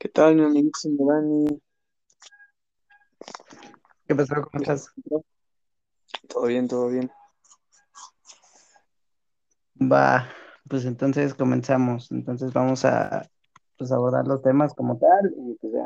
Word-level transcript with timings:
¿Qué 0.00 0.08
tal, 0.08 0.34
mi 0.34 0.70
Dani? 0.82 1.60
¿Qué 4.08 4.14
pasó? 4.14 4.34
¿Cómo 4.50 4.62
estás? 4.62 4.94
Todo 6.26 6.46
bien, 6.46 6.66
todo 6.66 6.88
bien. 6.88 7.10
Va, 9.78 10.26
pues 10.66 10.86
entonces 10.86 11.34
comenzamos. 11.34 12.10
Entonces 12.12 12.50
vamos 12.54 12.86
a 12.86 13.28
pues, 13.76 13.92
abordar 13.92 14.26
los 14.26 14.40
temas 14.40 14.72
como 14.72 14.96
tal 14.96 15.34
y 15.36 15.54
pues 15.60 15.74
ya 15.74 15.84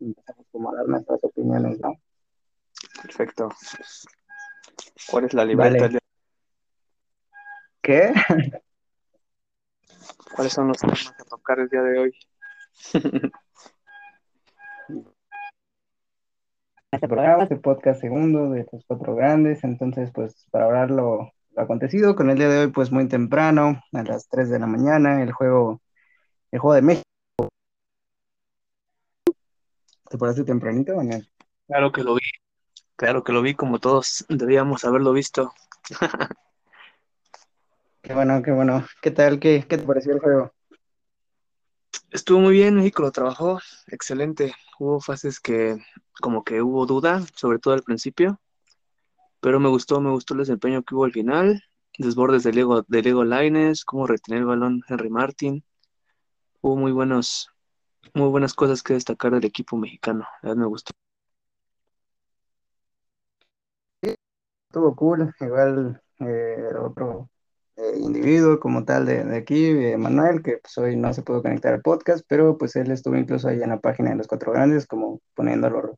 empezamos 0.00 0.46
como 0.52 0.70
a 0.70 0.76
dar 0.76 0.88
nuestras 0.88 1.24
opiniones, 1.24 1.80
¿no? 1.80 1.94
Perfecto. 3.00 3.48
¿Cuál 5.10 5.24
es 5.24 5.32
la 5.32 5.46
libertad? 5.46 5.80
Vale. 5.80 5.98
¿Qué? 7.80 8.12
¿Cuáles 10.34 10.52
son 10.52 10.68
los 10.68 10.76
temas 10.76 11.10
a 11.18 11.24
tocar 11.24 11.58
el 11.58 11.70
día 11.70 11.80
de 11.80 11.98
hoy? 12.00 12.12
Este 16.96 17.08
programa, 17.08 17.42
este 17.42 17.56
podcast 17.56 18.00
segundo 18.00 18.48
de 18.48 18.66
los 18.72 18.82
cuatro 18.86 19.14
grandes. 19.14 19.62
Entonces, 19.64 20.10
pues 20.14 20.46
para 20.50 20.64
hablar 20.64 20.90
lo, 20.90 21.30
lo 21.50 21.62
acontecido 21.62 22.16
con 22.16 22.30
el 22.30 22.38
día 22.38 22.48
de 22.48 22.60
hoy, 22.60 22.68
pues 22.68 22.90
muy 22.90 23.06
temprano, 23.06 23.82
a 23.92 24.02
las 24.02 24.26
3 24.30 24.48
de 24.48 24.58
la 24.58 24.66
mañana, 24.66 25.22
el 25.22 25.30
juego, 25.30 25.82
el 26.50 26.58
juego 26.58 26.74
de 26.74 26.80
México. 26.80 27.04
¿Te 30.08 30.16
parece 30.16 30.42
tempranito, 30.44 30.94
Daniel? 30.94 31.28
Claro 31.66 31.92
que 31.92 32.02
lo 32.02 32.14
vi. 32.14 32.22
Claro 32.96 33.22
que 33.22 33.32
lo 33.34 33.42
vi 33.42 33.52
como 33.52 33.78
todos 33.78 34.24
debíamos 34.30 34.86
haberlo 34.86 35.12
visto. 35.12 35.52
Qué 38.00 38.14
bueno, 38.14 38.40
qué 38.40 38.52
bueno. 38.52 38.86
¿Qué 39.02 39.10
tal? 39.10 39.38
¿Qué, 39.38 39.66
qué 39.68 39.76
te 39.76 39.84
pareció 39.84 40.14
el 40.14 40.20
juego? 40.20 40.50
Estuvo 42.10 42.38
muy 42.38 42.54
bien, 42.54 42.76
México 42.76 43.02
lo 43.02 43.10
trabajó, 43.10 43.60
excelente. 43.88 44.54
Hubo 44.78 45.00
fases 45.00 45.40
que 45.40 45.78
como 46.20 46.44
que 46.44 46.62
hubo 46.62 46.86
duda, 46.86 47.22
sobre 47.34 47.58
todo 47.58 47.74
al 47.74 47.82
principio, 47.82 48.40
pero 49.40 49.60
me 49.60 49.68
gustó, 49.68 50.00
me 50.00 50.10
gustó 50.10 50.34
el 50.34 50.40
desempeño 50.40 50.82
que 50.82 50.94
hubo 50.94 51.04
al 51.04 51.12
final, 51.12 51.62
desbordes 51.98 52.42
de 52.42 52.52
Lego, 52.52 52.82
de 52.82 53.02
Lego 53.02 53.24
Lines, 53.24 53.84
cómo 53.84 54.06
retener 54.06 54.40
el 54.40 54.46
balón 54.46 54.82
Henry 54.88 55.10
Martin. 55.10 55.64
Hubo 56.60 56.76
muy 56.76 56.92
buenos, 56.92 57.48
muy 58.14 58.28
buenas 58.28 58.54
cosas 58.54 58.82
que 58.82 58.94
destacar 58.94 59.32
del 59.32 59.44
equipo 59.44 59.76
mexicano, 59.76 60.26
la 60.42 60.50
verdad 60.50 60.62
me 60.62 60.66
gustó. 60.66 60.92
Estuvo 64.02 64.94
cool, 64.94 65.34
igual 65.40 66.02
eh, 66.20 66.70
otro 66.78 67.30
eh, 67.76 67.98
individuo 67.98 68.58
como 68.58 68.84
tal 68.84 69.06
de, 69.06 69.24
de 69.24 69.36
aquí, 69.36 69.72
Manuel, 69.98 70.42
que 70.42 70.58
pues 70.58 70.76
hoy 70.78 70.96
no 70.96 71.12
se 71.12 71.22
pudo 71.22 71.42
conectar 71.42 71.74
al 71.74 71.82
podcast, 71.82 72.24
pero 72.28 72.56
pues 72.56 72.76
él 72.76 72.90
estuvo 72.90 73.16
incluso 73.16 73.48
ahí 73.48 73.62
en 73.62 73.70
la 73.70 73.80
página 73.80 74.10
de 74.10 74.16
los 74.16 74.26
cuatro 74.26 74.52
grandes, 74.52 74.86
como 74.86 75.20
poniendo 75.34 75.68
los, 75.70 75.90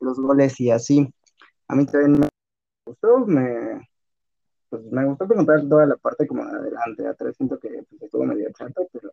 los 0.00 0.18
goles 0.18 0.58
y 0.60 0.70
así. 0.70 1.12
A 1.68 1.74
mí 1.74 1.86
también 1.86 2.20
me 2.20 2.28
gustó, 2.86 3.26
me, 3.26 3.88
pues, 4.70 4.82
me 4.90 5.04
gustó 5.06 5.26
como 5.26 5.44
toda 5.44 5.86
la 5.86 5.96
parte 5.96 6.26
como 6.26 6.44
de 6.44 6.56
adelante, 6.56 7.06
atrás 7.06 7.36
siento 7.36 7.58
que 7.58 7.68
pues, 7.88 8.02
estuvo 8.02 8.24
medio 8.24 8.50
chato, 8.52 8.86
pero, 8.92 9.10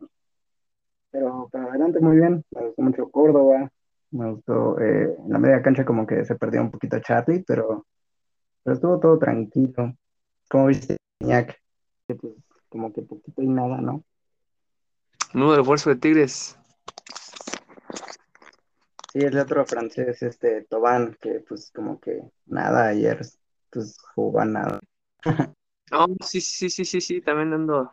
pero, 1.10 1.48
pero 1.50 1.68
adelante 1.70 2.00
muy 2.00 2.16
bien, 2.18 2.44
me 2.50 2.66
gustó 2.66 2.82
mucho 2.82 3.10
Córdoba, 3.10 3.70
me 4.12 4.32
gustó 4.32 4.78
eh, 4.80 5.16
en 5.24 5.32
la 5.32 5.38
media 5.38 5.62
cancha 5.62 5.84
como 5.84 6.06
que 6.06 6.24
se 6.24 6.36
perdió 6.36 6.62
un 6.62 6.70
poquito 6.70 6.98
Charlie, 7.00 7.44
pero, 7.46 7.86
pero 8.62 8.74
estuvo 8.74 9.00
todo 9.00 9.18
tranquilo. 9.18 9.94
¿Cómo 10.48 10.66
viste, 10.66 10.96
Iñak? 11.20 11.65
Que, 12.06 12.14
pues, 12.14 12.34
como 12.68 12.92
que 12.92 13.02
poquito 13.02 13.42
y 13.42 13.48
nada, 13.48 13.78
¿no? 13.78 14.04
Nuevo 15.32 15.56
refuerzo 15.56 15.90
de 15.90 15.96
Tigres. 15.96 16.56
Sí, 19.12 19.20
el 19.20 19.38
otro 19.38 19.64
francés, 19.64 20.22
este 20.22 20.62
Tobán, 20.62 21.16
que 21.20 21.40
pues 21.48 21.70
como 21.74 22.00
que 22.00 22.22
nada 22.46 22.88
ayer, 22.88 23.20
pues 23.70 23.96
jugó 24.14 24.40
a 24.40 24.44
nada. 24.44 24.80
Oh, 25.92 26.06
sí, 26.20 26.40
sí, 26.40 26.68
sí, 26.68 26.84
sí, 26.84 27.00
sí, 27.00 27.20
también 27.20 27.50
dando, 27.50 27.92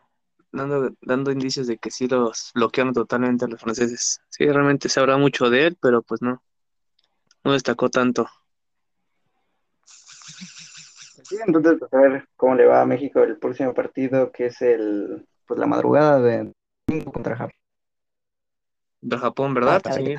dando, 0.51 0.95
dando 1.01 1.31
indicios 1.31 1.67
de 1.67 1.77
que 1.77 1.91
sí 1.91 2.07
los 2.07 2.51
bloquearon 2.53 2.93
totalmente 2.93 3.45
a 3.45 3.47
los 3.47 3.61
franceses. 3.61 4.21
Sí, 4.29 4.45
realmente 4.45 4.89
se 4.89 4.99
habla 4.99 5.17
mucho 5.17 5.49
de 5.49 5.67
él, 5.67 5.77
pero 5.81 6.01
pues 6.01 6.21
no, 6.21 6.43
no 7.43 7.53
destacó 7.53 7.89
tanto. 7.89 8.27
Sí, 11.33 11.39
entonces 11.47 11.77
pues, 11.79 11.91
a 11.91 11.97
ver 11.97 12.27
cómo 12.35 12.53
le 12.53 12.67
va 12.67 12.81
a 12.81 12.85
México 12.85 13.23
el 13.23 13.37
próximo 13.37 13.73
partido, 13.73 14.31
que 14.31 14.47
es 14.47 14.61
el, 14.61 15.25
pues 15.47 15.59
la 15.59 15.65
madrugada 15.65 16.19
de 16.19 16.53
domingo 16.87 17.11
contra 17.11 17.35
Japón. 17.35 17.55
De 19.01 19.17
Japón, 19.17 19.53
¿verdad? 19.55 19.81
Ah, 19.85 19.93
Sí. 19.93 20.15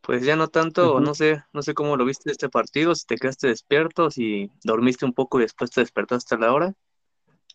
Pues 0.00 0.24
ya 0.24 0.34
no 0.36 0.48
tanto, 0.48 1.00
no 1.00 1.14
sé, 1.14 1.42
no 1.52 1.62
sé 1.62 1.74
cómo 1.74 1.96
lo 1.96 2.04
viste 2.04 2.30
este 2.30 2.48
partido, 2.48 2.94
si 2.94 3.06
te 3.06 3.16
quedaste 3.16 3.48
despierto, 3.48 4.10
si 4.10 4.50
dormiste 4.64 5.04
un 5.04 5.12
poco 5.12 5.38
y 5.38 5.42
después 5.42 5.70
te 5.70 5.80
despertaste 5.80 6.34
a 6.34 6.38
la 6.38 6.52
hora. 6.52 6.74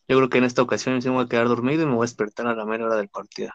Yo 0.07 0.17
creo 0.17 0.29
que 0.29 0.37
en 0.37 0.45
esta 0.45 0.61
ocasión 0.61 1.01
sí 1.01 1.09
me 1.09 1.15
voy 1.15 1.25
a 1.25 1.27
quedar 1.27 1.47
dormido 1.47 1.83
y 1.83 1.85
me 1.85 1.95
voy 1.95 2.03
a 2.03 2.07
despertar 2.09 2.47
a 2.47 2.55
la 2.55 2.65
mera 2.65 2.85
hora 2.85 2.95
del 2.95 3.09
partido. 3.09 3.51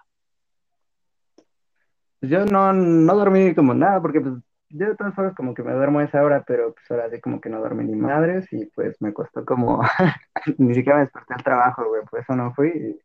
Pues 2.20 2.30
yo 2.30 2.44
no, 2.44 2.72
no 2.74 3.14
dormí 3.14 3.54
como 3.54 3.72
nada, 3.72 4.00
porque 4.00 4.20
pues 4.20 4.34
yo 4.72 4.88
de 4.88 4.96
todas 4.96 5.14
formas 5.14 5.34
como 5.34 5.54
que 5.54 5.62
me 5.62 5.72
duermo 5.72 5.98
a 6.00 6.04
esa 6.04 6.22
hora, 6.22 6.44
pero 6.46 6.74
pues 6.74 6.90
ahora 6.90 7.10
sí 7.10 7.20
como 7.20 7.40
que 7.40 7.48
no 7.48 7.60
dormí 7.60 7.84
ni 7.84 7.94
madres 7.94 8.46
y 8.52 8.66
pues 8.66 9.00
me 9.00 9.12
costó 9.12 9.44
como, 9.44 9.82
ni 10.58 10.74
siquiera 10.74 10.98
me 10.98 11.04
desperté 11.04 11.34
al 11.34 11.44
trabajo, 11.44 11.88
güey, 11.88 12.02
por 12.10 12.20
eso 12.20 12.34
no 12.34 12.52
fui 12.54 12.98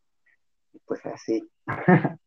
y 0.74 0.80
pues 0.86 1.06
así. 1.06 1.48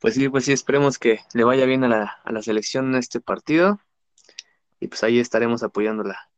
Pues 0.00 0.16
sí, 0.16 0.28
pues 0.28 0.44
sí, 0.44 0.52
esperemos 0.52 0.98
que 0.98 1.20
le 1.32 1.44
vaya 1.44 1.64
bien 1.64 1.82
a 1.82 1.88
la, 1.88 2.18
a 2.24 2.30
la 2.30 2.42
selección 2.42 2.88
en 2.88 2.96
este 2.96 3.20
partido 3.20 3.80
y 4.78 4.88
pues 4.88 5.02
ahí 5.02 5.18
estaremos 5.18 5.62
apoyándola. 5.62 6.28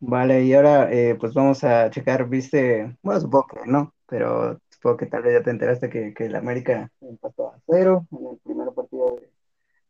Vale, 0.00 0.42
y 0.44 0.52
ahora 0.52 0.92
eh, 0.92 1.14
pues 1.18 1.32
vamos 1.32 1.64
a 1.64 1.88
checar, 1.88 2.28
viste, 2.28 2.98
bueno, 3.00 3.22
supongo 3.22 3.46
que 3.46 3.60
no, 3.64 3.94
pero 4.06 4.60
supongo 4.84 4.98
que 4.98 5.06
tal 5.06 5.22
vez 5.22 5.32
ya 5.32 5.42
te 5.42 5.50
enteraste 5.50 5.88
que, 5.88 6.12
que 6.12 6.26
el 6.26 6.36
América 6.36 6.90
empató 7.00 7.48
a 7.48 7.58
cero 7.66 8.06
en 8.12 8.26
el 8.26 8.38
primer 8.44 8.68
partido 8.74 9.16
de, 9.16 9.30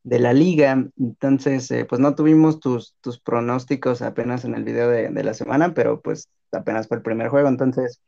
de 0.05 0.19
la 0.21 0.32
liga, 0.32 0.87
entonces 0.97 1.69
eh, 1.72 1.84
pues 1.84 2.00
no 2.00 2.15
tuvimos 2.15 2.60
tus, 2.60 2.94
tus 3.00 3.19
pronósticos 3.19 4.03
apenas 4.03 4.44
en 4.44 4.55
el 4.55 4.62
video 4.62 4.88
de, 4.88 5.09
de 5.09 5.25
la 5.25 5.34
semana, 5.34 5.75
pero 5.75 6.00
pues 6.00 6.28
apenas 6.53 6.87
fue 6.87 6.99
el 6.99 7.03
primer 7.03 7.28
juego, 7.28 7.49
entonces 7.49 8.00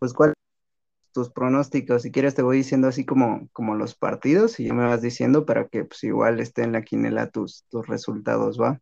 pues 0.00 0.12
cuáles 0.12 0.34
son 0.34 1.24
tus 1.24 1.32
pronósticos, 1.32 2.02
si 2.02 2.10
quieres 2.10 2.34
te 2.34 2.42
voy 2.42 2.56
diciendo 2.56 2.88
así 2.88 3.04
como, 3.04 3.48
como 3.52 3.76
los 3.76 3.94
partidos 3.94 4.58
y 4.58 4.66
ya 4.66 4.74
me 4.74 4.84
vas 4.84 5.00
diciendo 5.00 5.46
para 5.46 5.68
que 5.68 5.84
pues 5.84 6.02
igual 6.02 6.40
esté 6.40 6.64
en 6.64 6.72
la 6.72 6.82
quinela 6.82 7.30
tus, 7.30 7.66
tus 7.70 7.86
resultados, 7.86 8.60
¿va? 8.60 8.80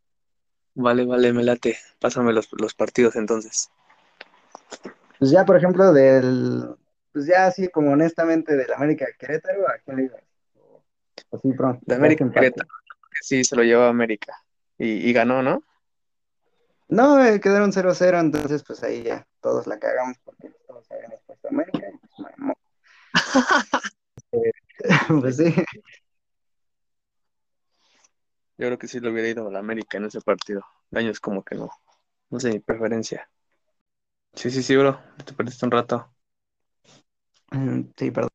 Vale, 0.75 1.04
vale, 1.04 1.34
me 1.34 1.42
late. 1.42 1.77
Pásame 1.98 2.32
los, 2.32 2.48
los 2.53 2.72
partidos 2.72 3.16
entonces. 3.16 3.69
Pues 5.19 5.31
ya, 5.31 5.44
por 5.44 5.56
ejemplo, 5.59 5.92
del, 5.92 6.65
pues 7.12 7.26
ya 7.26 7.47
así 7.47 7.69
como 7.69 7.93
honestamente 7.93 8.56
del 8.56 8.72
América 8.72 9.06
Querétaro, 9.19 9.69
¿a 9.69 9.78
quién 9.78 9.97
le 9.97 10.04
ibas? 10.04 10.22
Así 11.32 11.53
pronto, 11.53 11.81
De 11.87 11.94
América 11.94 12.25
empate. 12.25 12.41
Querétaro, 12.41 12.69
que 13.10 13.19
sí 13.22 13.44
se 13.44 13.56
lo 13.56 13.62
llevó 13.62 13.82
a 13.82 13.88
América 13.88 14.34
y, 14.78 15.09
y 15.09 15.12
ganó, 15.12 15.43
¿no? 15.43 15.62
No, 16.88 17.25
eh, 17.25 17.41
quedaron 17.41 17.72
0-0, 17.72 18.19
entonces 18.19 18.65
pues 18.65 18.82
ahí 18.82 19.04
ya 19.04 19.26
todos 19.41 19.66
la 19.66 19.78
cagamos 19.78 20.19
porque 20.25 20.53
todos 20.66 20.91
habíamos 20.91 21.21
puesto 21.25 21.47
a 21.47 21.50
América 21.50 21.78
y 21.88 22.22
pues, 22.22 22.38
no. 22.38 22.54
Pues 25.21 25.37
sí, 25.37 25.54
Yo 28.60 28.66
creo 28.66 28.78
que 28.78 28.88
sí 28.88 29.00
lo 29.00 29.10
hubiera 29.10 29.28
ido 29.28 29.48
a 29.48 29.50
la 29.50 29.59
América 29.59 29.98
en 29.98 30.04
ese 30.04 30.21
partido. 30.21 30.62
Daños 30.91 31.19
como 31.19 31.42
que 31.42 31.54
no. 31.54 31.71
No 32.28 32.41
sé 32.41 32.50
mi 32.50 32.59
preferencia. 32.59 33.31
Sí, 34.34 34.50
sí, 34.50 34.62
sí, 34.62 34.77
bro. 34.77 35.00
Te 35.25 35.32
perdiste 35.32 35.65
un 35.65 35.71
rato. 35.71 36.12
Mm, 37.53 37.83
sí, 37.97 38.10
perdón. 38.10 38.30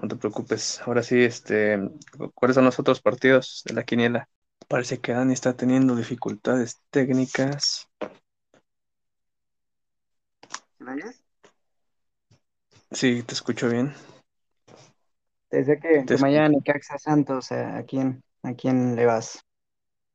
No 0.00 0.08
te 0.08 0.16
preocupes. 0.16 0.80
Ahora 0.86 1.02
sí, 1.02 1.22
este, 1.22 1.78
¿cuáles 2.34 2.54
son 2.54 2.64
los 2.64 2.78
otros 2.78 3.00
partidos 3.00 3.62
de 3.64 3.74
la 3.74 3.82
quiniela? 3.84 4.28
Parece 4.68 5.00
que 5.00 5.12
Dani 5.12 5.32
está 5.32 5.54
teniendo 5.56 5.96
dificultades 5.96 6.80
técnicas. 6.90 7.88
¿Me 10.78 10.92
oyes? 10.92 11.24
Sí, 12.92 13.22
te 13.22 13.34
escucho 13.34 13.68
bien. 13.68 13.92
Decía 15.50 15.80
que, 15.80 16.04
Te 16.04 16.16
mañana 16.18 16.48
Necaxa 16.50 16.98
Santos, 16.98 17.50
¿a 17.52 17.78
a 17.78 17.82
quién, 17.84 18.22
a 18.42 18.54
quién 18.54 18.94
le 18.94 19.06
vas? 19.06 19.40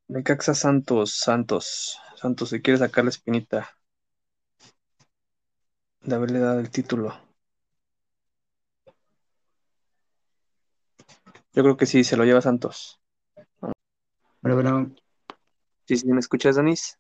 Necaxa 0.07 0.53
Santos, 0.53 1.17
Santos. 1.17 1.99
Santos, 2.15 2.49
si 2.49 2.61
quiere 2.61 2.77
sacar 2.77 3.03
la 3.03 3.09
espinita 3.09 3.69
de 6.03 6.15
haberle 6.15 6.39
dado 6.39 6.59
el 6.59 6.69
título. 6.69 7.13
Yo 11.53 11.63
creo 11.63 11.77
que 11.77 11.85
sí, 11.85 12.03
se 12.03 12.17
lo 12.17 12.25
lleva 12.25 12.41
Santos. 12.41 12.99
Pero 14.41 14.55
bueno, 14.55 14.91
Sí, 15.87 15.97
sí, 15.97 16.07
¿me 16.07 16.19
escuchas, 16.19 16.55
Danis? 16.55 16.97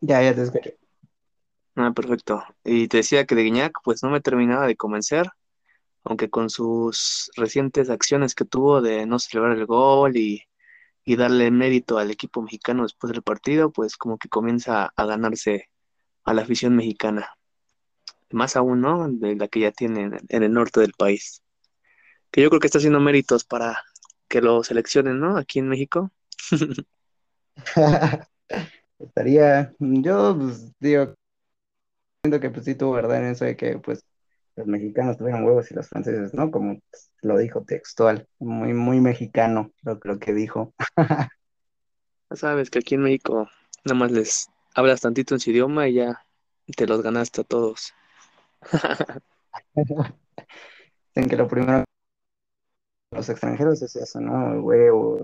ya, 0.00 0.22
ya 0.22 0.34
te 0.34 0.42
escucho. 0.42 0.70
Ah, 1.76 1.92
perfecto. 1.94 2.42
Y 2.64 2.88
te 2.88 2.98
decía 2.98 3.24
que 3.24 3.34
de 3.34 3.44
Guiñac, 3.44 3.72
pues 3.84 4.02
no 4.02 4.10
me 4.10 4.20
terminaba 4.20 4.66
de 4.66 4.76
convencer, 4.76 5.28
aunque 6.04 6.30
con 6.30 6.50
sus 6.50 7.30
recientes 7.36 7.90
acciones 7.90 8.34
que 8.34 8.44
tuvo 8.44 8.82
de 8.82 9.06
no 9.06 9.18
celebrar 9.18 9.56
el 9.58 9.66
gol 9.66 10.16
y, 10.16 10.42
y 11.04 11.16
darle 11.16 11.50
mérito 11.50 11.98
al 11.98 12.10
equipo 12.10 12.42
mexicano 12.42 12.84
después 12.84 13.12
del 13.12 13.22
partido, 13.22 13.72
pues 13.72 13.96
como 13.96 14.18
que 14.18 14.28
comienza 14.28 14.92
a 14.96 15.06
ganarse 15.06 15.70
a 16.24 16.34
la 16.34 16.42
afición 16.42 16.76
mexicana. 16.76 17.37
Más 18.30 18.56
aún, 18.56 18.80
¿no? 18.80 19.08
De 19.08 19.36
la 19.36 19.48
que 19.48 19.60
ya 19.60 19.72
tienen 19.72 20.18
en 20.28 20.42
el 20.42 20.52
norte 20.52 20.80
del 20.80 20.92
país. 20.92 21.42
Que 22.30 22.42
yo 22.42 22.50
creo 22.50 22.60
que 22.60 22.66
está 22.66 22.78
haciendo 22.78 23.00
méritos 23.00 23.44
para 23.44 23.82
que 24.28 24.40
lo 24.42 24.62
seleccionen, 24.62 25.18
¿no? 25.18 25.36
Aquí 25.36 25.58
en 25.58 25.68
México. 25.68 26.12
Estaría, 28.98 29.74
yo 29.78 30.36
pues, 30.36 30.72
digo, 30.78 31.14
siento 32.22 32.40
que 32.40 32.50
pues 32.50 32.64
sí 32.64 32.74
tuvo 32.74 32.92
verdad 32.92 33.18
en 33.18 33.30
eso 33.30 33.44
de 33.44 33.56
que 33.56 33.78
pues 33.78 34.04
los 34.56 34.66
mexicanos 34.66 35.16
tuvieron 35.16 35.44
huevos 35.44 35.70
y 35.70 35.74
los 35.74 35.88
franceses, 35.88 36.34
¿no? 36.34 36.50
Como 36.50 36.80
pues, 36.90 37.10
lo 37.22 37.38
dijo 37.38 37.62
textual, 37.62 38.28
muy, 38.38 38.74
muy 38.74 39.00
mexicano 39.00 39.72
lo, 39.82 39.98
lo 40.02 40.18
que 40.18 40.32
dijo. 40.34 40.74
Ya 42.30 42.36
sabes 42.36 42.68
que 42.68 42.80
aquí 42.80 42.94
en 42.94 43.00
México 43.00 43.48
nada 43.86 43.98
más 43.98 44.12
les 44.12 44.48
hablas 44.74 45.00
tantito 45.00 45.34
en 45.34 45.40
su 45.40 45.50
idioma 45.50 45.88
y 45.88 45.94
ya 45.94 46.26
te 46.76 46.86
los 46.86 47.00
ganaste 47.00 47.40
a 47.40 47.44
todos. 47.44 47.94
Dicen 51.14 51.28
que 51.28 51.36
lo 51.36 51.48
primero 51.48 51.84
los 53.10 53.28
extranjeros 53.28 53.82
es 53.82 53.96
eso, 53.96 54.20
¿no? 54.20 54.60
Huevos, 54.60 55.22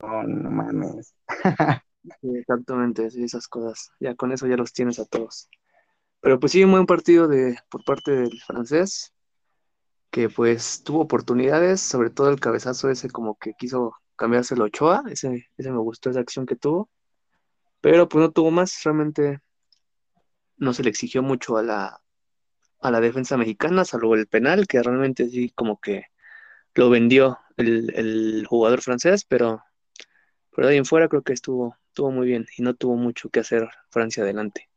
no, 0.00 0.22
no 0.22 0.50
mames. 0.50 1.14
Exactamente, 2.22 3.06
esas 3.06 3.48
cosas. 3.48 3.90
Ya 4.00 4.14
con 4.14 4.32
eso 4.32 4.46
ya 4.46 4.56
los 4.56 4.72
tienes 4.72 4.98
a 4.98 5.04
todos. 5.06 5.48
Pero 6.20 6.40
pues 6.40 6.52
sí, 6.52 6.64
un 6.64 6.72
buen 6.72 6.86
partido 6.86 7.28
de, 7.28 7.58
por 7.70 7.84
parte 7.84 8.12
del 8.12 8.40
francés, 8.40 9.12
que 10.10 10.28
pues 10.28 10.82
tuvo 10.84 11.00
oportunidades, 11.02 11.80
sobre 11.80 12.10
todo 12.10 12.30
el 12.30 12.40
cabezazo 12.40 12.88
ese 12.90 13.10
como 13.10 13.36
que 13.36 13.54
quiso 13.54 13.94
cambiárselo 14.16 14.64
a 14.64 14.66
Ochoa, 14.68 15.02
ese, 15.10 15.48
ese 15.56 15.72
me 15.72 15.78
gustó 15.78 16.10
esa 16.10 16.20
acción 16.20 16.46
que 16.46 16.56
tuvo, 16.56 16.88
pero 17.80 18.08
pues 18.08 18.22
no 18.22 18.32
tuvo 18.32 18.50
más, 18.50 18.82
realmente 18.84 19.40
no 20.56 20.72
se 20.72 20.82
le 20.82 20.90
exigió 20.90 21.22
mucho 21.22 21.56
a 21.56 21.62
la, 21.62 22.00
a 22.84 22.90
la 22.90 23.00
defensa 23.00 23.36
mexicana, 23.36 23.84
salvo 23.84 24.14
el 24.14 24.26
penal, 24.26 24.66
que 24.66 24.82
realmente 24.82 25.28
sí 25.28 25.50
como 25.50 25.80
que 25.80 26.06
lo 26.74 26.90
vendió 26.90 27.38
el, 27.56 27.92
el 27.94 28.46
jugador 28.46 28.82
francés, 28.82 29.24
pero, 29.24 29.62
pero 30.50 30.68
de 30.68 30.74
ahí 30.74 30.78
en 30.78 30.84
fuera 30.84 31.08
creo 31.08 31.22
que 31.22 31.32
estuvo, 31.32 31.76
estuvo 31.88 32.10
muy 32.10 32.26
bien 32.26 32.46
y 32.56 32.62
no 32.62 32.74
tuvo 32.74 32.96
mucho 32.96 33.30
que 33.30 33.40
hacer 33.40 33.68
Francia 33.90 34.22
adelante. 34.22 34.68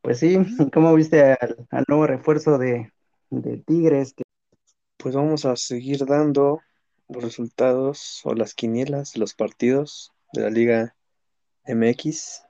Pues 0.00 0.18
sí, 0.18 0.38
¿cómo 0.72 0.94
viste 0.94 1.22
al, 1.22 1.66
al 1.70 1.84
nuevo 1.88 2.06
refuerzo 2.06 2.58
de, 2.58 2.92
de 3.30 3.58
Tigres? 3.58 4.14
Que 4.14 4.22
Pues 4.96 5.14
vamos 5.14 5.44
a 5.44 5.56
seguir 5.56 6.06
dando 6.06 6.60
los 7.08 7.22
resultados 7.22 8.22
o 8.24 8.34
las 8.34 8.54
quinielas 8.54 9.12
de 9.12 9.20
los 9.20 9.34
partidos 9.34 10.12
de 10.32 10.42
la 10.42 10.50
Liga 10.50 10.96
MX. 11.64 12.49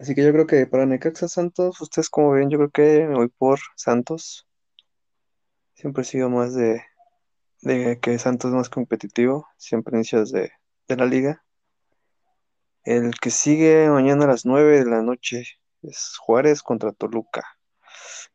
Así 0.00 0.14
que 0.14 0.24
yo 0.24 0.32
creo 0.32 0.46
que 0.46 0.66
para 0.66 0.86
Necaxa 0.86 1.28
Santos, 1.28 1.78
ustedes 1.82 2.08
como 2.08 2.30
ven, 2.30 2.48
yo 2.48 2.56
creo 2.56 2.70
que 2.70 3.06
me 3.06 3.16
voy 3.16 3.28
por 3.28 3.60
Santos. 3.76 4.48
Siempre 5.74 6.02
he 6.02 6.06
sido 6.06 6.30
más 6.30 6.54
de, 6.54 6.82
de 7.60 8.00
que 8.00 8.18
Santos 8.18 8.48
es 8.48 8.54
más 8.54 8.70
competitivo, 8.70 9.46
siempre 9.58 9.98
inicios 9.98 10.32
de, 10.32 10.52
de 10.88 10.96
la 10.96 11.04
liga. 11.04 11.44
El 12.82 13.10
que 13.20 13.28
sigue 13.28 13.90
mañana 13.90 14.24
a 14.24 14.28
las 14.28 14.46
9 14.46 14.78
de 14.78 14.90
la 14.90 15.02
noche 15.02 15.44
es 15.82 16.16
Juárez 16.16 16.62
contra 16.62 16.92
Toluca. 16.92 17.44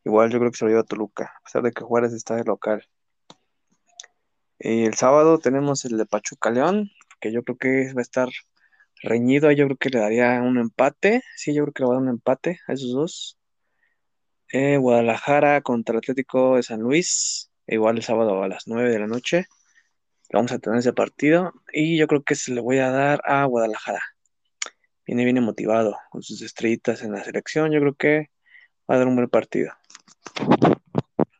Igual 0.03 0.29
yo 0.29 0.37
creo 0.37 0.51
que 0.51 0.59
se 0.59 0.65
lo 0.65 0.69
lleva 0.69 0.83
Toluca, 0.83 1.33
a 1.35 1.43
pesar 1.45 1.63
de 1.63 1.71
que 1.71 1.83
Juárez 1.83 2.13
está 2.13 2.35
de 2.35 2.43
local. 2.43 2.87
Y 4.59 4.85
el 4.85 4.93
sábado 4.93 5.39
tenemos 5.39 5.83
el 5.85 5.97
de 5.97 6.05
Pachuca 6.05 6.51
León, 6.51 6.91
que 7.19 7.31
yo 7.31 7.43
creo 7.43 7.57
que 7.57 7.93
va 7.95 8.01
a 8.01 8.03
estar 8.03 8.29
reñido. 9.05 9.51
Yo 9.51 9.65
creo 9.65 9.77
que 9.77 9.89
le 9.89 9.99
daría 9.99 10.41
un 10.41 10.57
empate. 10.57 11.21
Sí, 11.35 11.53
yo 11.53 11.63
creo 11.63 11.73
que 11.73 11.83
le 11.83 11.87
va 11.87 11.93
a 11.93 11.95
dar 11.95 12.03
un 12.03 12.09
empate 12.09 12.59
a 12.67 12.73
esos 12.73 12.91
dos. 12.91 13.37
Eh, 14.51 14.77
Guadalajara 14.77 15.61
contra 15.61 15.97
Atlético 15.97 16.57
de 16.57 16.63
San 16.63 16.81
Luis, 16.81 17.51
igual 17.67 17.97
el 17.97 18.03
sábado 18.03 18.43
a 18.43 18.47
las 18.47 18.67
9 18.67 18.91
de 18.91 18.99
la 18.99 19.07
noche. 19.07 19.45
Vamos 20.31 20.51
a 20.51 20.59
tener 20.59 20.79
ese 20.79 20.93
partido. 20.93 21.53
Y 21.71 21.97
yo 21.97 22.07
creo 22.07 22.23
que 22.23 22.35
se 22.35 22.53
le 22.53 22.61
voy 22.61 22.79
a 22.79 22.89
dar 22.89 23.21
a 23.25 23.45
Guadalajara. 23.45 24.01
Viene 25.05 25.23
bien 25.23 25.43
motivado 25.43 25.97
con 26.09 26.23
sus 26.23 26.41
estrellitas 26.41 27.03
en 27.03 27.11
la 27.11 27.23
selección. 27.23 27.71
Yo 27.71 27.79
creo 27.79 27.95
que 27.95 28.31
va 28.89 28.95
a 28.95 28.97
dar 28.97 29.07
un 29.07 29.15
buen 29.15 29.29
partido. 29.29 29.71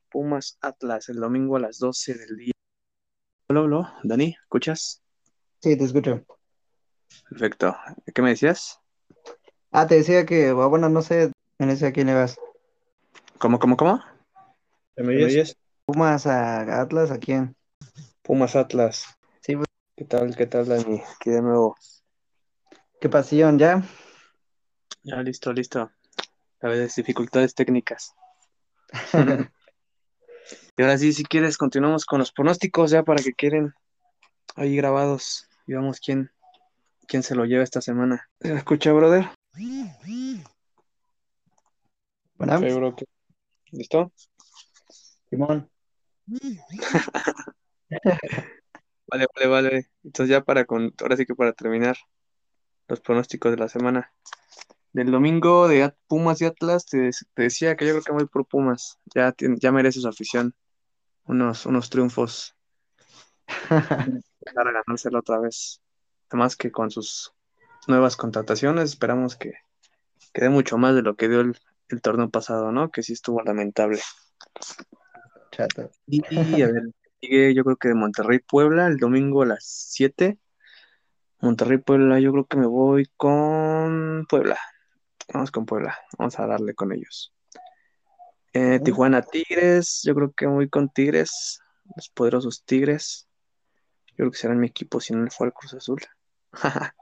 Pumas 0.09 0.57
Atlas 0.61 1.09
el 1.09 1.17
domingo 1.17 1.57
a 1.57 1.59
las 1.59 1.79
12 1.79 2.13
del 2.13 2.37
día. 2.37 2.53
Hola, 3.47 3.61
hola, 3.61 3.99
Dani, 4.03 4.35
¿escuchas? 4.41 5.03
sí, 5.61 5.75
te 5.77 5.83
escucho. 5.83 6.25
Perfecto. 7.29 7.75
¿Qué 8.13 8.21
me 8.21 8.29
decías? 8.29 8.79
Ah, 9.71 9.87
te 9.87 9.95
decía 9.95 10.25
que, 10.25 10.51
bueno, 10.51 10.89
no 10.89 11.01
sé 11.01 11.31
en 11.59 11.69
ese 11.69 11.87
a 11.87 11.91
quién 11.93 12.07
le 12.07 12.13
vas. 12.13 12.37
¿Cómo, 13.37 13.59
cómo, 13.59 13.75
cómo? 13.77 14.01
¿Me 14.95 15.23
oyes? 15.23 15.57
Pumas 15.85 16.25
a 16.25 16.81
Atlas, 16.81 17.11
¿a 17.11 17.19
quién? 17.19 17.55
Pumas 18.21 18.55
Atlas. 18.55 19.05
Sí, 19.41 19.55
pues, 19.55 19.67
¿Qué 19.95 20.05
tal, 20.05 20.35
qué 20.35 20.45
tal, 20.47 20.67
Dani? 20.67 21.01
Aquí 21.15 21.29
de 21.29 21.41
nuevo. 21.41 21.75
qué 22.99 23.09
pasión, 23.09 23.59
¿ya? 23.59 23.83
Ya, 25.03 25.21
listo, 25.21 25.53
listo. 25.53 25.91
A 26.61 26.67
veces 26.67 26.95
dificultades 26.95 27.53
técnicas. 27.53 28.13
Y 30.77 30.81
ahora 30.81 30.97
sí, 30.97 31.13
si 31.13 31.23
quieres, 31.23 31.57
continuamos 31.57 32.05
con 32.05 32.19
los 32.19 32.31
pronósticos 32.31 32.91
ya 32.91 33.03
para 33.03 33.23
que 33.23 33.33
queden 33.33 33.73
ahí 34.55 34.75
grabados 34.75 35.49
y 35.65 35.73
vamos 35.73 35.99
quién, 35.99 36.31
quién 37.05 37.23
se 37.23 37.35
lo 37.35 37.45
lleva 37.45 37.63
esta 37.63 37.81
semana. 37.81 38.29
¿Se 38.41 38.53
escucha, 38.53 38.91
brother? 38.93 39.29
Bueno, 42.37 42.59
Sí, 42.59 42.65
bro, 42.73 42.95
¿qué? 42.95 43.05
¿Listo? 43.71 44.11
Simón. 45.29 45.69
Vale, 49.07 49.27
vale, 49.35 49.47
vale. 49.47 49.89
Entonces 50.03 50.31
ya 50.31 50.43
para 50.43 50.65
con, 50.65 50.93
ahora 50.99 51.15
sí 51.15 51.25
que 51.25 51.35
para 51.35 51.53
terminar 51.53 51.95
los 52.87 52.99
pronósticos 53.01 53.51
de 53.51 53.57
la 53.57 53.69
semana. 53.69 54.11
Del 54.93 55.11
domingo 55.11 55.67
de 55.67 55.83
At- 55.83 55.95
Pumas 56.07 56.41
y 56.41 56.45
Atlas, 56.45 56.85
te, 56.85 57.11
te 57.33 57.43
decía 57.43 57.75
que 57.75 57.85
yo 57.85 57.91
creo 57.93 58.03
que 58.03 58.11
voy 58.13 58.25
por 58.27 58.47
Pumas. 58.47 58.97
Ya, 59.13 59.33
ya 59.37 59.71
merece 59.71 59.99
su 60.01 60.07
afición. 60.07 60.53
Unos, 61.25 61.65
unos 61.65 61.89
triunfos 61.89 62.55
para 64.55 64.71
ganárselo 64.71 65.19
otra 65.19 65.39
vez. 65.39 65.81
Además 66.29 66.55
que 66.55 66.71
con 66.71 66.91
sus 66.91 67.33
nuevas 67.87 68.15
contrataciones 68.15 68.91
esperamos 68.91 69.35
que, 69.35 69.53
que 70.33 70.41
dé 70.41 70.49
mucho 70.49 70.77
más 70.77 70.95
de 70.95 71.01
lo 71.01 71.15
que 71.15 71.29
dio 71.29 71.41
el, 71.41 71.57
el 71.89 72.01
torneo 72.01 72.29
pasado, 72.29 72.71
¿no? 72.71 72.91
Que 72.91 73.03
sí 73.03 73.13
estuvo 73.13 73.41
lamentable. 73.41 73.99
Chato. 75.51 75.91
Y, 76.07 76.21
y, 76.29 76.61
a 76.61 76.67
ver, 76.67 76.83
sigue 77.21 77.53
yo 77.53 77.63
creo 77.63 77.77
que 77.77 77.89
de 77.89 77.95
Monterrey 77.95 78.39
Puebla 78.39 78.87
el 78.87 78.97
domingo 78.97 79.43
a 79.43 79.47
las 79.47 79.65
7. 79.65 80.37
Monterrey 81.41 81.77
Puebla, 81.77 82.19
yo 82.19 82.31
creo 82.31 82.45
que 82.45 82.57
me 82.57 82.65
voy 82.65 83.09
con 83.17 84.25
Puebla. 84.27 84.57
Vamos 85.33 85.51
con 85.51 85.65
Puebla. 85.65 85.97
Vamos 86.17 86.39
a 86.39 86.47
darle 86.47 86.73
con 86.73 86.91
ellos. 86.91 87.33
Eh. 88.53 88.79
Tijuana 88.83 89.21
Tigres, 89.21 90.01
yo 90.03 90.15
creo 90.15 90.31
que 90.31 90.47
voy 90.47 90.69
con 90.69 90.89
Tigres, 90.89 91.59
los 91.95 92.09
poderosos 92.09 92.63
Tigres. 92.63 93.27
Yo 94.17 94.23
creo 94.23 94.31
que 94.31 94.37
serán 94.37 94.59
mi 94.59 94.67
equipo 94.67 94.99
si 94.99 95.13
no 95.13 95.23
le 95.23 95.29
fue 95.29 95.47
al 95.47 95.53
Cruz 95.53 95.73
Azul. 95.73 96.01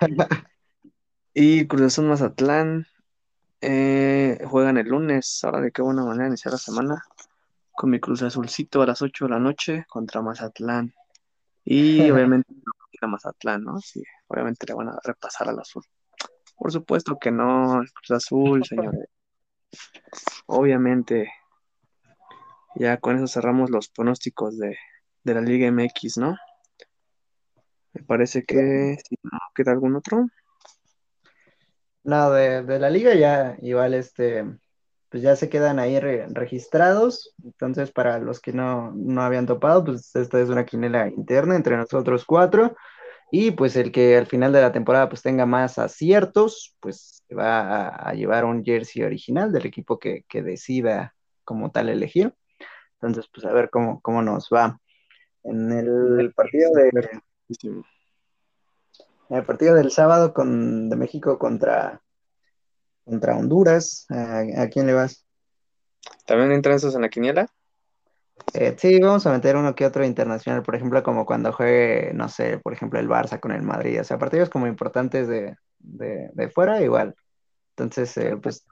Y 1.36 1.66
Cruz 1.66 1.82
Azul 1.82 2.06
Mazatlán 2.06 2.86
eh, 3.60 4.38
juegan 4.48 4.78
el 4.78 4.86
lunes. 4.86 5.40
Ahora 5.42 5.60
de 5.60 5.72
qué 5.72 5.82
buena 5.82 6.04
manera 6.04 6.28
iniciar 6.28 6.52
la 6.52 6.58
semana. 6.58 7.02
Con 7.72 7.90
mi 7.90 7.98
Cruz 7.98 8.22
Azulcito 8.22 8.82
a 8.82 8.86
las 8.86 9.02
8 9.02 9.24
de 9.24 9.30
la 9.32 9.40
noche 9.40 9.84
contra 9.88 10.22
Mazatlán. 10.22 10.94
Y 11.64 11.98
obviamente 12.10 12.54
a 13.02 13.06
Mazatlán, 13.08 13.64
¿no? 13.64 13.80
Sí, 13.80 14.02
obviamente 14.28 14.64
le 14.66 14.74
van 14.74 14.90
a 14.90 14.98
repasar 15.02 15.48
al 15.48 15.58
azul. 15.58 15.82
Por 16.56 16.70
supuesto 16.70 17.18
que 17.18 17.32
no, 17.32 17.82
el 17.82 17.92
Cruz 17.92 18.10
Azul, 18.12 18.64
señores. 18.64 19.08
Obviamente, 20.46 21.32
ya 22.76 22.98
con 22.98 23.16
eso 23.16 23.26
cerramos 23.26 23.70
los 23.70 23.88
pronósticos 23.88 24.56
de, 24.56 24.78
de 25.24 25.34
la 25.34 25.40
Liga 25.40 25.70
MX, 25.70 26.18
¿no? 26.18 26.36
Me 27.94 28.02
parece 28.02 28.42
que 28.44 28.96
si 29.08 29.16
no 29.22 29.38
queda 29.54 29.72
algún 29.72 29.96
otro. 29.96 30.26
No, 32.02 32.30
de, 32.32 32.62
de 32.62 32.78
la 32.78 32.90
liga 32.90 33.14
ya 33.14 33.56
igual 33.62 33.94
este, 33.94 34.44
pues 35.08 35.22
ya 35.22 35.36
se 35.36 35.48
quedan 35.48 35.78
ahí 35.78 36.00
re- 36.00 36.26
registrados. 36.28 37.34
Entonces, 37.44 37.92
para 37.92 38.18
los 38.18 38.40
que 38.40 38.52
no, 38.52 38.92
no 38.96 39.22
habían 39.22 39.46
topado, 39.46 39.84
pues 39.84 40.14
esta 40.16 40.40
es 40.40 40.48
una 40.48 40.66
quinela 40.66 41.08
interna 41.08 41.54
entre 41.54 41.76
nosotros 41.76 42.24
cuatro. 42.24 42.76
Y 43.30 43.52
pues 43.52 43.76
el 43.76 43.92
que 43.92 44.16
al 44.16 44.26
final 44.26 44.52
de 44.52 44.60
la 44.60 44.72
temporada 44.72 45.08
pues 45.08 45.22
tenga 45.22 45.46
más 45.46 45.78
aciertos, 45.78 46.76
pues 46.80 47.24
va 47.36 47.88
a, 47.88 48.12
llevar 48.14 48.44
un 48.44 48.64
jersey 48.64 49.02
original 49.02 49.52
del 49.52 49.66
equipo 49.66 49.98
que, 49.98 50.24
que, 50.28 50.42
decida 50.42 51.14
como 51.44 51.70
tal 51.70 51.88
elegir. 51.88 52.34
Entonces, 52.94 53.30
pues 53.32 53.46
a 53.46 53.52
ver 53.52 53.70
cómo, 53.70 54.00
cómo 54.02 54.20
nos 54.20 54.48
va. 54.52 54.78
En 55.44 55.70
el 55.72 56.32
partido 56.34 56.70
de... 56.72 56.90
El 59.28 59.44
partido 59.44 59.74
del 59.74 59.90
sábado 59.90 60.32
con, 60.32 60.88
de 60.88 60.96
México 60.96 61.38
contra, 61.38 62.00
contra 63.04 63.36
Honduras, 63.36 64.06
¿a, 64.10 64.62
¿a 64.62 64.68
quién 64.68 64.86
le 64.86 64.94
vas? 64.94 65.26
¿También 66.26 66.52
entran 66.52 66.76
esos 66.76 66.94
en 66.94 67.02
la 67.02 67.08
quiniela? 67.08 67.48
Eh, 68.52 68.74
sí, 68.78 69.00
vamos 69.00 69.26
a 69.26 69.32
meter 69.32 69.56
uno 69.56 69.74
que 69.74 69.86
otro 69.86 70.04
internacional, 70.04 70.62
por 70.62 70.74
ejemplo, 70.74 71.02
como 71.02 71.24
cuando 71.24 71.52
juegue, 71.52 72.12
no 72.14 72.28
sé, 72.28 72.58
por 72.58 72.72
ejemplo, 72.72 72.98
el 72.98 73.08
Barça 73.08 73.40
con 73.40 73.52
el 73.52 73.62
Madrid, 73.62 74.00
o 74.00 74.04
sea, 74.04 74.18
partidos 74.18 74.50
como 74.50 74.66
importantes 74.66 75.28
de, 75.28 75.56
de, 75.78 76.30
de 76.32 76.50
fuera, 76.50 76.80
igual. 76.82 77.14
Entonces, 77.70 78.16
eh, 78.16 78.36
pues, 78.36 78.66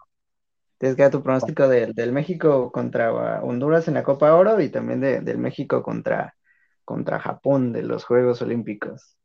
tienes 0.79 0.97
que 0.97 1.03
dar 1.03 1.13
tu 1.13 1.23
pronóstico 1.23 1.69
del, 1.69 1.95
del 1.95 2.13
México 2.13 2.71
contra 2.71 3.43
Honduras 3.43 3.89
en 3.89 3.95
la 3.95 4.03
Copa 4.03 4.35
Oro 4.35 4.61
y 4.61 4.69
también 4.69 5.01
de, 5.01 5.21
del 5.21 5.39
México 5.39 5.83
contra, 5.83 6.35
contra 6.85 7.21
Japón 7.21 7.73
de 7.73 7.83
los 7.83 8.05
Juegos 8.05 8.43
Olímpicos. 8.43 9.17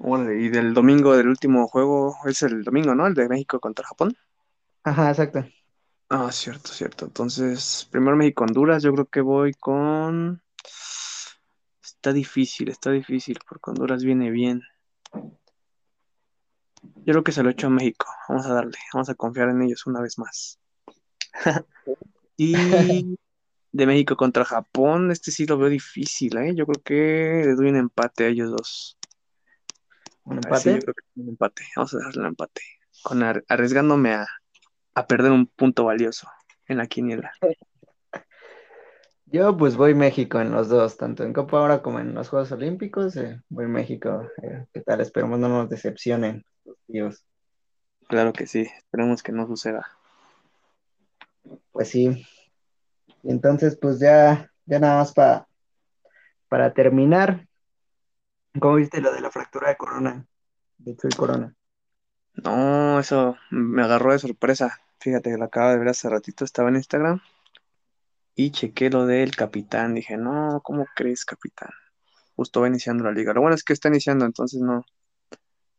Y 0.00 0.48
del 0.48 0.74
domingo 0.74 1.16
del 1.16 1.28
último 1.28 1.68
juego 1.68 2.16
es 2.26 2.42
el 2.42 2.64
domingo, 2.64 2.94
¿no? 2.94 3.06
El 3.06 3.14
de 3.14 3.28
México 3.28 3.60
contra 3.60 3.86
Japón. 3.86 4.16
Ajá, 4.82 5.10
exacto. 5.10 5.44
Ah, 6.08 6.30
cierto, 6.32 6.68
cierto. 6.68 7.06
Entonces, 7.06 7.88
primero 7.90 8.16
México-Honduras, 8.16 8.82
yo 8.82 8.92
creo 8.92 9.06
que 9.06 9.20
voy 9.20 9.52
con... 9.54 10.42
Está 11.82 12.12
difícil, 12.12 12.68
está 12.68 12.90
difícil, 12.90 13.38
porque 13.48 13.70
Honduras 13.70 14.04
viene 14.04 14.30
bien. 14.30 14.62
Yo 17.06 17.12
creo 17.12 17.24
que 17.24 17.32
se 17.32 17.42
lo 17.42 17.50
echo 17.50 17.68
a 17.68 17.70
México. 17.70 18.06
Vamos 18.28 18.46
a 18.46 18.54
darle, 18.54 18.76
vamos 18.92 19.08
a 19.08 19.14
confiar 19.14 19.48
en 19.48 19.62
ellos 19.62 19.86
una 19.86 20.00
vez 20.00 20.18
más. 20.18 20.58
y 22.36 22.54
de 23.74 23.86
México 23.86 24.16
contra 24.16 24.44
Japón, 24.44 25.10
este 25.10 25.32
sí 25.32 25.46
lo 25.46 25.58
veo 25.58 25.68
difícil, 25.68 26.36
¿eh? 26.36 26.54
Yo 26.54 26.64
creo 26.64 26.80
que 26.84 27.42
le 27.44 27.54
doy 27.56 27.70
un 27.70 27.76
empate 27.76 28.24
a 28.24 28.28
ellos 28.28 28.52
dos. 28.52 28.96
¿Un 30.22 30.36
empate? 30.36 30.60
Sí, 30.60 30.70
yo 30.74 30.78
creo 30.78 30.94
que 30.94 31.20
un 31.20 31.28
empate. 31.30 31.64
Vamos 31.74 31.92
a 31.92 31.98
darle 31.98 32.20
un 32.20 32.26
empate. 32.28 32.62
Con 33.02 33.24
arriesgándome 33.24 34.12
a, 34.12 34.28
a 34.94 35.06
perder 35.08 35.32
un 35.32 35.46
punto 35.46 35.86
valioso 35.86 36.28
en 36.68 36.78
la 36.78 36.86
quiniela. 36.86 37.32
Yo 39.26 39.56
pues 39.56 39.76
voy 39.76 39.94
México 39.94 40.40
en 40.40 40.52
los 40.52 40.68
dos, 40.68 40.96
tanto 40.96 41.24
en 41.24 41.32
Copa 41.32 41.60
Oro 41.60 41.82
como 41.82 41.98
en 41.98 42.14
los 42.14 42.28
Juegos 42.28 42.52
Olímpicos. 42.52 43.16
Eh, 43.16 43.42
voy 43.48 43.66
México. 43.66 44.30
Eh, 44.40 44.66
¿Qué 44.72 44.82
tal? 44.82 45.00
Esperemos 45.00 45.40
no 45.40 45.48
nos 45.48 45.68
decepcionen 45.68 46.44
los 46.64 46.76
tíos. 46.86 47.26
Claro 48.06 48.32
que 48.32 48.46
sí, 48.46 48.68
esperemos 48.76 49.24
que 49.24 49.32
no 49.32 49.48
suceda. 49.48 49.88
Pues 51.72 51.88
sí. 51.88 52.24
Y 53.24 53.30
entonces 53.30 53.76
pues 53.80 53.98
ya, 53.98 54.50
ya 54.66 54.78
nada 54.78 54.98
más 54.98 55.12
para 55.12 55.48
para 56.54 56.72
terminar. 56.72 57.48
¿Cómo 58.60 58.76
viste 58.76 59.00
lo 59.00 59.12
de 59.12 59.20
la 59.20 59.32
fractura 59.32 59.70
de 59.70 59.76
corona? 59.76 60.24
De 60.78 60.96
Chuy 60.96 61.10
Corona. 61.10 61.52
No, 62.34 63.00
eso 63.00 63.36
me 63.50 63.82
agarró 63.82 64.12
de 64.12 64.20
sorpresa. 64.20 64.78
Fíjate 65.00 65.30
que 65.30 65.36
lo 65.36 65.46
acabo 65.46 65.70
de 65.70 65.78
ver 65.78 65.88
hace 65.88 66.08
ratito, 66.08 66.44
estaba 66.44 66.68
en 66.68 66.76
Instagram 66.76 67.20
y 68.36 68.52
chequé 68.52 68.88
lo 68.88 69.04
del 69.04 69.34
capitán. 69.34 69.94
Dije, 69.94 70.16
no, 70.16 70.60
¿cómo 70.62 70.86
crees, 70.94 71.24
capitán? 71.24 71.70
Justo 72.36 72.60
va 72.60 72.68
iniciando 72.68 73.02
la 73.02 73.10
liga. 73.10 73.32
Lo 73.32 73.40
bueno 73.40 73.56
es 73.56 73.64
que 73.64 73.72
está 73.72 73.88
iniciando, 73.88 74.24
entonces 74.24 74.60
no, 74.60 74.84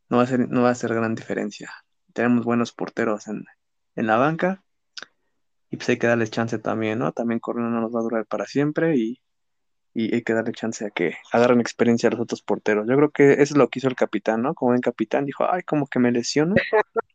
no, 0.10 0.18
va, 0.18 0.24
a 0.24 0.28
ser, 0.28 0.50
no 0.50 0.62
va 0.62 0.72
a 0.72 0.88
gran 0.88 1.16
diferencia. 1.16 1.72
Tenemos 2.12 2.44
buenos 2.44 2.74
porteros 2.74 3.30
en, 3.30 3.46
en 3.96 4.08
la 4.08 4.18
banca 4.18 4.62
y 5.75 5.77
pues 5.77 5.89
hay 5.89 5.98
que 5.98 6.08
darle 6.08 6.25
chance 6.29 6.58
también, 6.58 7.00
¿no? 7.00 7.12
También 7.12 7.41
Corona 7.41 7.70
no 7.70 7.82
nos 7.82 7.94
va 7.94 8.00
a 8.00 8.03
durar 8.03 8.25
para 8.25 8.46
siempre 8.46 8.96
y, 8.96 9.22
y 9.94 10.15
hay 10.15 10.22
que 10.24 10.34
darle 10.34 10.53
chance 10.53 10.86
a 10.86 10.89
que 10.89 11.17
agarren 11.34 11.60
experiencia 11.60 12.08
a 12.08 12.13
los 12.13 12.22
otros 12.22 12.41
porteros. 12.41 12.88
Yo 12.88 12.96
creo 12.96 13.12
que 13.12 13.34
eso 13.34 13.41
es 13.41 13.58
lo 13.58 13.67
que 13.67 13.79
hizo 13.79 13.89
el 13.89 13.96
capitán, 13.96 14.41
¿no? 14.41 14.53
Como 14.53 14.74
en 14.74 14.79
capitán 14.79 15.25
dijo, 15.25 15.46
ay, 15.51 15.63
como 15.63 15.88
que 15.88 16.00
me 16.00 16.13
lesiono. 16.13 16.55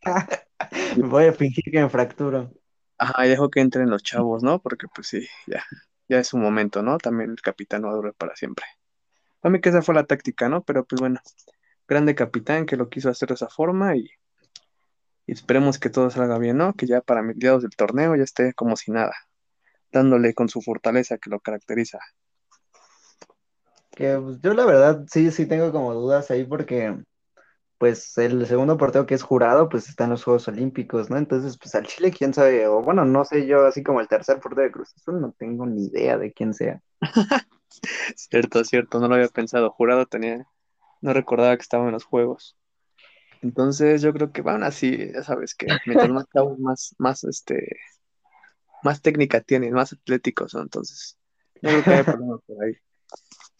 Voy 0.98 1.24
a 1.24 1.32
fingir 1.32 1.64
que 1.72 1.80
me 1.80 1.88
fracturo. 1.88 2.52
Ajá, 2.98 3.24
y 3.26 3.30
dejo 3.30 3.48
que 3.48 3.60
entren 3.60 3.88
los 3.88 4.02
chavos, 4.02 4.42
¿no? 4.42 4.60
Porque 4.60 4.86
pues 4.94 5.06
sí, 5.06 5.26
ya, 5.46 5.64
ya 6.06 6.18
es 6.18 6.34
un 6.34 6.42
momento, 6.42 6.82
¿no? 6.82 6.98
También 6.98 7.30
el 7.30 7.40
capitán 7.40 7.80
no 7.80 7.88
va 7.88 7.94
a 7.94 7.96
durar 7.96 8.14
para 8.14 8.36
siempre. 8.36 8.66
Para 9.40 9.52
mí 9.54 9.62
que 9.62 9.70
esa 9.70 9.80
fue 9.80 9.94
la 9.94 10.04
táctica, 10.04 10.50
¿no? 10.50 10.62
Pero 10.64 10.84
pues 10.84 11.00
bueno, 11.00 11.18
grande 11.88 12.14
capitán 12.14 12.66
que 12.66 12.76
lo 12.76 12.90
quiso 12.90 13.08
hacer 13.08 13.30
de 13.30 13.36
esa 13.36 13.48
forma 13.48 13.96
y, 13.96 14.10
y 15.30 15.32
esperemos 15.32 15.78
que 15.78 15.90
todo 15.90 16.10
salga 16.10 16.38
bien, 16.38 16.56
¿no? 16.56 16.72
Que 16.72 16.88
ya 16.88 17.02
para 17.02 17.22
mediados 17.22 17.62
del 17.62 17.70
torneo 17.76 18.16
ya 18.16 18.24
esté 18.24 18.52
como 18.52 18.74
si 18.74 18.90
nada, 18.90 19.14
dándole 19.92 20.34
con 20.34 20.48
su 20.48 20.60
fortaleza 20.60 21.18
que 21.18 21.30
lo 21.30 21.38
caracteriza. 21.38 22.00
Que 23.92 24.18
pues, 24.18 24.40
yo 24.40 24.54
la 24.54 24.66
verdad 24.66 25.04
sí, 25.08 25.30
sí 25.30 25.46
tengo 25.46 25.70
como 25.70 25.94
dudas 25.94 26.32
ahí 26.32 26.42
porque 26.42 26.98
pues 27.78 28.18
el 28.18 28.44
segundo 28.44 28.76
portero 28.76 29.06
que 29.06 29.14
es 29.14 29.22
jurado, 29.22 29.68
pues 29.68 29.88
está 29.88 30.02
en 30.02 30.10
los 30.10 30.24
Juegos 30.24 30.48
Olímpicos, 30.48 31.10
¿no? 31.10 31.16
Entonces, 31.16 31.56
pues 31.56 31.76
al 31.76 31.86
Chile, 31.86 32.10
quién 32.10 32.34
sabe, 32.34 32.66
o 32.66 32.82
bueno, 32.82 33.04
no 33.04 33.24
sé 33.24 33.46
yo, 33.46 33.64
así 33.64 33.84
como 33.84 34.00
el 34.00 34.08
tercer 34.08 34.40
portero 34.40 34.62
de 34.64 34.72
Cruz 34.72 34.92
Azul, 34.96 35.20
no 35.20 35.30
tengo 35.38 35.64
ni 35.64 35.86
idea 35.86 36.18
de 36.18 36.32
quién 36.32 36.54
sea. 36.54 36.82
cierto, 38.16 38.64
cierto, 38.64 38.98
no 38.98 39.06
lo 39.06 39.14
había 39.14 39.28
pensado. 39.28 39.70
Jurado 39.70 40.06
tenía, 40.06 40.44
no 41.00 41.12
recordaba 41.12 41.56
que 41.56 41.62
estaba 41.62 41.86
en 41.86 41.92
los 41.92 42.04
Juegos. 42.04 42.56
Entonces, 43.42 44.02
yo 44.02 44.12
creo 44.12 44.32
que 44.32 44.42
van 44.42 44.62
así, 44.62 45.12
ya 45.12 45.22
sabes 45.22 45.54
que 45.54 45.66
mientras 45.86 46.10
más 46.10 46.26
más, 46.58 46.94
más, 46.98 47.24
este, 47.24 47.76
más 48.82 49.00
técnica 49.00 49.40
tienen, 49.40 49.72
más 49.72 49.92
atléticos, 49.92 50.54
¿no? 50.54 50.62
Entonces, 50.62 51.18
no 51.62 51.70
creo 51.70 51.84
que 51.84 51.90
haya 51.90 52.04
por 52.04 52.64
ahí. 52.64 52.74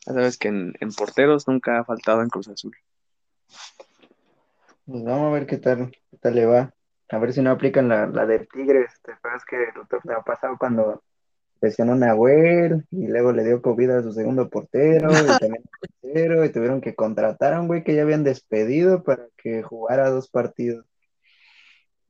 Ya 0.07 0.15
sabes 0.15 0.39
que 0.39 0.49
en, 0.49 0.75
en 0.81 0.93
porteros 0.93 1.49
nunca 1.49 1.81
ha 1.81 1.85
faltado 1.85 2.23
en 2.23 2.29
Cruz 2.29 2.49
Azul. 2.49 2.77
Pues 4.87 5.05
vamos 5.05 5.29
a 5.29 5.33
ver 5.33 5.47
qué 5.47 5.57
tal, 5.59 5.91
qué 6.11 6.17
tal 6.19 6.35
le 6.35 6.47
va. 6.47 6.75
A 7.11 7.19
ver 7.19 7.33
si 7.33 7.43
no 7.43 7.51
aplican 7.51 7.89
la, 7.89 8.07
la 8.07 8.27
de 8.27 8.47
Tigres. 8.47 8.93
¿Te 9.03 9.13
acuerdas 9.13 9.45
que 9.45 9.57
el 9.57 9.89
torneo 9.89 10.23
pasado 10.25 10.57
cuando 10.59 11.03
lesionó 11.61 11.93
a 11.93 11.97
Nahuel 11.97 12.87
y 12.91 13.07
luego 13.07 13.33
le 13.33 13.45
dio 13.45 13.63
COVID 13.63 13.91
a 13.91 14.03
su 14.03 14.13
segundo 14.13 14.49
portero 14.49 15.11
y 15.11 15.13
también 15.41 15.65
portero 15.81 16.45
y 16.45 16.49
tuvieron 16.51 16.81
que 16.81 16.95
contratar 16.95 17.55
a 17.55 17.61
un 17.61 17.67
güey 17.67 17.85
que 17.85 17.95
ya 17.95 18.03
habían 18.03 18.25
despedido 18.25 19.03
para 19.03 19.29
que 19.37 19.63
jugara 19.63 20.11
dos 20.11 20.29
partidos. 20.29 20.87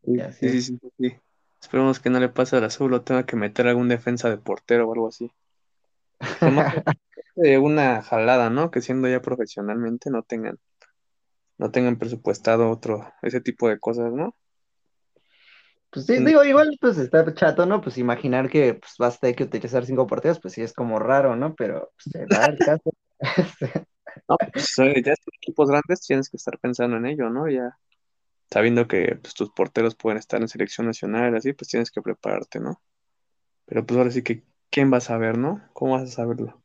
Sí, 0.05 0.19
sí, 0.33 0.63
sí, 0.63 0.79
sí, 0.99 1.17
Esperemos 1.61 2.01
que 2.01 2.09
no 2.09 2.21
le 2.21 2.31
pase 2.31 2.57
al 2.57 2.65
azul 2.65 2.95
o 2.95 3.03
tenga 3.03 3.27
que 3.27 3.37
meter 3.37 3.67
algún 3.67 3.89
defensa 3.89 4.31
de 4.31 4.39
portero 4.39 4.89
o 4.89 4.93
algo 4.95 5.09
así. 5.09 5.31
de 7.37 7.59
una 7.59 8.03
jalada, 8.03 8.51
¿no? 8.51 8.71
Que 8.71 8.81
siendo 8.81 9.09
ya 9.09 9.21
profesionalmente 9.21 10.11
no 10.11 10.23
tengan 10.23 10.59
no 11.59 11.71
tengan 11.71 11.99
presupuestado 11.99 12.71
otro, 12.71 13.13
ese 13.21 13.43
tipo 13.43 13.69
de 13.69 13.79
cosas, 13.79 14.13
¿no? 14.15 14.35
Pues 15.93 16.07
sí, 16.07 16.25
digo, 16.25 16.45
igual 16.45 16.77
pues 16.81 16.99
está 16.99 17.35
chato, 17.35 17.67
¿no? 17.67 17.81
Pues 17.81 17.99
imaginar 17.99 18.49
que 18.49 18.75
pues 18.75 18.95
vas 18.99 19.17
a 19.17 19.21
tener 19.21 19.37
que 19.37 19.45
utilizar 19.45 19.85
cinco 19.85 20.07
porteros, 20.07 20.39
pues 20.39 20.55
sí 20.55 20.63
es 20.63 20.73
como 20.73 20.99
raro, 20.99 21.35
¿no? 21.35 21.55
Pero 21.57 21.93
pues, 21.97 22.13
se 22.13 22.27
da 22.27 22.47
el 22.47 22.59
caso. 22.59 22.93
no, 24.29 24.37
pues 24.53 24.77
ya 24.77 25.13
estos 25.13 25.35
equipos 25.37 25.69
grandes 25.69 26.01
tienes 26.07 26.31
que 26.31 26.37
estar 26.37 26.59
pensando 26.59 26.97
en 26.97 27.07
ello, 27.07 27.29
¿no? 27.29 27.49
Ya 27.49 27.77
sabiendo 28.51 28.89
que 28.89 29.17
pues, 29.21 29.35
tus 29.35 29.51
porteros 29.51 29.95
pueden 29.95 30.19
estar 30.19 30.41
en 30.41 30.49
selección 30.49 30.87
nacional, 30.87 31.35
así, 31.37 31.53
pues 31.53 31.69
tienes 31.69 31.91
que 31.91 32.03
prepararte, 32.03 32.61
¿no? 32.61 32.81
Pero 33.67 33.87
pues 33.87 33.99
ahora 33.99 34.11
sí 34.11 34.23
que, 34.23 34.45
¿quién 34.71 34.93
va 34.93 34.99
a 34.99 35.01
saber, 35.01 35.39
no? 35.39 35.63
¿Cómo 35.73 35.93
vas 35.93 36.03
a 36.03 36.07
saberlo? 36.07 36.61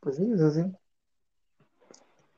Pues 0.00 0.16
sí, 0.16 0.30
eso 0.34 0.50
sí. 0.50 0.62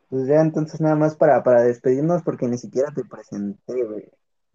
Pues 0.09 0.27
ya 0.27 0.41
entonces 0.41 0.81
nada 0.81 0.95
más 0.95 1.17
para, 1.17 1.43
para 1.43 1.63
despedirnos 1.63 2.23
porque 2.23 2.47
ni 2.47 2.57
siquiera 2.57 2.91
te 2.95 3.05
presenté, 3.05 3.85
güey. 3.85 4.09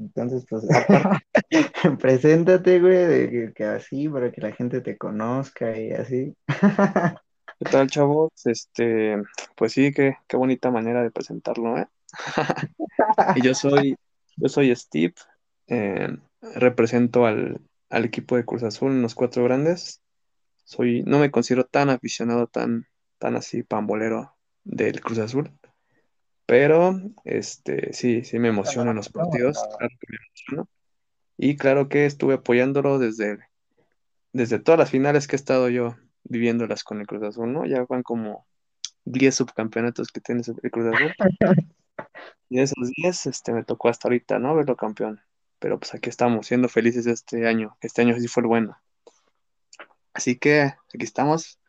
Entonces, 0.04 0.46
pues, 0.50 0.66
preséntate, 2.00 2.80
güey, 2.80 3.06
de 3.06 3.54
que, 3.56 3.64
así, 3.66 4.10
para 4.10 4.32
que 4.32 4.42
la 4.42 4.52
gente 4.52 4.82
te 4.82 4.98
conozca 4.98 5.78
y 5.80 5.92
así. 5.92 6.36
¿Qué 7.60 7.70
tal, 7.72 7.90
chavos? 7.90 8.32
Este, 8.46 9.22
pues 9.56 9.74
sí, 9.74 9.94
qué, 9.94 10.18
qué 10.28 10.38
bonita 10.38 10.72
manera 10.72 11.02
de 11.02 11.12
presentarlo, 11.12 11.78
¿eh? 11.78 11.88
y 13.36 13.42
yo 13.42 13.56
soy, 13.56 13.96
yo 14.36 14.50
soy 14.50 14.76
Steve, 14.76 15.14
eh, 15.68 16.10
represento 16.56 17.26
al, 17.26 17.62
al 17.90 18.06
equipo 18.06 18.36
de 18.36 18.46
Cruz 18.46 18.64
Azul 18.64 18.92
en 18.92 19.02
los 19.02 19.16
cuatro 19.16 19.44
grandes. 19.44 20.02
Soy, 20.66 21.04
no 21.04 21.20
me 21.20 21.32
considero 21.32 21.66
tan 21.66 21.90
aficionado, 21.90 22.48
tan, 22.48 22.88
tan 23.18 23.36
así 23.36 23.64
pambolero 23.64 24.36
del 24.64 25.00
Cruz 25.00 25.20
Azul. 25.20 25.52
Pero 26.54 27.02
este 27.24 27.94
sí, 27.94 28.24
sí 28.24 28.38
me 28.38 28.50
emocionan 28.50 28.96
los 28.96 29.10
partidos, 29.10 29.58
claro 29.76 29.96
que 30.00 30.08
me 30.08 30.18
emociono. 30.18 30.70
Y 31.36 31.58
claro 31.58 31.90
que 31.90 32.06
estuve 32.06 32.36
apoyándolo 32.36 33.00
desde, 33.00 33.40
desde 34.34 34.60
todas 34.60 34.78
las 34.78 34.92
finales 34.92 35.26
que 35.26 35.36
he 35.36 35.38
estado 35.38 35.68
yo 35.70 35.96
viviéndolas 36.24 36.84
con 36.84 37.00
el 37.00 37.08
Cruz 37.08 37.24
Azul, 37.24 37.52
¿no? 37.52 37.66
Ya 37.66 37.84
van 37.90 38.04
como 38.04 38.46
10 39.06 39.34
subcampeonatos 39.34 40.10
que 40.12 40.22
tiene 40.22 40.44
el 40.62 40.70
Cruz 40.70 40.94
Azul. 40.94 41.16
Y 42.50 42.58
de 42.58 42.62
esos 42.62 42.92
10, 42.98 43.26
este, 43.26 43.52
me 43.52 43.64
tocó 43.64 43.90
hasta 43.90 44.08
ahorita, 44.08 44.38
¿no? 44.38 44.54
Verlo 44.54 44.76
campeón. 44.76 45.22
Pero 45.58 45.80
pues 45.80 45.96
aquí 45.96 46.10
estamos, 46.10 46.46
siendo 46.46 46.70
felices 46.70 47.08
este 47.08 47.48
año. 47.48 47.76
Este 47.82 48.04
año 48.04 48.16
sí 48.20 48.28
fue 48.28 48.42
el 48.42 48.48
bueno. 48.48 48.78
Así 50.14 50.38
que 50.38 50.62
aquí 50.62 51.04
estamos. 51.04 51.60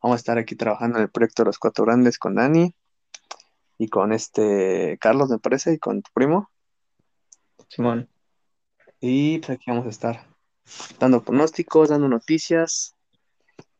Vamos 0.00 0.14
a 0.14 0.20
estar 0.20 0.38
aquí 0.38 0.54
trabajando 0.54 0.98
en 0.98 1.02
el 1.02 1.10
proyecto 1.10 1.42
de 1.42 1.46
Los 1.46 1.58
Cuatro 1.58 1.84
Grandes 1.84 2.16
con 2.16 2.36
Dani 2.36 2.76
y 3.80 3.88
con 3.88 4.12
este 4.12 4.98
Carlos, 5.00 5.30
me 5.30 5.38
parece, 5.38 5.72
y 5.72 5.78
con 5.78 6.02
tu 6.02 6.10
primo. 6.12 6.50
Simón. 7.66 8.10
Y 9.00 9.38
pues 9.38 9.50
aquí 9.52 9.64
vamos 9.68 9.86
a 9.86 9.88
estar 9.88 10.26
dando 10.98 11.24
pronósticos, 11.24 11.88
dando 11.88 12.06
noticias, 12.06 12.94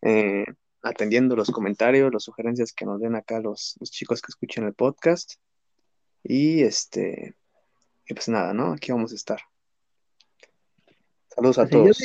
eh, 0.01 0.47
atendiendo 0.81 1.37
los 1.37 1.51
comentarios, 1.51 2.11
las 2.15 2.23
sugerencias 2.23 2.73
que 2.73 2.87
nos 2.87 2.99
den 2.99 3.15
acá 3.15 3.41
los, 3.41 3.77
los 3.79 3.91
chicos 3.91 4.23
que 4.23 4.31
escuchen 4.31 4.65
el 4.65 4.73
podcast. 4.73 5.35
Y 6.23 6.63
este, 6.63 7.35
y 8.07 8.15
pues 8.15 8.27
nada, 8.31 8.55
¿no? 8.55 8.73
Aquí 8.73 8.93
vamos 8.93 9.13
a 9.13 9.17
estar. 9.17 9.41
Saludos 11.29 11.59
a 11.59 11.65
yo 11.65 11.71
todos. 11.71 11.99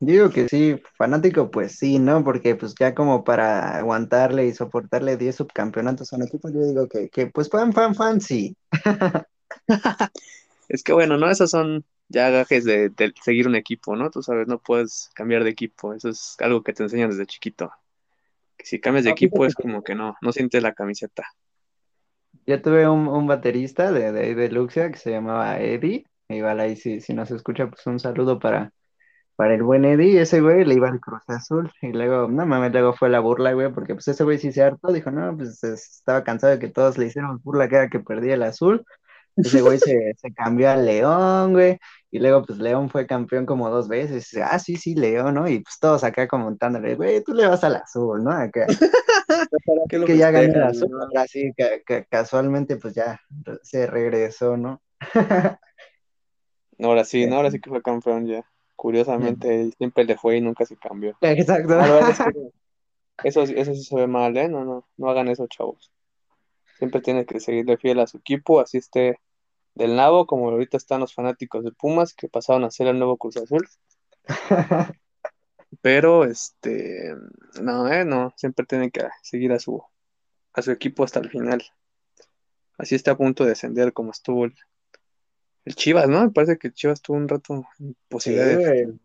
Digo, 0.00 0.30
que 0.30 0.48
sí, 0.48 0.80
fanático, 0.96 1.50
pues 1.50 1.78
sí, 1.78 1.98
¿no? 1.98 2.24
Porque 2.24 2.54
pues 2.56 2.74
ya 2.78 2.94
como 2.94 3.24
para 3.24 3.78
aguantarle 3.78 4.46
y 4.46 4.52
soportarle 4.54 5.16
10 5.16 5.36
subcampeonatos 5.36 6.12
a 6.12 6.16
un 6.16 6.22
equipo, 6.24 6.48
yo 6.50 6.60
digo 6.66 6.88
que, 6.88 7.08
que 7.10 7.26
pues 7.28 7.48
fan, 7.50 7.72
fan, 7.72 7.94
fan, 7.94 8.20
sí. 8.20 8.56
Es 10.68 10.82
que 10.82 10.92
bueno, 10.92 11.16
¿no? 11.18 11.30
Esos 11.30 11.50
son 11.50 11.84
ya 12.08 12.30
gajes 12.30 12.64
de, 12.64 12.90
de 12.90 13.12
seguir 13.22 13.48
un 13.48 13.54
equipo, 13.56 13.96
¿no? 13.96 14.10
Tú 14.10 14.22
sabes, 14.22 14.46
no 14.48 14.58
puedes 14.60 15.10
cambiar 15.14 15.44
de 15.44 15.50
equipo. 15.50 15.94
Eso 15.94 16.08
es 16.10 16.36
algo 16.40 16.62
que 16.62 16.72
te 16.72 16.82
enseñan 16.82 17.10
desde 17.10 17.26
chiquito. 17.26 17.70
Que 18.58 18.66
si 18.66 18.80
cambias 18.80 19.04
de 19.04 19.10
No, 19.10 19.12
equipo 19.12 19.46
es 19.46 19.54
como 19.54 19.82
que 19.84 19.94
no, 19.94 20.16
no 20.22 20.32
sientes 20.32 20.62
la 20.62 20.74
camiseta. 20.74 21.24
yo 22.46 22.60
tuve 22.62 22.88
un, 22.88 23.08
un 23.08 23.26
baterista 23.26 23.92
de, 23.92 24.12
de, 24.12 24.20
ahí 24.20 24.34
de 24.34 24.50
Luxia 24.50 24.90
que 24.90 24.98
se 24.98 25.10
llamaba 25.10 25.60
Eddie. 25.60 26.04
Igual 26.28 26.60
ahí 26.60 26.76
si, 26.76 27.00
si 27.00 27.14
nos 27.14 27.30
escucha, 27.30 27.68
pues 27.70 27.86
un 27.86 28.00
saludo 28.00 28.38
para, 28.38 28.72
para 29.38 29.54
el 29.54 29.62
buen 29.62 29.84
Eddie. 29.84 30.20
Ese 30.20 30.40
güey 30.40 30.64
le 30.64 30.74
iba 30.74 30.88
al 30.88 30.98
Cruz 30.98 31.22
Azul. 31.28 31.70
Y 31.80 31.92
luego, 31.92 32.26
no 32.28 32.44
mames, 32.44 32.72
luego 32.72 32.92
fue 32.92 33.08
la 33.08 33.20
burla, 33.20 33.52
güey, 33.52 33.72
porque 33.72 33.94
pues 33.94 34.08
ese 34.08 34.24
güey 34.24 34.36
sí 34.38 34.50
se 34.50 34.62
hartó. 34.64 34.92
Dijo, 34.92 35.12
no, 35.12 35.36
pues 35.36 35.62
es- 35.62 35.98
estaba 35.98 36.24
cansado 36.24 36.52
de 36.54 36.58
que 36.58 36.68
todos 36.68 36.98
le 36.98 37.06
hicieron 37.06 37.40
burla 37.44 37.68
cada 37.68 37.88
que 37.88 38.00
perdía 38.00 38.34
el 38.34 38.42
azul. 38.42 38.84
Ese 39.36 39.60
güey 39.60 39.78
se, 39.78 40.12
se 40.16 40.34
cambió 40.34 40.68
a 40.70 40.76
León, 40.76 41.52
güey. 41.52 41.78
Y 42.10 42.18
luego, 42.18 42.44
pues 42.44 42.58
León 42.58 42.90
fue 42.90 43.06
campeón 43.06 43.46
como 43.46 43.70
dos 43.70 43.86
veces. 43.86 44.36
Ah, 44.42 44.58
sí, 44.58 44.74
sí, 44.76 44.96
León, 44.96 45.34
¿no? 45.34 45.46
Y 45.48 45.60
pues 45.60 45.78
todos 45.78 46.02
acá 46.02 46.26
comentándole, 46.26 46.96
güey, 46.96 47.22
tú 47.22 47.32
le 47.32 47.46
vas 47.46 47.62
al 47.62 47.76
azul, 47.76 48.24
¿no? 48.24 48.32
Acá. 48.32 48.66
Pues 48.66 48.80
ahora 49.68 49.82
¿Qué 49.88 49.96
sí 49.96 50.00
lo 50.00 50.06
que 50.06 50.16
ya 50.16 50.30
ganó 50.32 50.52
el 50.52 50.62
azul, 50.64 50.88
no? 50.90 51.02
ahora 51.02 51.26
sí, 51.28 51.52
ca- 51.86 52.04
casualmente, 52.10 52.76
pues 52.76 52.94
ya 52.94 53.20
se 53.62 53.86
regresó, 53.86 54.56
¿no? 54.56 54.82
Ahora 56.80 57.04
sí, 57.04 57.26
¿no? 57.26 57.36
Ahora 57.36 57.50
sí 57.50 57.60
que 57.60 57.70
fue 57.70 57.82
campeón 57.82 58.26
ya. 58.26 58.44
Curiosamente, 58.78 59.72
siempre 59.76 60.04
le 60.04 60.16
fue 60.16 60.36
y 60.36 60.40
nunca 60.40 60.64
se 60.64 60.76
cambió. 60.76 61.16
Exacto. 61.20 61.80
Es 61.80 62.18
que 62.18 62.52
eso, 63.24 63.42
eso 63.42 63.74
sí 63.74 63.82
se 63.82 63.96
ve 63.96 64.06
mal, 64.06 64.36
¿eh? 64.36 64.48
No, 64.48 64.64
no, 64.64 64.86
no 64.96 65.10
hagan 65.10 65.26
eso, 65.26 65.48
chavos. 65.48 65.90
Siempre 66.78 67.00
tiene 67.00 67.26
que 67.26 67.40
seguirle 67.40 67.76
fiel 67.76 67.98
a 67.98 68.06
su 68.06 68.18
equipo, 68.18 68.60
así 68.60 68.78
esté 68.78 69.18
del 69.74 69.96
nabo, 69.96 70.28
como 70.28 70.48
ahorita 70.48 70.76
están 70.76 71.00
los 71.00 71.12
fanáticos 71.12 71.64
de 71.64 71.72
Pumas, 71.72 72.14
que 72.14 72.28
pasaron 72.28 72.62
a 72.62 72.70
ser 72.70 72.86
el 72.86 73.00
nuevo 73.00 73.16
Cruz 73.16 73.36
Azul. 73.38 73.68
Pero, 75.82 76.24
este, 76.24 77.16
no, 77.60 77.92
¿eh? 77.92 78.04
No, 78.04 78.32
siempre 78.36 78.64
tienen 78.64 78.92
que 78.92 79.08
seguir 79.22 79.50
a 79.50 79.58
su, 79.58 79.82
a 80.52 80.62
su 80.62 80.70
equipo 80.70 81.02
hasta 81.02 81.18
el 81.18 81.30
final. 81.30 81.64
Así 82.78 82.94
está 82.94 83.10
a 83.10 83.16
punto 83.16 83.42
de 83.42 83.50
descender 83.50 83.92
como 83.92 84.12
estuvo 84.12 84.44
el, 84.44 84.54
el 85.68 85.74
Chivas, 85.74 86.08
¿no? 86.08 86.22
Me 86.22 86.30
parece 86.30 86.56
que 86.56 86.68
el 86.68 86.72
Chivas 86.72 87.02
tuvo 87.02 87.18
un 87.18 87.28
rato 87.28 87.62
en 87.78 87.94
posibilidad 88.08 88.56
Sí, 88.56 88.64
de 88.64 88.96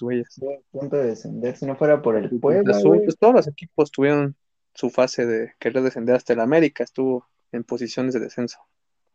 güey, 0.00 0.20
estuvo 0.20 0.52
a 0.54 0.58
punto 0.70 0.96
de 0.96 1.06
descender, 1.06 1.56
si 1.56 1.66
no 1.66 1.74
fuera 1.74 2.00
por 2.00 2.16
el 2.16 2.28
Cruz 2.28 2.40
Puebla, 2.40 2.78
pues 2.80 3.18
todos 3.18 3.34
los 3.34 3.48
equipos 3.48 3.90
tuvieron 3.90 4.36
su 4.72 4.88
fase 4.88 5.26
de 5.26 5.52
querer 5.58 5.82
descender 5.82 6.14
hasta 6.14 6.32
el 6.32 6.40
América, 6.40 6.84
estuvo 6.84 7.26
en 7.50 7.64
posiciones 7.64 8.14
de 8.14 8.20
descenso. 8.20 8.60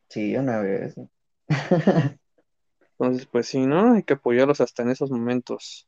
Sí, 0.10 0.36
una 0.36 0.60
vez. 0.60 0.96
Entonces, 3.00 3.26
pues 3.28 3.48
sí, 3.48 3.66
¿no? 3.66 3.94
Hay 3.94 4.04
que 4.04 4.14
apoyarlos 4.14 4.60
hasta 4.60 4.84
en 4.84 4.90
esos 4.90 5.10
momentos. 5.10 5.88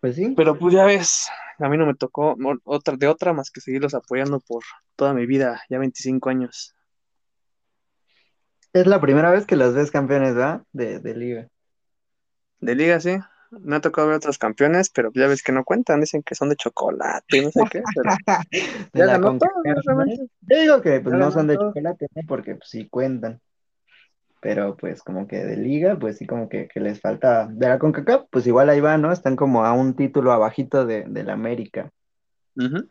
Pues 0.00 0.16
sí, 0.16 0.34
Pero 0.36 0.58
pues 0.58 0.74
ya 0.74 0.84
ves, 0.84 1.28
a 1.58 1.68
mí 1.70 1.78
no 1.78 1.86
me 1.86 1.94
tocó 1.94 2.36
otra 2.64 2.96
de 2.96 3.06
otra 3.06 3.32
más 3.32 3.50
que 3.50 3.62
seguirlos 3.62 3.94
apoyando 3.94 4.40
por 4.40 4.62
toda 4.94 5.14
mi 5.14 5.24
vida, 5.24 5.62
ya 5.70 5.78
25 5.78 6.28
años. 6.28 6.74
Es 8.72 8.86
la 8.86 9.00
primera 9.00 9.30
vez 9.30 9.46
que 9.46 9.56
los 9.56 9.74
ves 9.74 9.90
campeones, 9.90 10.36
¿va? 10.36 10.64
De, 10.72 11.00
de 11.00 11.14
liga. 11.14 11.48
De 12.60 12.74
liga, 12.74 13.00
sí. 13.00 13.16
Me 13.50 13.76
ha 13.76 13.80
tocado 13.80 14.06
ver 14.06 14.16
otros 14.16 14.38
campeones, 14.38 14.90
pero 14.90 15.10
ya 15.14 15.26
ves 15.26 15.42
que 15.42 15.50
no 15.50 15.64
cuentan, 15.64 16.00
dicen 16.00 16.22
que 16.22 16.36
son 16.36 16.50
de 16.50 16.56
chocolate 16.56 17.38
y 17.38 17.44
no 17.44 17.50
sé 17.50 17.64
qué, 17.70 17.82
pero 17.94 18.10
De 18.92 19.00
ya 19.00 19.06
la 19.06 19.12
ganó 19.18 19.38
todo. 19.38 19.50
Yo 20.42 20.60
digo 20.60 20.80
que 20.82 21.00
pues 21.00 21.14
no 21.16 21.30
son 21.32 21.48
de 21.48 21.56
chocolate, 21.56 22.06
¿no? 22.14 22.22
Porque 22.28 22.54
pues 22.54 22.70
sí 22.70 22.88
cuentan. 22.88 23.40
Pero 24.40 24.76
pues 24.76 25.02
como 25.02 25.26
que 25.26 25.44
de 25.44 25.56
liga, 25.56 25.98
pues 25.98 26.18
sí 26.18 26.26
como 26.26 26.48
que, 26.48 26.68
que 26.68 26.80
les 26.80 27.00
falta. 27.00 27.46
De 27.46 27.68
la 27.68 27.78
CONCACAF, 27.78 28.26
pues 28.30 28.46
igual 28.46 28.70
ahí 28.70 28.80
va, 28.80 28.96
¿no? 28.96 29.12
Están 29.12 29.36
como 29.36 29.64
a 29.64 29.72
un 29.72 29.94
título 29.96 30.32
abajito 30.32 30.86
de, 30.86 31.04
del 31.06 31.28
América. 31.28 31.90
Ujú. 32.56 32.88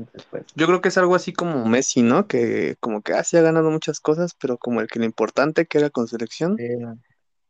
Entonces, 0.00 0.26
pues, 0.30 0.46
Yo 0.54 0.66
creo 0.66 0.80
que 0.80 0.88
es 0.88 0.98
algo 0.98 1.14
así 1.14 1.32
como 1.32 1.66
Messi, 1.66 2.02
¿no? 2.02 2.26
Que 2.26 2.76
como 2.80 3.02
que 3.02 3.12
ah, 3.12 3.22
sí 3.22 3.36
ha 3.36 3.42
ganado 3.42 3.70
muchas 3.70 4.00
cosas, 4.00 4.34
pero 4.34 4.56
como 4.56 4.80
el 4.80 4.88
que 4.88 4.98
lo 4.98 5.04
importante 5.04 5.66
que 5.66 5.78
era 5.78 5.90
con 5.90 6.08
selección, 6.08 6.56
eh, 6.58 6.78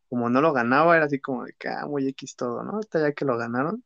como 0.09 0.29
no 0.29 0.41
lo 0.41 0.51
ganaba, 0.51 0.97
era 0.97 1.05
así 1.05 1.19
como 1.19 1.45
de 1.45 1.53
que, 1.57 1.69
ah, 1.69 1.85
muy 1.87 2.07
X 2.09 2.35
todo, 2.35 2.63
¿no? 2.63 2.79
Hasta 2.79 2.99
ya 2.99 3.13
que 3.13 3.23
lo 3.23 3.37
ganaron, 3.37 3.83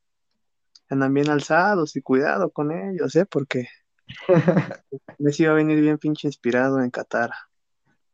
andan 0.90 1.14
bien 1.14 1.30
alzados 1.30 1.96
y 1.96 2.02
cuidado 2.02 2.50
con 2.50 2.72
ellos, 2.72 3.16
¿eh? 3.16 3.26
Porque 3.28 3.68
Messi 5.20 5.46
va 5.46 5.52
a 5.52 5.56
venir 5.56 5.80
bien 5.80 6.00
pinche 6.00 6.28
inspirado 6.28 6.82
en 6.82 6.90
Qatar. 6.90 7.32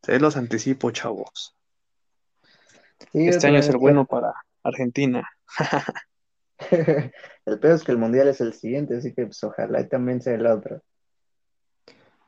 Se 0.03 0.19
los 0.19 0.35
anticipo, 0.35 0.91
chavos. 0.91 1.55
sí, 3.13 3.27
Este 3.27 3.47
año 3.47 3.59
es 3.59 3.69
el 3.69 3.77
bueno 3.77 4.05
para 4.05 4.33
Argentina. 4.63 5.29
El 7.45 7.59
peor 7.59 7.75
es 7.75 7.83
que 7.83 7.91
el 7.91 7.97
mundial 7.97 8.27
es 8.27 8.41
el 8.41 8.53
siguiente, 8.53 8.97
así 8.97 9.13
que 9.13 9.25
pues 9.25 9.43
ojalá 9.43 9.81
y 9.81 9.87
también 9.87 10.21
sea 10.21 10.35
el 10.35 10.45
otro. 10.45 10.81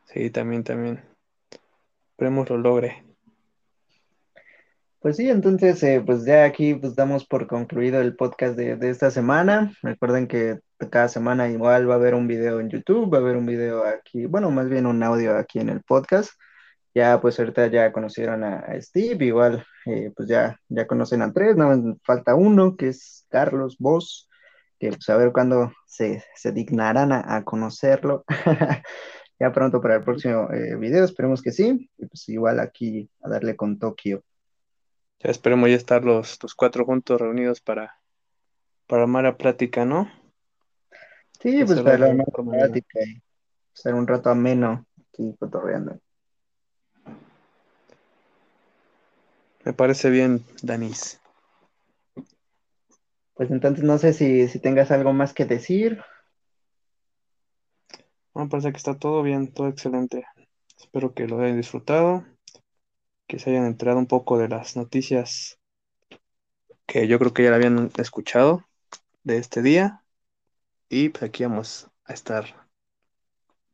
Sí, 0.06 0.30
también, 0.30 0.64
también. 0.64 1.04
Esperemos 2.12 2.50
lo 2.50 2.58
logre. 2.58 3.04
Pues 5.00 5.18
sí, 5.18 5.30
entonces 5.30 5.84
eh, 5.84 6.02
pues 6.06 6.26
ya 6.26 6.46
aquí 6.46 6.76
pues 6.76 6.96
damos 6.96 7.26
por 7.26 7.46
concluido 7.48 8.00
el 8.00 8.16
podcast 8.16 8.56
de, 8.56 8.78
de 8.78 8.90
esta 8.90 9.12
semana. 9.12 9.74
Recuerden 9.82 10.28
que 10.28 10.60
cada 10.90 11.10
semana 11.10 11.50
igual 11.50 11.90
va 11.90 11.96
a 11.96 11.98
haber 11.98 12.16
un 12.16 12.28
video 12.28 12.60
en 12.60 12.70
YouTube, 12.70 13.14
va 13.14 13.18
a 13.18 13.22
haber 13.22 13.38
un 13.38 13.46
video 13.46 13.86
aquí, 13.86 14.26
bueno, 14.26 14.50
más 14.52 14.70
bien 14.70 14.86
un 14.86 15.04
audio 15.04 15.38
aquí 15.38 15.60
en 15.60 15.70
el 15.70 15.82
podcast. 15.84 16.32
Ya 16.96 17.20
pues 17.20 17.40
ahorita 17.40 17.68
ya 17.68 17.92
conocieron 17.92 18.44
a, 18.44 18.60
a 18.60 18.80
Steve, 18.82 19.26
igual 19.26 19.66
eh, 19.86 20.12
pues 20.16 20.30
ya, 20.30 20.60
ya 20.70 20.86
conocen 20.86 21.22
a 21.24 21.34
tres, 21.34 21.56
no 21.56 21.98
falta 22.04 22.36
uno 22.36 22.76
que 22.76 22.90
es 22.90 23.26
Carlos 23.30 23.78
Vos, 23.80 24.30
que 24.80 24.90
pues 24.90 25.10
a 25.10 25.18
ver 25.18 25.32
cuándo 25.32 25.72
se, 25.88 26.24
se 26.36 26.52
dignarán 26.52 27.12
a, 27.12 27.36
a 27.36 27.44
conocerlo. 27.44 28.24
Ya 29.40 29.52
pronto 29.52 29.82
para 29.82 29.96
el 29.96 30.04
próximo 30.04 30.50
eh, 30.54 30.76
video, 30.78 31.04
esperemos 31.04 31.42
que 31.42 31.52
sí. 31.52 31.90
Y 31.98 32.06
pues 32.06 32.30
igual 32.30 32.62
aquí 32.62 33.10
a 33.22 33.28
darle 33.28 33.58
con 33.58 33.78
Tokio. 33.78 34.24
Ya 35.20 35.32
esperemos 35.32 35.70
ya 35.70 35.76
estar 35.76 36.06
los, 36.06 36.42
los 36.42 36.56
cuatro 36.56 36.86
juntos 36.86 37.20
reunidos 37.20 37.60
para, 37.60 38.00
para 38.88 39.04
armar 39.04 39.26
la 39.26 39.38
plática, 39.38 39.84
¿no? 39.84 40.10
Sí, 41.42 41.64
pues 41.66 41.82
para 41.82 41.98
vea 41.98 42.16
la 42.16 42.26
plática 42.26 43.00
y 43.02 43.22
ser 43.74 43.96
un 43.96 44.08
rato 44.08 44.30
ameno 44.30 44.86
aquí 45.10 45.36
cotorreando. 45.38 46.00
Me 49.66 49.74
parece 49.74 50.10
bien, 50.10 50.46
Danis. 50.62 51.22
Pues 53.34 53.50
entonces 53.50 53.84
no 53.84 53.98
sé 53.98 54.14
si, 54.14 54.48
si 54.48 54.60
tengas 54.60 54.92
algo 54.92 55.14
más 55.14 55.34
que 55.34 55.46
decir. 55.46 56.02
Me 58.34 58.48
parece 58.48 58.72
que 58.72 58.78
está 58.78 58.98
todo 58.98 59.24
bien, 59.24 59.54
todo 59.54 59.70
excelente. 59.70 60.26
Espero 60.78 61.14
que 61.14 61.28
lo 61.28 61.40
hayan 61.40 61.58
disfrutado, 61.58 62.26
que 63.28 63.40
se 63.40 63.52
hayan 63.52 63.66
enterado 63.66 64.00
un 64.00 64.08
poco 64.08 64.38
de 64.38 64.50
las 64.50 64.76
noticias 64.76 65.60
que 66.86 67.08
yo 67.08 67.18
creo 67.18 67.34
que 67.34 67.44
ya 67.44 67.50
la 67.50 67.56
habían 67.56 67.90
escuchado 67.98 68.66
de 69.24 69.38
este 69.38 69.62
día. 69.62 70.04
Y 70.90 71.10
pues 71.10 71.24
aquí 71.24 71.44
vamos 71.44 71.90
a 72.06 72.14
estar 72.14 72.68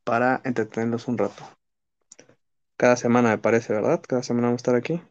para 0.04 0.42
entretenerlos 0.44 1.08
un 1.08 1.18
rato. 1.18 1.44
Cada 2.78 2.96
semana 2.96 3.30
me 3.30 3.38
parece, 3.40 3.74
¿verdad? 3.74 4.02
Cada 4.08 4.24
semana 4.24 4.48
vamos 4.48 4.60
a 4.60 4.64
estar 4.64 4.76
aquí. 4.76 5.02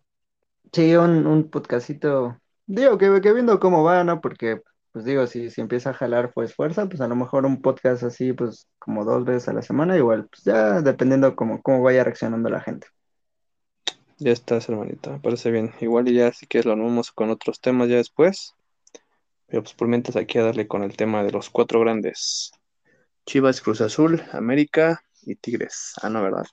Sí, 0.72 0.94
un, 0.96 1.26
un 1.26 1.50
podcastito. 1.50 2.38
Digo 2.66 2.98
que, 2.98 3.20
que 3.20 3.32
viendo 3.32 3.58
cómo 3.58 3.82
va, 3.82 4.04
¿no? 4.04 4.20
Porque 4.20 4.62
pues 4.92 5.04
digo, 5.04 5.26
si, 5.26 5.50
si 5.50 5.60
empieza 5.60 5.90
a 5.90 5.94
jalar 5.94 6.32
pues 6.32 6.54
fuerza, 6.54 6.88
pues 6.88 7.00
a 7.00 7.08
lo 7.08 7.14
mejor 7.14 7.46
un 7.46 7.62
podcast 7.62 8.02
así, 8.02 8.32
pues 8.32 8.66
como 8.78 9.04
dos 9.04 9.24
veces 9.24 9.48
a 9.48 9.52
la 9.52 9.62
semana, 9.62 9.96
igual, 9.96 10.28
pues 10.28 10.44
ya 10.44 10.80
dependiendo 10.80 11.36
como 11.36 11.62
cómo 11.62 11.82
vaya 11.82 12.04
reaccionando 12.04 12.48
la 12.48 12.60
gente. 12.60 12.88
Ya 14.18 14.32
estás, 14.32 14.68
hermanita, 14.68 15.12
me 15.12 15.20
parece 15.20 15.50
bien. 15.50 15.72
Igual 15.80 16.08
y 16.08 16.14
ya 16.14 16.32
si 16.32 16.46
quieres 16.46 16.66
lo 16.66 16.72
vamos 16.72 17.12
con 17.12 17.30
otros 17.30 17.60
temas 17.60 17.88
ya 17.88 17.96
después. 17.96 18.56
Pero 19.46 19.62
pues 19.62 19.74
por 19.74 19.88
mientras 19.88 20.16
aquí 20.16 20.38
a 20.38 20.44
darle 20.44 20.66
con 20.66 20.82
el 20.82 20.96
tema 20.96 21.22
de 21.22 21.30
los 21.30 21.50
cuatro 21.50 21.80
grandes. 21.80 22.50
Chivas, 23.24 23.60
Cruz 23.60 23.80
Azul, 23.80 24.22
América 24.32 25.02
y 25.22 25.36
Tigres. 25.36 25.92
Ah, 26.02 26.10
no, 26.10 26.22
¿verdad? 26.22 26.46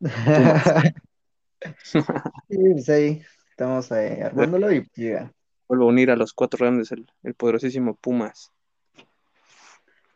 sí, 1.82 2.00
pues 2.48 2.88
ahí 2.88 3.22
estamos 3.50 3.90
eh, 3.92 4.22
armándolo 4.22 4.72
y 4.72 4.88
llega. 4.94 5.32
Vuelvo 5.68 5.84
a 5.84 5.88
unir 5.88 6.10
a 6.10 6.16
los 6.16 6.32
cuatro 6.32 6.64
grandes, 6.64 6.90
el, 6.92 7.06
el 7.22 7.34
poderosísimo 7.34 7.94
Pumas. 7.96 8.52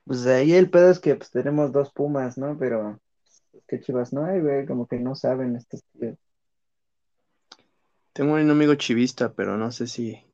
Pues 0.05 0.27
ahí 0.27 0.53
el 0.53 0.71
pedo 0.71 0.91
es 0.91 1.01
que 1.01 1.15
pues, 1.15 1.31
tenemos 1.31 1.73
dos 1.73 1.93
Pumas, 1.93 2.37
¿no? 2.37 2.59
Pero 2.59 3.01
pues, 3.23 3.63
qué 3.67 3.81
chivas 3.81 4.13
no 4.13 4.25
hay, 4.25 4.41
güey, 4.41 4.67
como 4.67 4.87
que 4.87 4.99
no 4.99 5.15
saben 5.15 5.57
estos 5.57 5.83
tíos. 5.93 6.19
Tengo 8.13 8.35
un 8.35 8.51
amigo 8.51 8.75
chivista, 8.77 9.33
pero 9.33 9.57
no 9.57 9.73
sé 9.73 9.87
si. 9.87 10.25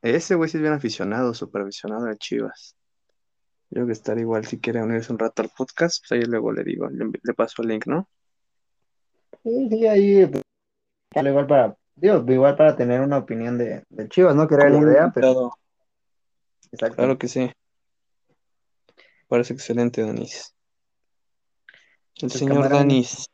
Ese 0.00 0.34
güey 0.34 0.48
sí 0.48 0.56
es 0.56 0.62
bien 0.62 0.74
aficionado, 0.74 1.34
súper 1.34 1.62
aficionado 1.62 2.08
a 2.08 2.16
Chivas. 2.16 2.76
Yo 3.70 3.76
creo 3.76 3.86
que 3.86 3.92
estar 3.92 4.18
igual 4.18 4.46
si 4.46 4.58
quiere 4.58 4.82
unirse 4.82 5.12
un 5.12 5.18
rato 5.18 5.42
al 5.42 5.50
podcast, 5.54 6.02
pues 6.02 6.12
ahí 6.12 6.26
luego 6.26 6.52
le 6.52 6.64
digo, 6.64 6.88
le, 6.88 7.04
le 7.22 7.34
paso 7.34 7.62
el 7.62 7.68
link, 7.68 7.86
¿no? 7.86 8.08
Sí, 9.42 9.68
sí, 9.70 9.86
ahí. 9.86 10.26
pues, 10.26 10.42
igual 11.26 11.46
para, 11.46 11.76
digo, 11.96 12.24
igual 12.32 12.56
para 12.56 12.76
tener 12.76 13.00
una 13.00 13.18
opinión 13.18 13.58
de, 13.58 13.84
de 13.88 14.08
Chivas, 14.08 14.34
¿no? 14.34 14.46
Que 14.48 14.54
era 14.54 14.68
la 14.68 14.78
idea, 14.78 15.12
pero. 15.14 15.52
Exacto. 16.72 16.96
Claro 16.96 17.18
que 17.18 17.28
sí. 17.28 17.50
Parece 19.28 19.52
excelente, 19.54 20.02
Danis. 20.02 20.54
El 22.16 22.28
Pues, 22.28 22.32
señor 22.32 22.54
camarada. 22.56 22.78
Danis. 22.78 23.26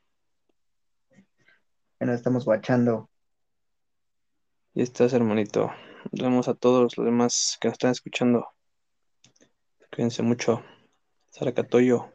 Bueno, 1.99 2.13
estamos 2.15 2.45
guachando. 2.45 3.09
Y 4.75 4.83
estás, 4.83 5.13
hermanito. 5.13 5.71
Nos 6.13 6.23
vemos 6.23 6.49
a 6.49 6.55
todos 6.55 6.97
los 6.97 7.05
demás 7.07 7.57
que 7.61 7.69
nos 7.69 7.75
están 7.75 7.93
escuchando. 7.93 8.47
Cuídense 9.95 10.23
mucho. 10.23 10.63
Saracatoyo. 11.31 12.11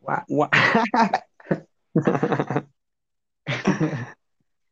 Guau. 0.00 0.22
Guau. 0.28 0.50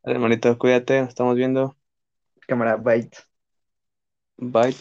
Hermanito, 0.05 0.57
cuídate. 0.59 1.01
Nos 1.01 1.09
estamos 1.11 1.37
viendo. 1.37 1.77
Cámara, 2.47 2.77
bye. 2.77 3.11
Bye. 4.39 4.77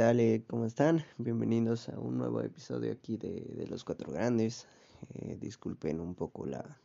Tal? 0.00 0.18
Eh, 0.18 0.44
¿Cómo 0.46 0.64
están? 0.64 1.04
Bienvenidos 1.18 1.90
a 1.90 1.98
un 2.00 2.16
nuevo 2.16 2.40
episodio 2.40 2.90
aquí 2.90 3.18
de, 3.18 3.42
de 3.54 3.66
Los 3.66 3.84
Cuatro 3.84 4.10
Grandes. 4.10 4.66
Eh, 5.12 5.36
disculpen 5.38 6.00
un 6.00 6.14
poco 6.14 6.46
la, 6.46 6.80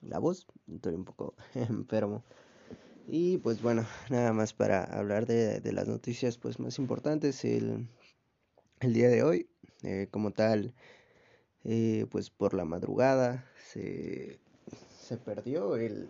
la 0.00 0.18
voz, 0.18 0.46
estoy 0.72 0.94
un 0.94 1.04
poco 1.04 1.34
enfermo. 1.54 2.24
Y 3.06 3.36
pues 3.36 3.60
bueno, 3.60 3.84
nada 4.08 4.32
más 4.32 4.54
para 4.54 4.82
hablar 4.82 5.26
de, 5.26 5.60
de 5.60 5.72
las 5.74 5.88
noticias 5.88 6.38
pues 6.38 6.58
más 6.58 6.78
importantes 6.78 7.44
el, 7.44 7.86
el 8.80 8.94
día 8.94 9.10
de 9.10 9.22
hoy. 9.22 9.46
Eh, 9.82 10.08
como 10.10 10.30
tal, 10.30 10.72
eh, 11.64 12.06
pues 12.10 12.30
por 12.30 12.54
la 12.54 12.64
madrugada 12.64 13.44
se, 13.72 14.40
se 15.02 15.18
perdió 15.18 15.76
el, 15.76 16.08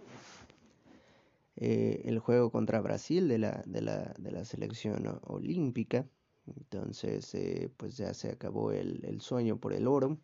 eh, 1.57 2.03
el 2.05 2.21
juego 2.21 2.53
contra 2.53 2.81
Brasil 2.81 3.27
de 3.27 3.39
la, 3.39 3.65
de 3.67 3.83
la, 3.83 4.15
de 4.19 4.31
la 4.31 4.45
selección 4.45 5.19
olímpica. 5.25 6.07
Entonces, 6.47 7.35
eh, 7.35 7.71
pues 7.77 7.97
ya 7.97 8.13
se 8.15 8.31
acabó 8.31 8.73
el, 8.73 9.05
el, 9.05 9.21
sueño 9.21 9.57
por 9.57 9.73
el 9.73 9.87
oro. 9.87 10.19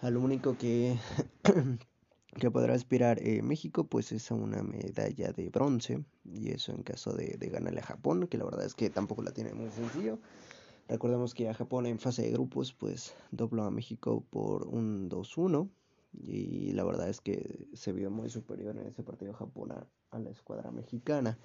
A 0.00 0.10
lo 0.10 0.20
único 0.20 0.56
que, 0.56 0.96
que 2.40 2.50
podrá 2.50 2.74
aspirar 2.74 3.20
eh, 3.22 3.42
México, 3.42 3.84
pues 3.84 4.12
es 4.12 4.30
a 4.30 4.34
una 4.34 4.62
medalla 4.62 5.32
de 5.32 5.50
bronce. 5.50 6.04
Y 6.24 6.50
eso 6.50 6.72
en 6.72 6.82
caso 6.82 7.12
de, 7.12 7.36
de, 7.38 7.48
ganarle 7.48 7.80
a 7.80 7.84
Japón, 7.84 8.26
que 8.26 8.38
la 8.38 8.44
verdad 8.44 8.64
es 8.64 8.74
que 8.74 8.90
tampoco 8.90 9.22
la 9.22 9.32
tiene 9.32 9.52
muy 9.52 9.70
sencillo. 9.70 10.18
Recordemos 10.88 11.34
que 11.34 11.48
a 11.48 11.54
Japón 11.54 11.86
en 11.86 11.98
fase 11.98 12.22
de 12.22 12.32
grupos, 12.32 12.72
pues 12.72 13.14
dobló 13.30 13.64
a 13.64 13.70
México 13.70 14.24
por 14.30 14.66
un 14.66 15.08
2-1. 15.08 15.68
Y 16.14 16.72
la 16.72 16.84
verdad 16.84 17.08
es 17.08 17.20
que 17.20 17.66
se 17.72 17.92
vio 17.92 18.10
muy 18.10 18.28
superior 18.28 18.76
en 18.76 18.86
ese 18.86 19.02
partido 19.02 19.32
Japón 19.32 19.72
a, 19.72 19.86
a 20.10 20.18
la 20.18 20.30
escuadra 20.30 20.70
mexicana. 20.70 21.38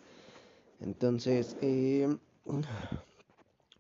Entonces, 0.81 1.57
eh, 1.61 2.07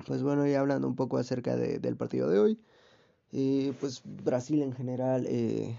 pues 0.05 0.23
bueno, 0.23 0.45
ya 0.47 0.59
hablando 0.59 0.87
un 0.87 0.95
poco 0.95 1.17
acerca 1.17 1.55
de, 1.55 1.79
del 1.79 1.97
partido 1.97 2.29
de 2.29 2.39
hoy, 2.39 2.59
eh, 3.31 3.73
pues 3.79 4.01
Brasil 4.05 4.61
en 4.61 4.73
general, 4.73 5.25
eh, 5.27 5.75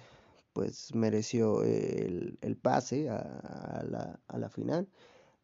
pues 0.52 0.94
mereció 0.94 1.62
el, 1.62 2.38
pase 2.60 3.08
a, 3.08 3.84
la, 3.88 4.20
a, 4.26 4.38
la, 4.38 4.48
final. 4.50 4.88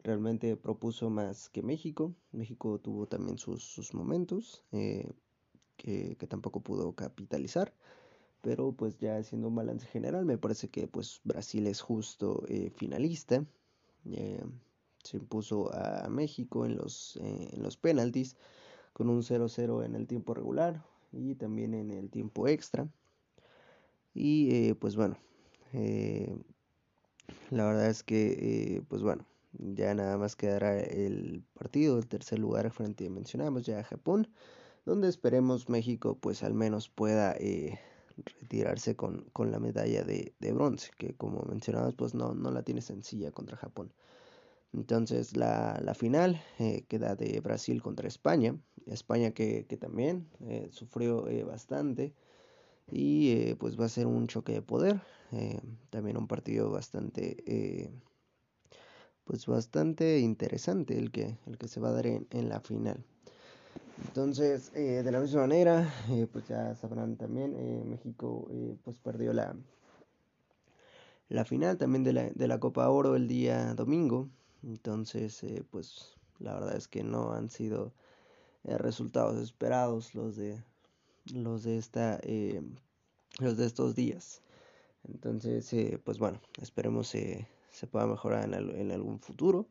Realmente 0.03 0.55
propuso 0.55 1.09
más 1.09 1.49
que 1.49 1.63
México. 1.63 2.13
México 2.31 2.79
tuvo 2.79 3.07
también 3.07 3.37
sus, 3.37 3.93
momentos 3.93 4.63
eh, 4.71 5.09
que, 5.77 6.15
tampoco 6.27 6.61
pudo 6.61 6.93
capitalizar. 6.93 7.73
Pero 8.41 8.73
pues 8.73 8.97
ya 8.99 9.17
haciendo 9.17 9.47
un 9.47 9.55
balance 9.55 9.87
general, 9.87 10.25
me 10.25 10.37
parece 10.37 10.69
que 10.69 10.87
pues 10.87 11.21
Brasil 11.23 11.65
es 11.65 11.81
justo 11.81 12.43
eh, 12.47 12.69
finalista. 12.75 13.43
Se 15.03 15.17
impuso 15.17 15.73
a 15.73 16.07
México 16.09 16.65
en 16.65 16.75
los, 16.75 17.17
en 17.17 17.63
los 17.63 17.77
penaltis 17.77 18.35
con 18.95 19.09
un 19.09 19.23
0-0 19.23 19.83
en 19.83 19.93
el 19.93 20.07
tiempo 20.07 20.33
regular 20.33 20.81
y 21.11 21.35
también 21.35 21.73
en 21.73 21.91
el 21.91 22.09
tiempo 22.09 22.47
extra. 22.47 22.87
Y 24.13 24.55
eh, 24.55 24.75
pues 24.75 24.95
bueno, 24.95 25.17
la 27.49 27.65
verdad 27.65 27.89
es 27.89 28.03
que 28.03 28.81
pues 28.87 29.01
bueno, 29.01 29.25
ya 29.51 29.93
nada 29.93 30.17
más 30.17 30.37
quedará 30.37 30.79
el 30.79 31.43
partido, 31.53 31.97
el 31.97 32.07
tercer 32.07 32.39
lugar 32.39 32.71
frente, 32.71 33.09
mencionamos 33.09 33.65
ya 33.65 33.79
a 33.79 33.83
Japón, 33.83 34.29
donde 34.85 35.09
esperemos 35.09 35.67
México 35.67 36.17
pues 36.17 36.41
al 36.41 36.53
menos 36.53 36.87
pueda 36.87 37.35
retirarse 38.39 38.95
con, 38.95 39.25
con 39.33 39.51
la 39.51 39.59
medalla 39.59 40.05
de, 40.05 40.33
de, 40.39 40.53
bronce, 40.53 40.91
que 40.97 41.15
como 41.15 41.41
mencionabas, 41.43 41.95
pues 41.95 42.13
no, 42.15 42.33
no 42.33 42.49
la 42.49 42.63
tiene 42.63 42.81
sencilla 42.81 43.33
contra 43.33 43.57
Japón. 43.57 43.91
Entonces 44.75 45.37
la, 45.37 45.79
la 45.81 45.93
final 45.93 46.41
eh, 46.59 46.83
queda 46.87 47.15
de 47.15 47.39
Brasil 47.39 47.81
contra 47.81 48.07
España, 48.07 48.57
España 48.85 49.31
que, 49.31 49.65
que 49.67 49.77
también 49.77 50.27
eh, 50.41 50.67
sufrió 50.71 51.27
eh, 51.27 51.43
bastante 51.43 52.13
y 52.91 53.31
eh, 53.31 53.55
pues 53.57 53.79
va 53.79 53.85
a 53.85 53.89
ser 53.89 54.05
un 54.07 54.27
choque 54.27 54.53
de 54.53 54.61
poder, 54.61 55.01
también 55.89 56.17
un 56.17 56.27
partido 56.27 56.69
bastante 56.69 57.91
pues 59.25 59.47
bastante 59.47 60.19
interesante 60.19 60.97
el 60.97 61.11
que, 61.11 61.37
el 61.47 61.57
que 61.57 61.67
se 61.67 61.79
va 61.79 61.89
a 61.89 61.93
dar 61.93 62.05
en, 62.05 62.49
la 62.49 62.59
final. 62.61 63.03
Entonces, 64.05 64.71
eh, 64.75 65.01
de 65.03 65.11
la 65.11 65.19
misma 65.19 65.41
manera, 65.41 65.91
pues 66.31 66.47
ya 66.47 66.75
sabrán 66.75 67.17
también, 67.17 67.55
eh, 67.57 67.83
México 67.85 68.47
pues 68.83 68.97
perdió 68.97 69.33
la, 69.33 69.55
la 71.29 71.43
final 71.43 71.77
también 71.77 72.03
de 72.03 72.13
la, 72.13 72.29
de 72.29 72.47
la, 72.47 72.59
Copa 72.59 72.87
Oro 72.89 73.15
el 73.15 73.27
día 73.27 73.73
domingo. 73.73 74.29
Entonces, 74.65 75.41
pues 75.71 76.15
la 76.39 76.55
verdad 76.55 76.75
es 76.75 76.87
que 76.87 77.03
no 77.03 77.33
han 77.33 77.49
sido 77.49 77.93
resultados 78.63 79.41
esperados 79.41 80.15
los 80.15 80.35
de 80.35 80.61
los 81.33 81.63
de 81.63 81.77
esta 81.77 82.19
los 83.39 83.57
de 83.57 83.65
estos 83.65 83.95
días. 83.95 84.41
Entonces, 85.07 85.71
pues 86.03 86.17
bueno, 86.17 86.41
esperemos 86.61 87.13
se 87.75 87.87
pueda 87.87 88.07
mejorar 88.07 88.45
en, 88.45 88.91
algún 88.91 89.19
futuro 89.19 89.67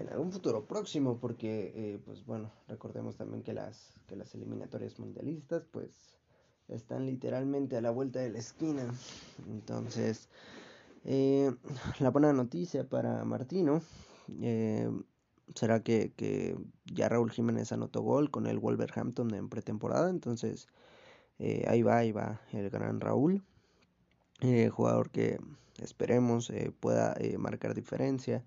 en 0.00 0.08
algún 0.08 0.30
futuro 0.30 0.66
próximo 0.66 1.18
porque 1.18 1.72
eh, 1.74 1.98
pues 2.04 2.24
bueno 2.24 2.52
recordemos 2.68 3.16
también 3.16 3.42
que 3.42 3.52
las 3.52 3.92
que 4.06 4.14
las 4.14 4.32
eliminatorias 4.36 5.00
mundialistas 5.00 5.64
pues 5.64 6.16
están 6.68 7.06
literalmente 7.06 7.76
a 7.76 7.80
la 7.80 7.90
vuelta 7.90 8.20
de 8.20 8.30
la 8.30 8.38
esquina 8.38 8.86
entonces 9.48 10.28
eh, 11.04 11.52
la 11.98 12.10
buena 12.10 12.32
noticia 12.32 12.88
para 12.88 13.24
Martino 13.24 13.82
eh, 14.40 14.90
será 15.54 15.82
que, 15.82 16.12
que, 16.16 16.56
ya 16.86 17.08
Raúl 17.08 17.30
Jiménez 17.30 17.72
anotó 17.72 18.02
gol 18.02 18.30
con 18.30 18.46
el 18.46 18.58
Wolverhampton 18.58 19.34
en 19.34 19.48
pretemporada 19.48 20.10
entonces 20.10 20.68
eh, 21.38 21.64
ahí 21.68 21.82
va 21.82 21.98
ahí 21.98 22.12
va 22.12 22.40
el 22.52 22.70
gran 22.70 23.00
Raúl 23.00 23.42
jugador 24.70 25.10
que 25.10 25.38
esperemos 25.78 26.52
pueda 26.80 27.16
marcar 27.38 27.74
diferencia 27.74 28.44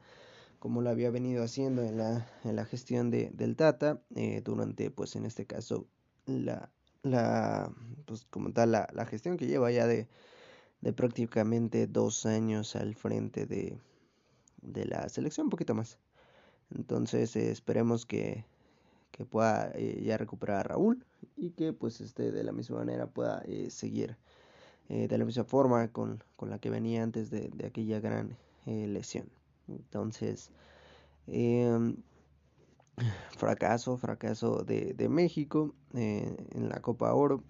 como 0.60 0.82
lo 0.82 0.90
había 0.90 1.12
venido 1.12 1.44
haciendo 1.44 1.84
en 1.84 1.98
la, 1.98 2.28
en 2.44 2.56
la 2.56 2.66
gestión 2.66 3.12
de, 3.12 3.30
del 3.34 3.56
Tata, 3.56 4.02
eh, 4.16 4.42
durante, 4.44 4.90
pues 4.92 5.16
en 5.16 5.26
este 5.26 5.46
caso, 5.46 5.88
la, 6.26 6.72
la 7.04 7.72
pues 8.06 8.26
como 8.26 8.52
tal, 8.52 8.72
la, 8.72 8.88
la 8.94 9.06
gestión 9.06 9.38
que 9.38 9.48
lleva 9.48 9.72
ya 9.72 9.88
de, 9.88 10.08
de, 10.82 10.94
prácticamente 10.94 11.88
dos 11.88 12.26
años 12.26 12.76
al 12.76 12.96
frente 12.96 13.46
de, 13.46 13.80
de 14.62 14.86
la 14.86 15.10
selección, 15.10 15.48
un 15.48 15.52
poquito 15.52 15.76
más. 15.76 16.00
Entonces, 16.76 17.36
eh, 17.36 17.52
esperemos 17.52 18.06
que, 18.06 18.46
que 19.12 19.26
pueda 19.26 19.72
eh, 19.76 20.02
ya 20.04 20.18
recuperar 20.18 20.58
a 20.58 20.64
Raúl 20.64 21.06
y 21.36 21.52
que 21.52 21.74
pues 21.74 22.02
este 22.02 22.32
de 22.32 22.44
la 22.44 22.52
misma 22.52 22.78
manera 22.78 23.08
pueda 23.08 23.42
eh, 23.46 23.70
seguir 23.70 24.18
eh, 24.90 25.08
de 25.08 25.18
la 25.18 25.26
misma 25.26 25.44
forma 25.44 25.88
con, 25.90 26.24
con, 26.36 26.50
la 26.50 26.60
que 26.60 26.70
venía 26.70 27.04
antes 27.04 27.30
de, 27.30 27.50
de 27.50 27.68
aquella 27.68 28.00
gran 28.00 28.38
lesión. 28.66 29.30
Entonces, 29.68 30.52
eh, 31.28 31.96
fracaso, 33.38 33.98
fracaso 33.98 34.64
de, 34.64 34.94
de 34.94 35.08
México 35.08 35.74
en 35.94 36.68
la 36.68 36.82
Copa 36.82 37.14
Oro, 37.14 37.44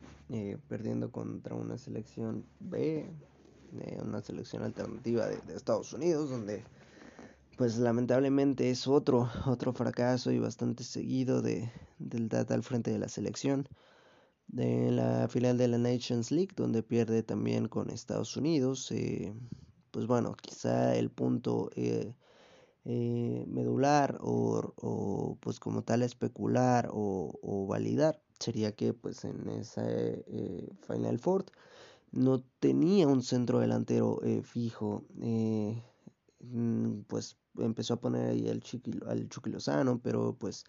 perdiendo 0.67 1.11
contra 1.11 1.55
una 1.55 1.77
selección 1.77 2.45
B, 2.59 3.09
una 4.03 4.21
selección 4.21 4.63
alternativa 4.63 5.25
de, 5.25 5.37
de, 5.37 5.55
Estados 5.55 5.91
Unidos, 5.93 6.29
donde 6.29 6.63
pues 7.57 7.77
lamentablemente 7.79 8.69
es 8.69 8.87
otro, 8.87 9.29
otro 9.47 9.73
fracaso 9.73 10.31
y 10.31 10.39
bastante 10.39 10.83
seguido 10.83 11.41
de, 11.41 11.71
del 11.97 12.29
Tata 12.29 12.53
al 12.53 12.63
frente 12.63 12.91
de 12.91 12.99
la 12.99 13.09
selección. 13.09 13.67
De 14.47 14.91
la 14.91 15.27
final 15.27 15.57
de 15.57 15.67
la 15.67 15.77
Nations 15.77 16.31
League, 16.31 16.53
donde 16.55 16.81
pierde 16.81 17.21
también 17.21 17.67
con 17.67 17.89
Estados 17.89 18.37
Unidos, 18.37 18.89
eh, 18.91 19.33
pues 19.91 20.07
bueno, 20.07 20.35
quizá 20.41 20.95
el 20.95 21.09
punto 21.09 21.69
eh, 21.75 22.15
eh, 22.85 23.43
medular 23.45 24.17
o, 24.21 24.73
o, 24.77 25.37
pues 25.41 25.59
como 25.59 25.83
tal 25.83 26.01
especular 26.01 26.89
o, 26.93 27.67
validar 27.67 28.21
sería 28.39 28.71
que 28.73 28.93
pues 28.93 29.25
en 29.25 29.49
esa 29.49 29.83
Final 30.87 31.19
Four 31.19 31.45
no 32.11 32.41
tenía 32.59 33.07
un 33.07 33.21
centro 33.23 33.59
delantero 33.59 34.21
fijo, 34.43 35.03
mm, 36.39 37.01
pues 37.07 37.37
empezó 37.59 37.95
a 37.95 38.01
poner 38.01 38.29
ahí 38.29 38.47
al 38.49 38.61
Chucky, 38.61 38.99
al 39.07 39.29
Chucky 39.29 39.51
pero 40.03 40.35
pues 40.37 40.65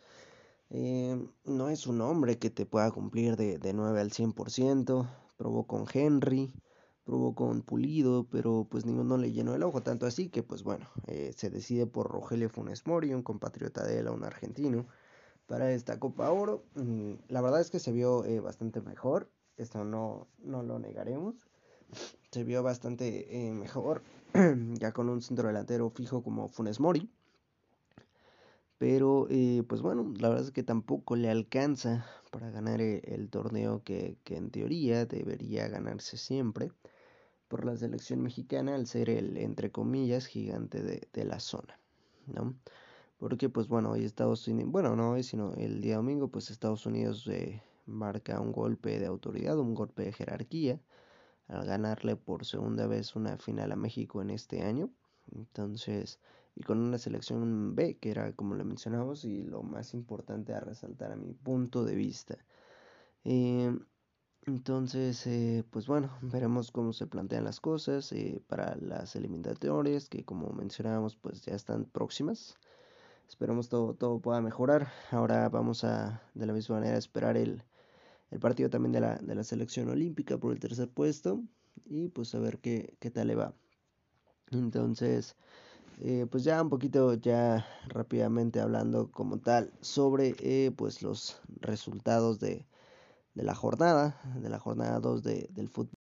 eh, 0.71 1.19
no 1.45 1.69
es 1.69 1.87
un 1.87 2.01
hombre 2.01 2.39
que 2.39 2.51
te 2.51 2.67
pueda 2.67 2.91
cumplir 2.91 3.37
de, 3.37 3.59
de 3.59 3.73
9 3.73 4.01
al 4.01 4.11
100%, 4.11 5.09
probó 5.37 5.67
con 5.67 5.87
Henry, 5.93 6.53
probó 7.05 7.35
con 7.35 7.63
Pulido, 7.63 8.27
pero 8.31 8.67
pues 8.71 8.85
ninguno 8.85 9.17
le 9.17 9.33
llenó 9.33 9.55
el 9.55 9.63
ojo, 9.63 9.83
tanto 9.83 10.05
así 10.05 10.29
que 10.29 10.43
pues 10.43 10.63
bueno, 10.63 10.87
eh, 11.07 11.33
se 11.35 11.49
decide 11.49 11.87
por 11.87 12.11
Rogelio 12.11 12.51
Funes 12.51 12.87
Mori, 12.87 13.15
un 13.15 13.23
compatriota 13.23 13.83
de 13.85 14.01
él, 14.01 14.09
un 14.09 14.25
argentino, 14.25 14.87
para 15.47 15.73
esta 15.73 15.99
Copa 15.99 16.31
Oro. 16.31 16.65
Mm, 16.75 17.15
la 17.29 17.41
verdad 17.41 17.63
es 17.63 17.71
que 17.71 17.79
se 17.81 17.93
vio 17.93 18.27
eh, 18.27 18.41
bastante 18.41 18.83
mejor, 18.83 19.31
esto 19.57 19.85
no, 19.85 20.29
no 20.39 20.63
lo 20.63 20.79
negaremos, 20.79 21.48
se 22.31 22.45
vio 22.45 22.63
bastante 22.63 23.49
eh, 23.49 23.53
mejor, 23.53 24.03
ya 24.75 24.93
con 24.93 25.09
un 25.09 25.23
centro 25.23 25.49
delantero 25.49 25.91
fijo 25.91 26.23
como 26.23 26.49
Funes 26.49 26.81
Mori, 26.81 27.11
Pero 28.79 29.27
eh, 29.31 29.63
pues 29.69 29.83
bueno, 29.83 30.13
la 30.19 30.29
verdad 30.29 30.45
es 30.47 30.53
que 30.53 30.63
tampoco 30.63 31.17
le 31.17 31.31
alcanza 31.31 32.07
para 32.31 32.51
ganar 32.51 32.81
e, 32.81 32.99
el, 33.07 33.29
torneo 33.29 33.83
que, 33.83 34.19
que, 34.25 34.37
en 34.37 34.51
teoría 34.51 35.07
debería 35.07 35.69
ganarse 35.69 36.17
siempre 36.17 36.71
por 37.49 37.65
la 37.65 37.77
selección 37.77 38.23
mexicana 38.23 38.75
al 38.75 38.87
ser 38.87 39.11
el, 39.11 39.37
entre 39.39 39.73
comillas, 39.73 40.27
gigante 40.27 40.83
de, 40.83 41.09
de 41.13 41.25
la 41.25 41.41
zona, 41.41 41.81
¿no? 42.27 42.55
Porque 43.19 43.49
pues 43.49 43.69
bueno, 43.69 43.91
hoy 43.91 44.05
Estados 44.05 44.47
Unidos, 44.47 44.71
bueno, 44.71 44.95
no 44.95 45.13
hoy, 45.13 45.23
sino 45.25 45.55
el 45.55 45.81
día 45.81 45.97
domingo, 45.97 46.29
pues 46.29 46.51
Estados 46.51 46.87
Unidos 46.87 47.27
eh, 47.29 47.63
marca 47.87 48.41
un 48.41 48.53
golpe 48.53 48.99
de 49.01 49.07
autoridad, 49.07 49.59
un 49.59 49.75
golpe 49.75 50.05
de 50.05 50.13
jerarquía, 50.13 50.81
al 51.49 51.67
ganarle 51.67 52.17
por 52.17 52.45
segunda 52.45 52.87
vez 52.87 53.17
una 53.17 53.39
final 53.39 53.73
a 53.73 53.77
México 53.77 54.23
en 54.23 54.31
este 54.31 54.63
año. 54.63 54.91
Entonces, 55.33 56.21
y 56.55 56.63
con 56.63 56.79
una 56.79 56.99
selección 56.99 57.75
B, 57.75 57.99
que 57.99 58.11
era 58.11 58.33
como 58.33 58.55
le 58.55 58.65
mencionamos, 58.65 59.25
y 59.25 59.43
lo 59.43 59.63
más 59.63 59.95
importante 59.95 60.53
a 60.55 60.61
resaltar 60.61 61.13
a 61.13 61.17
mi 61.17 61.33
punto 61.33 61.85
de 61.85 61.95
vista. 61.95 62.39
Eh, 63.25 63.77
entonces, 64.47 65.27
eh, 65.27 65.65
pues 65.71 65.87
bueno, 65.87 66.11
veremos 66.23 66.71
cómo 66.73 66.93
se 66.93 67.07
plantean 67.07 67.45
las 67.45 67.61
cosas 67.61 68.11
eh, 68.13 68.43
para 68.49 68.77
las 68.77 69.15
eliminatorias, 69.17 70.09
que 70.09 70.25
como 70.25 70.51
mencionábamos, 70.53 71.17
pues 71.17 71.43
ya 71.43 71.55
están 71.55 71.85
próximas. 71.85 72.57
Esperemos 73.29 73.69
todo, 73.69 73.95
todo 73.95 74.21
pueda 74.21 74.41
mejorar. 74.41 74.89
Ahora 75.11 75.49
vamos 75.51 75.85
a, 75.85 76.23
de 76.35 76.47
la 76.47 76.55
misma 76.55 76.77
manera, 76.77 76.97
esperar 76.97 77.37
el, 77.37 77.63
el 78.31 78.41
partido 78.41 78.71
también 78.71 78.93
de 78.93 79.01
la, 79.01 79.17
de 79.17 79.35
la 79.35 79.45
selección 79.45 79.89
olímpica 79.89 80.39
por 80.39 80.53
el 80.53 80.61
tercer 80.61 80.89
puesto 80.89 81.43
y 81.87 82.09
pues 82.09 82.35
a 82.35 82.39
ver 82.39 82.59
qué, 82.59 82.97
qué 83.01 83.11
tal 83.11 83.29
le 83.29 83.35
va. 83.35 83.55
Entonces, 84.51 85.37
eh, 86.01 86.27
pues 86.31 86.45
ya 86.45 86.63
un 86.63 86.71
poquito 86.71 87.15
ya 87.15 87.67
rápidamente 87.89 88.61
hablando 88.61 89.11
como 89.11 89.39
tal 89.39 89.73
sobre 89.81 90.37
eh, 90.41 90.71
pues 90.77 91.03
los 91.03 91.41
resultados 91.61 92.39
de, 92.39 92.67
de, 93.35 93.43
la 93.43 93.55
jornada, 93.55 94.21
de 94.41 94.49
la 94.49 94.59
jornada 94.59 95.01
2 95.01 95.23
de, 95.23 95.49
del 95.53 95.69
fútbol. 95.69 95.98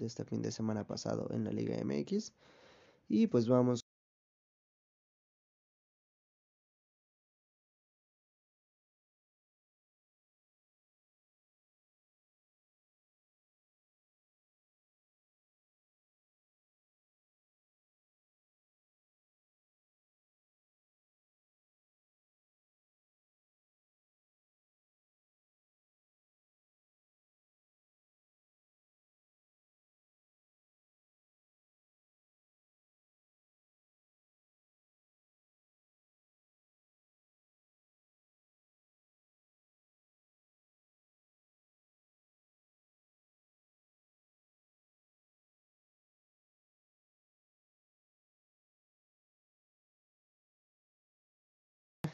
De 0.00 0.06
este 0.06 0.24
fin 0.24 0.42
de 0.42 0.52
semana 0.52 0.86
pasado 0.86 1.28
en 1.30 1.44
la 1.44 1.52
Liga 1.52 1.76
MX. 1.76 2.32
Y 3.08 3.26
pues 3.28 3.48
vamos 3.48 3.89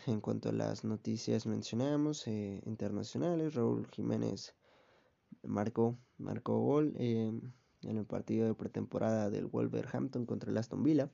en 0.07 0.21
cuanto 0.21 0.49
a 0.49 0.53
las 0.53 0.85
noticias 0.85 1.47
mencionamos 1.47 2.27
eh, 2.27 2.63
internacionales, 2.65 3.55
Raúl 3.55 3.87
Jiménez 3.89 4.55
marcó, 5.43 5.99
marcó 6.19 6.61
gol 6.61 6.95
eh, 6.97 7.33
en 7.83 7.97
el 7.97 8.07
partido 8.07 8.47
de 8.47 8.55
pretemporada 8.55 9.31
del 9.31 9.47
Wolverhampton 9.47 10.27
contra 10.27 10.51
el 10.51 10.59
Aston 10.59 10.83
Villa. 10.83 11.11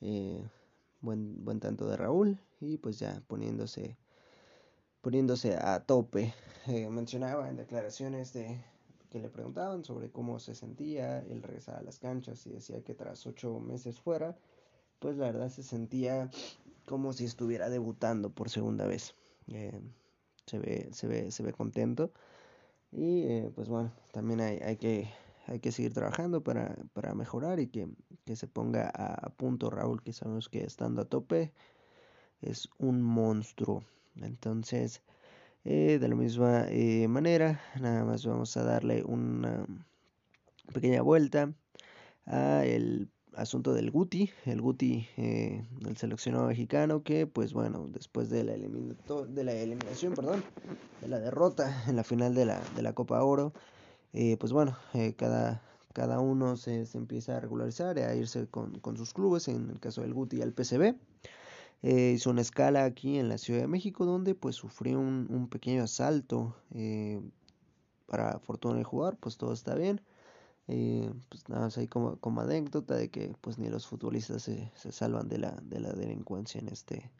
Eh, 0.00 0.42
buen, 1.00 1.44
buen 1.44 1.60
tanto 1.60 1.88
de 1.88 1.96
Raúl 1.96 2.38
y 2.60 2.78
pues 2.78 2.98
ya 2.98 3.22
poniéndose 3.26 3.96
poniéndose 5.00 5.56
a 5.56 5.80
tope. 5.80 6.34
Eh, 6.66 6.90
mencionaba 6.90 7.48
en 7.48 7.56
declaraciones 7.56 8.34
de 8.34 8.62
que 9.08 9.18
le 9.20 9.30
preguntaban 9.30 9.84
sobre 9.84 10.10
cómo 10.10 10.38
se 10.38 10.54
sentía 10.54 11.20
el 11.20 11.42
regresar 11.42 11.76
a 11.76 11.82
las 11.82 11.98
canchas 11.98 12.46
y 12.46 12.50
decía 12.50 12.82
que 12.82 12.92
tras 12.92 13.26
ocho 13.26 13.58
meses 13.58 13.98
fuera, 13.98 14.36
pues 14.98 15.16
la 15.16 15.26
verdad 15.26 15.48
se 15.48 15.62
sentía 15.62 16.30
como 16.88 17.12
si 17.12 17.26
estuviera 17.26 17.68
debutando 17.68 18.30
por 18.30 18.48
segunda 18.48 18.86
vez. 18.86 19.14
Eh, 19.48 19.80
se, 20.46 20.58
ve, 20.58 20.88
se, 20.92 21.06
ve, 21.06 21.30
se 21.30 21.42
ve 21.42 21.52
contento 21.52 22.10
y 22.90 23.22
eh, 23.24 23.52
pues 23.54 23.68
bueno, 23.68 23.92
también 24.12 24.40
hay, 24.40 24.58
hay, 24.58 24.76
que, 24.76 25.10
hay 25.46 25.60
que 25.60 25.70
seguir 25.70 25.92
trabajando 25.92 26.42
para, 26.42 26.76
para 26.94 27.14
mejorar 27.14 27.60
y 27.60 27.68
que, 27.68 27.88
que 28.24 28.36
se 28.36 28.46
ponga 28.46 28.88
a 28.88 29.28
punto 29.30 29.70
Raúl, 29.70 30.02
que 30.02 30.12
sabemos 30.14 30.48
que 30.48 30.64
estando 30.64 31.02
a 31.02 31.04
tope 31.04 31.52
es 32.40 32.68
un 32.78 33.02
monstruo. 33.02 33.84
Entonces, 34.16 35.02
eh, 35.64 35.98
de 36.00 36.08
la 36.08 36.14
misma 36.14 36.66
manera, 37.08 37.60
nada 37.80 38.04
más 38.04 38.24
vamos 38.24 38.56
a 38.56 38.64
darle 38.64 39.04
una 39.04 39.66
pequeña 40.72 41.02
vuelta 41.02 41.52
a 42.26 42.64
el 42.64 43.10
asunto 43.38 43.72
del 43.72 43.90
Guti, 43.90 44.30
el 44.44 44.60
Guti, 44.60 45.06
eh, 45.16 45.64
el 45.86 45.96
seleccionado 45.96 46.48
mexicano 46.48 47.02
que, 47.02 47.26
pues 47.26 47.52
bueno, 47.52 47.86
después 47.88 48.28
de 48.30 48.44
la, 48.44 48.52
de 48.52 49.44
la 49.44 49.52
eliminación, 49.52 50.14
perdón, 50.14 50.44
de 51.00 51.08
la 51.08 51.18
derrota 51.18 51.84
en 51.86 51.96
la 51.96 52.04
final 52.04 52.34
de 52.34 52.44
la, 52.44 52.60
de 52.76 52.82
la 52.82 52.92
Copa 52.92 53.22
Oro, 53.22 53.52
eh, 54.12 54.36
pues 54.38 54.52
bueno, 54.52 54.76
eh, 54.94 55.14
cada, 55.14 55.62
cada 55.92 56.20
uno 56.20 56.56
se, 56.56 56.86
se, 56.86 56.98
empieza 56.98 57.36
a 57.36 57.40
regularizar, 57.40 57.98
a 57.98 58.14
irse 58.14 58.46
con, 58.46 58.78
con, 58.80 58.96
sus 58.96 59.14
clubes, 59.14 59.48
en 59.48 59.70
el 59.70 59.80
caso 59.80 60.02
del 60.02 60.14
Guti 60.14 60.42
al 60.42 60.52
PCB. 60.52 60.94
Eh, 61.82 62.12
hizo 62.16 62.30
una 62.30 62.40
escala 62.40 62.84
aquí 62.84 63.18
en 63.18 63.28
la 63.28 63.38
Ciudad 63.38 63.60
de 63.60 63.68
México 63.68 64.04
donde 64.04 64.34
pues 64.34 64.56
sufrió 64.56 64.98
un, 64.98 65.28
un 65.30 65.48
pequeño 65.48 65.84
asalto 65.84 66.56
eh, 66.74 67.20
para 68.06 68.40
fortuna 68.40 68.78
de 68.78 68.84
jugar, 68.84 69.16
pues 69.18 69.36
todo 69.36 69.52
está 69.52 69.74
bien. 69.76 70.00
Eh, 70.68 71.10
pues 71.30 71.48
nada 71.48 71.62
más 71.62 71.78
ahí 71.78 71.88
como, 71.88 72.16
como, 72.16 72.42
anécdota 72.42 72.94
de 72.94 73.08
que 73.08 73.34
pues 73.40 73.58
ni 73.58 73.68
los 73.68 73.86
futbolistas 73.86 74.42
se, 74.42 74.70
se 74.74 74.92
salvan 74.92 75.28
de 75.28 75.38
la, 75.38 75.52
de 75.62 75.80
la 75.80 75.92
delincuencia 75.92 76.60
en 76.60 76.68
este, 76.68 77.10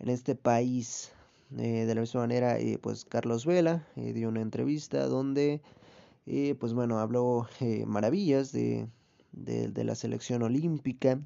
en 0.00 0.08
este 0.08 0.34
país. 0.34 1.12
Eh, 1.56 1.84
de 1.86 1.94
la 1.94 2.00
misma 2.00 2.22
manera, 2.22 2.58
eh, 2.58 2.78
pues 2.82 3.04
Carlos 3.04 3.46
Vela 3.46 3.86
dio 3.94 4.28
una 4.28 4.40
entrevista 4.40 5.06
donde, 5.06 5.62
pues 6.58 6.72
bueno, 6.72 6.98
habló 6.98 7.46
maravillas 7.86 8.50
de, 8.50 8.88
de, 9.32 9.68
de, 9.68 9.84
la 9.84 9.94
selección 9.94 10.42
olímpica. 10.42 11.20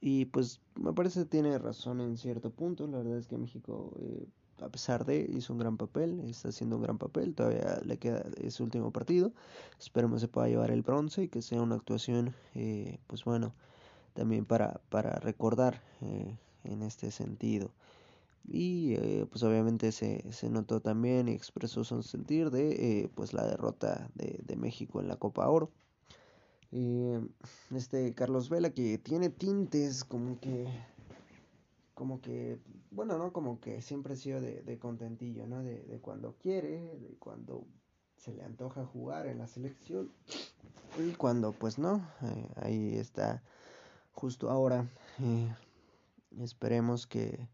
y 0.00 0.24
pues 0.26 0.60
me 0.74 0.92
parece 0.92 1.20
que 1.20 1.26
tiene 1.26 1.58
razón 1.58 2.00
en 2.00 2.16
cierto 2.16 2.50
punto. 2.50 2.86
La 2.86 2.98
verdad 2.98 3.18
es 3.18 3.26
que 3.26 3.36
México 3.36 3.92
a 4.60 4.68
pesar 4.68 5.04
de, 5.04 5.28
hizo 5.32 5.52
un 5.52 5.58
gran 5.58 5.76
papel, 5.76 6.20
está 6.28 6.48
haciendo 6.48 6.76
un 6.76 6.82
gran 6.82 6.98
papel, 6.98 7.34
todavía 7.34 7.80
le 7.84 7.98
queda 7.98 8.24
ese 8.40 8.62
último 8.62 8.92
partido, 8.92 9.32
esperemos 9.78 10.20
se 10.20 10.28
pueda 10.28 10.48
llevar 10.48 10.70
el 10.70 10.82
bronce 10.82 11.24
y 11.24 11.28
que 11.28 11.42
sea 11.42 11.62
una 11.62 11.76
actuación, 11.76 12.34
eh, 12.54 12.98
pues 13.06 13.24
bueno, 13.24 13.54
también 14.14 14.44
para, 14.44 14.80
para 14.88 15.16
recordar 15.20 15.82
eh, 16.00 16.36
en 16.64 16.82
este 16.82 17.10
sentido. 17.10 17.70
Y 18.50 18.94
eh, 18.94 19.26
pues 19.30 19.42
obviamente 19.42 19.92
se, 19.92 20.24
se, 20.32 20.48
notó 20.48 20.80
también 20.80 21.28
y 21.28 21.32
expresó 21.32 21.84
su 21.84 22.02
sentir 22.02 22.50
de 22.50 23.10
pues 23.14 23.34
la 23.34 23.46
derrota 23.46 24.08
de, 24.14 24.40
de, 24.42 24.56
México 24.56 25.00
en 25.00 25.08
la 25.08 25.16
Copa 25.16 25.48
Oro. 25.48 25.70
este 27.74 28.14
Carlos 28.14 28.48
Vela 28.48 28.70
que 28.70 28.96
tiene 28.96 29.28
tintes 29.28 30.02
como 30.02 30.40
que 30.40 30.66
como 31.98 32.20
que, 32.20 32.60
bueno, 32.92 33.18
¿no? 33.18 33.32
Como 33.32 33.58
que 33.58 33.82
siempre 33.82 34.12
ha 34.12 34.16
sido 34.16 34.40
de, 34.40 34.62
de 34.62 34.78
contentillo, 34.78 35.48
¿no? 35.48 35.64
De, 35.64 35.82
de, 35.82 35.98
cuando 35.98 36.36
quiere, 36.40 36.96
de 36.96 37.16
cuando 37.18 37.66
se 38.16 38.32
le 38.32 38.44
antoja 38.44 38.86
jugar 38.86 39.26
en 39.26 39.38
la 39.38 39.48
selección 39.48 40.08
y 40.96 41.10
cuando 41.14 41.50
pues 41.50 41.76
no, 41.76 42.08
eh, 42.22 42.48
ahí 42.62 42.94
está 42.94 43.42
justo 44.12 44.48
ahora. 44.48 44.86
Eh, 45.20 45.52
esperemos 46.40 47.08
que, 47.08 47.48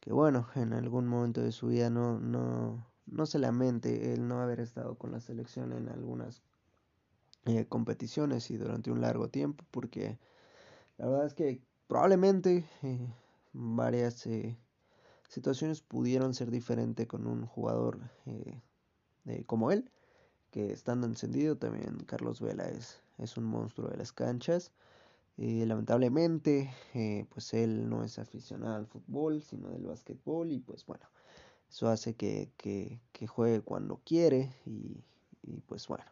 que, 0.00 0.12
bueno, 0.12 0.48
en 0.54 0.74
algún 0.74 1.06
momento 1.06 1.40
de 1.40 1.52
su 1.52 1.68
vida 1.68 1.88
no, 1.88 2.20
no, 2.20 2.86
no 3.06 3.24
se 3.24 3.38
lamente 3.38 4.12
el 4.12 4.28
no 4.28 4.42
haber 4.42 4.60
estado 4.60 4.96
con 4.96 5.12
la 5.12 5.20
selección 5.20 5.72
en 5.72 5.88
algunas 5.88 6.42
eh, 7.46 7.64
competiciones 7.64 8.50
y 8.50 8.58
durante 8.58 8.90
un 8.90 9.00
largo 9.00 9.30
tiempo, 9.30 9.64
porque 9.70 10.18
la 10.98 11.06
verdad 11.06 11.24
es 11.24 11.32
que 11.32 11.62
probablemente 11.86 12.66
eh, 12.82 13.08
varias 13.56 14.26
eh, 14.26 14.58
situaciones 15.28 15.80
pudieron 15.80 16.34
ser 16.34 16.50
diferentes 16.50 17.06
con 17.06 17.26
un 17.26 17.46
jugador 17.46 18.10
eh, 18.26 18.60
eh, 19.26 19.44
como 19.46 19.72
él, 19.72 19.90
que 20.50 20.72
estando 20.72 21.06
encendido 21.06 21.56
también 21.56 21.98
Carlos 22.06 22.40
Vela 22.40 22.68
es, 22.68 23.00
es 23.18 23.36
un 23.36 23.44
monstruo 23.44 23.88
de 23.88 23.96
las 23.96 24.12
canchas. 24.12 24.72
lamentablemente, 25.38 26.70
pues 27.30 27.54
él 27.54 27.88
no 27.88 28.04
es 28.04 28.18
aficionado 28.18 28.76
al 28.76 28.86
fútbol, 28.86 29.42
sino 29.42 29.70
del 29.70 29.86
básquetbol 29.86 30.52
y 30.52 30.60
pues 30.60 30.86
bueno, 30.86 31.06
eso 31.68 31.88
hace 31.88 32.14
que, 32.14 32.50
que, 32.56 33.00
que 33.12 33.26
juegue 33.26 33.60
cuando 33.62 34.00
quiere 34.04 34.54
y, 34.66 35.04
y 35.42 35.60
pues 35.62 35.88
bueno. 35.88 36.04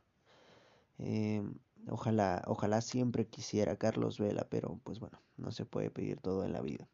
ojalá, 1.89 2.43
ojalá 2.47 2.81
siempre 2.81 3.27
quisiera 3.27 3.77
Carlos 3.77 4.19
Vela, 4.19 4.47
pero 4.51 4.81
pues 4.85 5.01
bueno, 5.01 5.21
no 5.37 5.53
se 5.53 5.65
puede 5.65 5.91
pedir 5.91 6.21
todo 6.21 6.45
en 6.45 6.53
la 6.53 6.61
vida. 6.61 6.89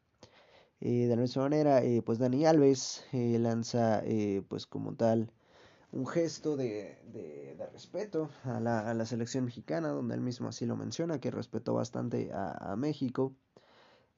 Eh, 0.80 1.06
de 1.06 1.14
la 1.16 1.20
misma 1.22 1.42
manera, 1.42 1.82
eh, 1.82 2.00
pues 2.02 2.18
Dani 2.18 2.46
Alves 2.46 3.04
eh, 3.12 3.38
lanza 3.38 4.02
pues 4.48 4.66
como 4.66 4.94
tal 4.94 5.30
un 5.92 6.06
gesto 6.06 6.56
de, 6.56 6.98
de, 7.12 7.56
respeto 7.72 8.30
a 8.44 8.60
la, 8.60 8.88
a 8.88 8.94
la, 8.94 9.04
selección 9.04 9.44
mexicana, 9.44 9.88
donde 9.88 10.14
él 10.14 10.20
mismo 10.22 10.48
así 10.48 10.64
lo 10.64 10.76
menciona, 10.76 11.20
que 11.20 11.30
respetó 11.30 11.74
bastante 11.74 12.32
a, 12.32 12.72
a 12.72 12.76
México. 12.76 13.34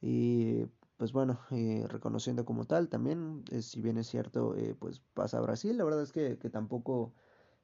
Y 0.00 0.66
pues 0.98 1.12
bueno, 1.12 1.40
reconociendo 1.88 2.44
como 2.44 2.66
tal 2.66 2.88
también, 2.88 3.44
si 3.60 3.80
bien 3.82 3.98
es 3.98 4.08
cierto, 4.08 4.54
pues 4.78 5.00
pasa 5.14 5.38
a 5.38 5.40
Brasil, 5.40 5.76
la 5.76 5.84
verdad 5.84 6.02
es 6.02 6.12
que, 6.12 6.38
que 6.38 6.50
tampoco... 6.50 7.12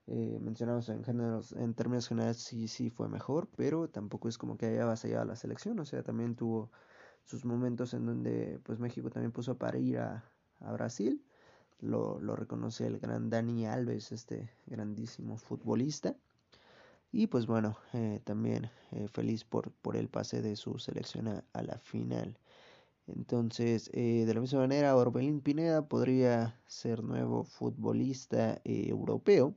mencionamos 0.06 0.88
en, 0.88 1.04
géneros, 1.04 1.52
en 1.52 1.74
términos 1.74 2.08
generales 2.08 2.38
sí, 2.38 2.68
sí 2.68 2.90
fue 2.90 3.08
mejor, 3.08 3.48
pero 3.56 3.88
tampoco 3.88 4.28
es 4.28 4.38
como 4.38 4.56
que 4.56 4.66
haya 4.66 4.86
vasallado 4.86 5.22
a 5.22 5.26
la 5.26 5.36
selección, 5.36 5.78
o 5.80 5.84
sea, 5.84 6.02
también 6.02 6.34
tuvo 6.34 6.70
sus 7.28 7.44
momentos 7.44 7.94
en 7.94 8.06
donde 8.06 8.58
pues 8.64 8.78
México 8.78 9.10
también 9.10 9.32
puso 9.32 9.56
para 9.58 9.78
ir 9.78 9.98
a, 9.98 10.24
a 10.60 10.72
Brasil. 10.72 11.22
Lo, 11.80 12.18
lo, 12.20 12.34
reconoce 12.34 12.86
el 12.86 12.98
gran 12.98 13.30
Dani 13.30 13.66
Alves, 13.66 14.10
este 14.12 14.50
grandísimo 14.66 15.36
futbolista. 15.36 16.16
Y 17.12 17.28
pues 17.28 17.46
bueno, 17.46 17.78
eh, 17.92 18.20
también 18.24 18.70
eh, 18.92 19.08
feliz 19.08 19.44
por, 19.44 19.70
por 19.70 19.96
el 19.96 20.08
pase 20.08 20.42
de 20.42 20.56
su 20.56 20.78
selección 20.78 21.28
a, 21.28 21.44
a 21.52 21.62
la 21.62 21.78
final. 21.78 22.38
Entonces, 23.08 23.90
eh, 23.94 24.24
de 24.26 24.34
la 24.34 24.40
misma 24.40 24.60
manera, 24.60 24.96
Orbelín 24.96 25.40
Pineda 25.40 25.86
podría 25.88 26.58
ser 26.66 27.02
nuevo 27.02 27.44
futbolista 27.44 28.60
eh, 28.64 28.88
europeo 28.88 29.54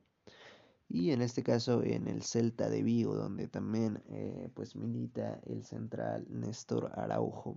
y 0.93 1.11
en 1.11 1.21
este 1.21 1.41
caso 1.41 1.83
en 1.83 2.07
el 2.07 2.21
Celta 2.21 2.69
de 2.69 2.83
Vigo, 2.83 3.15
donde 3.15 3.47
también 3.47 4.03
eh, 4.09 4.49
pues 4.53 4.75
milita 4.75 5.39
el 5.45 5.63
central 5.63 6.25
Néstor 6.29 6.91
Araujo, 6.95 7.55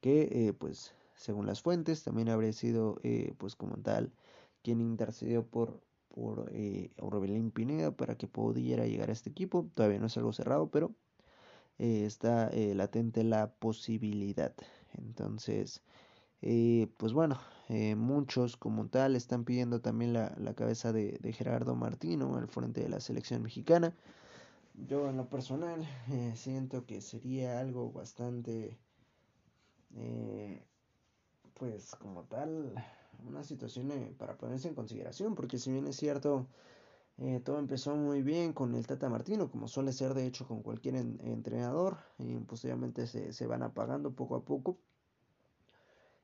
que 0.00 0.48
eh, 0.48 0.52
pues 0.52 0.94
según 1.14 1.46
las 1.46 1.62
fuentes 1.62 2.04
también 2.04 2.28
habría 2.28 2.52
sido 2.52 3.00
eh, 3.02 3.34
pues 3.38 3.56
como 3.56 3.78
tal 3.78 4.12
quien 4.62 4.80
intercedió 4.80 5.46
por 5.46 5.82
por 6.08 6.50
eh, 6.52 6.90
Aurelín 6.98 7.50
Pineda 7.50 7.90
para 7.92 8.16
que 8.16 8.26
pudiera 8.26 8.86
llegar 8.86 9.10
a 9.10 9.12
este 9.12 9.30
equipo. 9.30 9.68
Todavía 9.74 9.98
no 9.98 10.06
es 10.06 10.16
algo 10.16 10.32
cerrado, 10.32 10.70
pero 10.70 10.94
está 11.78 12.50
latente 12.54 13.22
la 13.22 13.52
posibilidad. 13.52 14.54
Entonces, 14.94 15.82
eh, 16.48 16.86
pues 16.96 17.12
bueno, 17.12 17.40
eh, 17.68 17.96
muchos 17.96 18.56
como 18.56 18.86
tal 18.86 19.16
están 19.16 19.44
pidiendo 19.44 19.80
también 19.80 20.12
la, 20.12 20.32
la 20.38 20.54
cabeza 20.54 20.92
de, 20.92 21.18
Gerardo 21.32 21.74
Martino 21.74 22.36
al 22.36 22.46
frente 22.46 22.82
de 22.82 22.88
la 22.88 23.00
selección 23.00 23.42
mexicana. 23.42 23.92
Yo 24.86 25.08
en 25.08 25.16
lo 25.16 25.28
personal 25.28 25.84
eh, 26.08 26.34
siento 26.36 26.86
que 26.86 27.00
sería 27.00 27.58
algo 27.58 27.90
bastante, 27.90 28.78
pues 31.54 31.96
como 31.96 32.22
tal, 32.24 32.72
una 33.26 33.42
situación 33.42 33.90
para 34.16 34.38
ponerse 34.38 34.68
en 34.68 34.76
consideración, 34.76 35.34
porque 35.34 35.58
si 35.58 35.72
bien 35.72 35.88
es 35.88 35.96
cierto, 35.96 36.46
todo 37.42 37.58
empezó 37.58 37.96
muy 37.96 38.22
bien 38.22 38.52
con 38.52 38.76
el 38.76 38.86
Tata 38.86 39.08
Martino, 39.08 39.50
como 39.50 39.66
suele 39.66 39.92
ser 39.92 40.14
de 40.14 40.26
hecho 40.26 40.46
con 40.46 40.62
cualquier 40.62 40.94
en, 40.94 41.18
entrenador, 41.24 41.96
y 42.18 42.36
posteriormente 42.36 43.08
se, 43.08 43.32
se 43.32 43.46
van 43.48 43.64
apagando 43.64 44.12
poco 44.12 44.36
a 44.36 44.44
poco. 44.44 44.78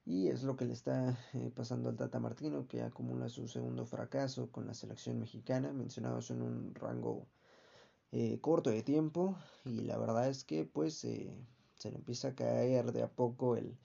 Y 0.04 0.28
es 0.28 0.42
lo 0.42 0.56
que 0.56 0.64
le 0.64 0.72
está 0.72 1.16
eh, 1.32 1.50
pasando 1.54 1.88
al 1.88 1.96
Tata 1.96 2.18
Martino, 2.18 2.66
que 2.66 2.82
acumula 2.82 3.28
su 3.28 3.46
segundo 3.46 3.86
fracaso 3.86 4.50
con 4.50 4.66
la 4.66 4.74
selección 4.74 5.20
mexicana, 5.20 5.72
mencionados 5.72 6.30
en 6.30 6.42
un 6.42 6.74
rango 6.74 7.28
eh, 8.10 8.40
corto 8.40 8.70
de 8.70 8.82
tiempo. 8.82 9.36
Y 9.64 9.82
la 9.82 9.98
verdad 9.98 10.28
es 10.28 10.44
que, 10.44 10.64
pues, 10.64 11.04
eh, 11.04 11.32
se 11.76 11.90
le 11.90 11.98
empieza 11.98 12.28
a 12.28 12.34
caer 12.34 12.92
de 12.92 13.02
a 13.02 13.08
poco 13.08 13.56
el, 13.56 13.78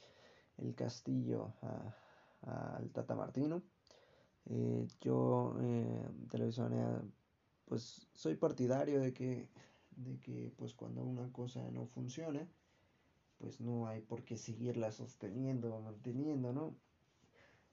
castillo 0.75 1.53
al 2.41 2.89
Tata 2.91 3.15
Martino. 3.15 3.61
Yo 5.01 5.53
de 5.59 6.01
pues 7.65 8.07
soy 8.13 8.35
partidario 8.35 8.99
de 9.01 9.13
que, 9.13 9.49
de 9.91 10.19
que 10.19 10.51
pues 10.57 10.73
cuando 10.73 11.03
una 11.03 11.31
cosa 11.31 11.61
no 11.71 11.85
funciona, 11.85 12.47
pues 13.37 13.61
no 13.61 13.87
hay 13.87 14.01
por 14.01 14.23
qué 14.23 14.37
seguirla 14.37 14.91
sosteniendo 14.91 15.75
o 15.75 15.81
manteniendo, 15.81 16.53
¿no? 16.53 16.75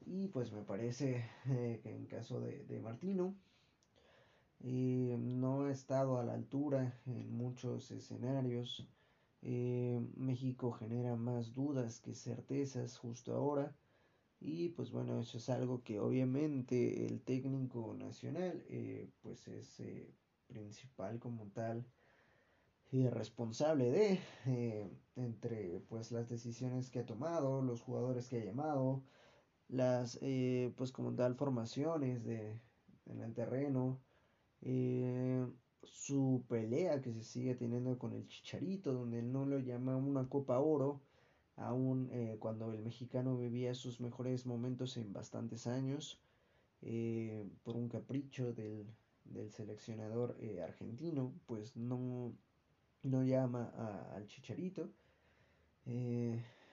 Y 0.07 0.29
pues 0.29 0.53
me 0.53 0.63
parece 0.63 1.25
eh, 1.47 1.81
que 1.83 1.95
en 1.95 2.07
caso 2.07 2.41
de, 2.41 2.81
Martino, 2.81 3.35
eh, 4.61 5.17
no 5.19 5.65
ha 5.65 5.73
estado 5.73 6.19
a 6.19 6.25
la 6.25 6.35
altura 6.35 7.01
en 7.07 7.37
muchos 7.37 7.91
escenarios. 7.91 8.87
Eh, 9.43 10.01
México 10.17 10.73
genera 10.73 11.17
más 11.17 11.53
dudas 11.53 12.01
que 12.01 12.15
certezas 12.15 12.99
justo 12.99 13.35
ahora. 13.35 13.75
Y 14.41 14.71
pues 14.71 14.91
bueno, 14.91 15.21
eso 15.21 15.39
es 15.39 15.49
algo 15.49 15.83
que 15.83 16.01
obviamente 16.01 17.07
el 17.07 17.23
técnico 17.23 17.95
nacional 17.95 18.63
pues 19.23 19.49
es 19.49 19.83
principal 20.47 21.19
como 21.19 21.47
tal 21.49 21.87
y 22.95 23.09
responsable 23.09 23.91
de 23.91 24.21
entre 25.17 25.81
pues 25.89 26.13
las 26.13 26.29
decisiones 26.29 26.91
que 26.91 27.01
ha 27.01 27.07
tomado, 27.07 27.61
los 27.61 27.81
jugadores 27.81 28.29
que 28.29 28.41
ha 28.41 28.45
llamado, 28.45 29.03
las 29.69 30.17
eh, 30.23 30.73
pues 30.77 30.93
como 30.93 31.13
tal 31.13 31.35
formaciones 31.35 32.25
de, 32.25 32.61
en 33.07 33.21
el 33.21 33.35
terreno, 33.35 34.01
eh, 34.63 35.45
su 35.83 36.45
pelea 36.49 37.03
que 37.03 37.13
se 37.13 37.25
sigue 37.25 37.57
teniendo 37.57 37.99
con 37.99 38.13
el 38.13 38.29
Chicharito, 38.29 38.93
donde 38.93 39.23
no 39.23 39.45
lo 39.45 39.59
llama 39.59 39.97
una 39.97 40.29
Copa 40.29 40.61
Oro, 40.61 41.03
aún 41.57 42.09
eh, 42.13 42.37
cuando 42.39 42.73
el 42.73 42.83
mexicano 42.83 43.37
vivía 43.37 43.75
sus 43.75 44.01
mejores 44.01 44.47
momentos 44.47 44.97
en 44.99 45.13
bastantes 45.13 45.67
años, 45.67 46.21
por 47.65 47.77
un 47.77 47.89
capricho 47.89 48.53
del, 48.53 48.87
del 49.25 49.51
seleccionador 49.51 50.37
argentino, 50.63 51.33
pues 51.47 51.77
no, 51.77 52.35
no 53.05 53.23
llama 53.23 53.73
al 54.15 54.27
Chicharito. 54.27 54.89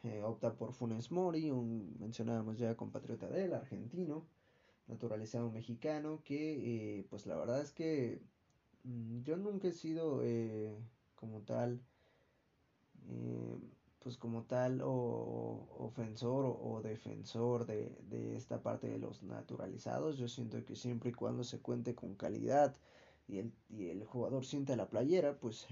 Eh, 0.04 0.24
opta 0.24 0.56
por 0.56 0.74
Funes 0.74 1.12
Mori, 1.12 1.52
un 1.52 1.96
mencionábamos 2.00 2.58
ya 2.58 2.76
compatriota 2.76 3.28
de 3.30 3.46
él, 3.46 3.54
argentino, 3.54 4.26
naturalizado 4.88 5.52
mexicano, 5.52 6.22
que 6.24 7.00
eh, 7.00 7.06
pues 7.10 7.28
la 7.28 7.36
verdad 7.36 7.62
es 7.62 7.72
que 7.72 8.20
mm, 8.84 9.22
yo 9.22 9.38
nunca 9.38 9.68
he 9.68 9.72
sido 9.72 10.22
eh, 10.24 10.76
como 11.16 11.42
tal, 11.42 11.82
pues 14.00 14.18
como 14.18 14.44
tal 14.44 14.82
o, 14.84 15.68
ofensor 15.78 16.46
o, 16.46 16.82
defensor 16.82 17.66
de, 17.66 17.96
de, 18.10 18.36
esta 18.36 18.62
parte 18.64 18.88
de 18.88 18.98
los 18.98 19.22
naturalizados. 19.24 20.18
Yo 20.18 20.28
siento 20.28 20.64
que 20.66 20.76
siempre 20.76 21.12
y 21.12 21.14
cuando 21.14 21.44
se 21.44 21.60
cuente 21.60 21.94
con 21.94 22.16
calidad 22.16 22.76
y 23.32 23.40
el, 23.40 23.52
y 23.70 23.88
el 23.88 24.06
jugador 24.06 24.44
sienta 24.46 24.76
la 24.76 24.90
playera, 24.90 25.40
pues 25.40 25.66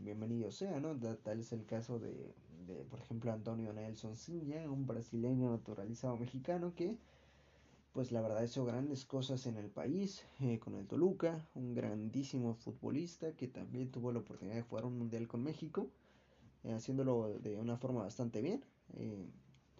bienvenido 0.00 0.52
sea, 0.52 0.78
¿no? 0.80 0.94
Tal 1.16 1.40
es 1.40 1.50
el 1.52 1.64
caso 1.64 1.98
de, 1.98 2.34
de, 2.66 2.84
por 2.84 3.00
ejemplo, 3.00 3.32
Antonio 3.32 3.72
Nelson 3.72 4.16
Sinja, 4.16 4.70
un 4.70 4.86
brasileño 4.86 5.50
naturalizado 5.50 6.18
mexicano 6.18 6.74
que, 6.74 6.98
pues 7.94 8.12
la 8.12 8.20
verdad, 8.20 8.42
hizo 8.42 8.66
grandes 8.66 9.06
cosas 9.06 9.46
en 9.46 9.56
el 9.56 9.70
país, 9.70 10.26
eh, 10.40 10.58
con 10.58 10.74
el 10.74 10.86
Toluca, 10.86 11.48
un 11.54 11.74
grandísimo 11.74 12.54
futbolista 12.54 13.32
que 13.32 13.48
también 13.48 13.90
tuvo 13.90 14.12
la 14.12 14.18
oportunidad 14.18 14.56
de 14.56 14.62
jugar 14.62 14.84
un 14.84 14.98
mundial 14.98 15.26
con 15.26 15.42
México, 15.42 15.88
eh, 16.64 16.72
haciéndolo 16.74 17.38
de 17.38 17.56
una 17.56 17.78
forma 17.78 18.02
bastante 18.02 18.42
bien. 18.42 18.62
Eh, 18.92 19.24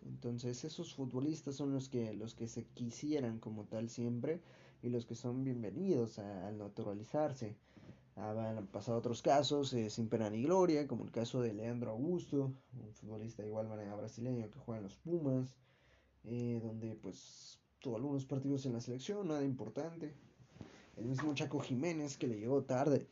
entonces 0.07 0.65
esos 0.65 0.95
futbolistas 0.95 1.57
son 1.57 1.75
los 1.75 1.91
que, 1.91 2.15
los 2.15 2.35
que 2.35 2.49
se 2.49 2.65
quisieran 2.65 3.41
como 3.41 3.65
tal 3.65 3.91
siempre 3.91 4.41
y 4.83 4.89
los 4.89 5.07
que 5.07 5.15
son 5.15 5.45
bienvenidos 5.45 6.19
al 6.19 6.59
naturalizarse. 6.59 7.57
Han 8.17 8.67
pasado 8.69 8.99
otros 8.99 9.21
casos 9.21 9.73
eh, 9.75 9.91
sin 9.91 10.09
pena 10.09 10.31
ni 10.31 10.43
gloria, 10.43 10.87
como 10.87 11.05
el 11.05 11.11
caso 11.11 11.43
de 11.43 11.53
Leandro 11.53 11.91
Augusto, 11.91 12.53
un 12.81 12.95
futbolista 12.95 13.45
igual 13.45 13.69
manera 13.69 13.95
brasileño 13.95 14.51
que 14.51 14.59
juega 14.59 14.79
en 14.79 14.85
los 14.85 14.97
Pumas, 14.97 15.55
eh, 16.25 16.61
donde 16.63 16.95
pues 16.95 17.61
tuvo 17.79 17.97
algunos 17.97 18.25
partidos 18.25 18.65
en 18.65 18.73
la 18.73 18.81
selección, 18.81 19.29
nada 19.29 19.45
importante. 19.45 20.15
El 20.97 21.05
mismo 21.05 21.35
Chaco 21.35 21.61
Jiménez 21.61 22.17
que 22.17 22.27
le 22.27 22.39
llegó 22.39 22.63
tarde 22.65 23.07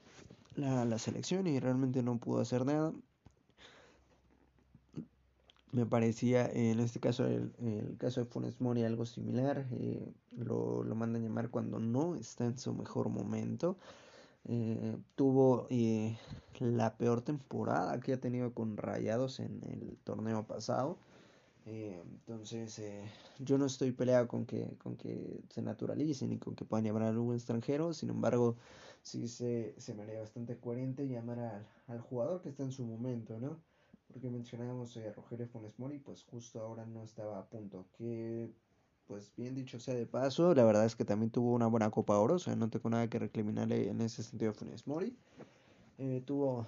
la, 0.57 0.87
la 0.87 0.99
selección 0.99 1.47
y 1.47 1.61
realmente 1.61 2.03
no 2.03 2.19
pudo 2.19 2.41
hacer 2.41 2.65
nada. 2.65 2.95
Me 5.75 5.87
parecía 5.87 6.47
en 6.47 6.79
este 6.79 7.01
caso 7.01 7.27
el, 7.27 7.53
el 7.59 7.97
caso 7.99 8.21
de 8.21 8.27
Funes 8.27 8.61
Mori 8.61 8.85
algo 8.85 9.05
similar. 9.07 9.67
Eh, 9.73 10.13
lo, 10.37 10.85
lo 10.85 10.95
mandan 10.95 11.25
llamar 11.25 11.51
cuando 11.51 11.81
no 11.81 12.15
está 12.15 12.45
en 12.47 12.59
su 12.59 12.73
mejor 12.75 13.09
momento. 13.09 13.77
Eh, 14.47 14.97
tuvo 15.17 15.67
eh, 15.71 16.17
la 16.61 16.97
peor 16.97 17.23
temporada 17.23 17.99
que 18.01 18.13
ha 18.13 18.21
tenido 18.21 18.55
con 18.55 18.77
Rayados 18.77 19.41
en 19.41 19.61
el 19.65 19.99
torneo 20.05 20.47
pasado. 20.47 20.99
Eh, 21.67 22.01
entonces, 22.05 22.81
yo 23.41 23.59
no 23.59 23.67
estoy 23.67 23.91
peleado 23.93 24.29
con 24.29 24.47
que, 24.47 24.77
con 24.79 24.97
que 24.97 25.43
se 25.51 25.63
naturalicen 25.63 26.33
y 26.33 26.39
con 26.39 26.55
que 26.55 26.65
puedan 26.65 26.85
llamar 26.85 27.05
a 27.05 27.09
algún 27.09 27.35
extranjero. 27.35 27.93
Sin 27.95 28.11
embargo, 28.11 28.57
sí 29.03 29.27
se, 29.29 29.75
se 29.79 29.95
me 29.95 30.05
haría 30.05 30.21
bastante 30.21 30.57
coherente 30.59 31.09
llamar 31.09 31.41
al, 31.41 31.67
al, 31.89 32.01
jugador 32.01 32.43
que 32.43 32.51
está 32.51 32.63
en 32.63 32.73
su 32.73 32.85
momento, 32.85 33.41
¿no? 33.41 33.61
Porque 34.07 34.31
mencionábamos 34.31 34.97
a 34.97 35.13
Rogelio 35.13 35.49
Funes 35.49 35.79
Mori, 35.79 35.99
pues 35.99 36.25
justo 36.25 36.61
ahora 36.61 36.87
no 36.87 37.03
estaba 37.03 37.39
a 37.39 37.47
punto. 37.47 37.87
Que 37.97 38.51
pues 39.07 39.33
bien 39.37 39.55
dicho 39.55 39.79
sea 39.79 39.95
de 39.95 40.07
paso, 40.07 40.55
la 40.55 40.65
verdad 40.65 40.87
es 40.87 40.97
que 40.97 41.05
también 41.05 41.31
tuvo 41.31 41.53
una 41.53 41.67
buena 41.67 41.91
Copa 41.91 42.19
Oro, 42.19 42.35
o 42.35 42.39
sea, 42.39 42.57
no 42.57 42.71
tengo 42.71 42.89
nada 42.91 43.09
que 43.09 43.19
recriminarle 43.19 43.89
en 43.89 44.01
ese 44.01 44.23
sentido 44.23 44.53
a 44.53 44.55
Funes 44.55 44.87
Mori. 44.87 45.17
Eh, 45.99 46.23
tuvo 46.25 46.67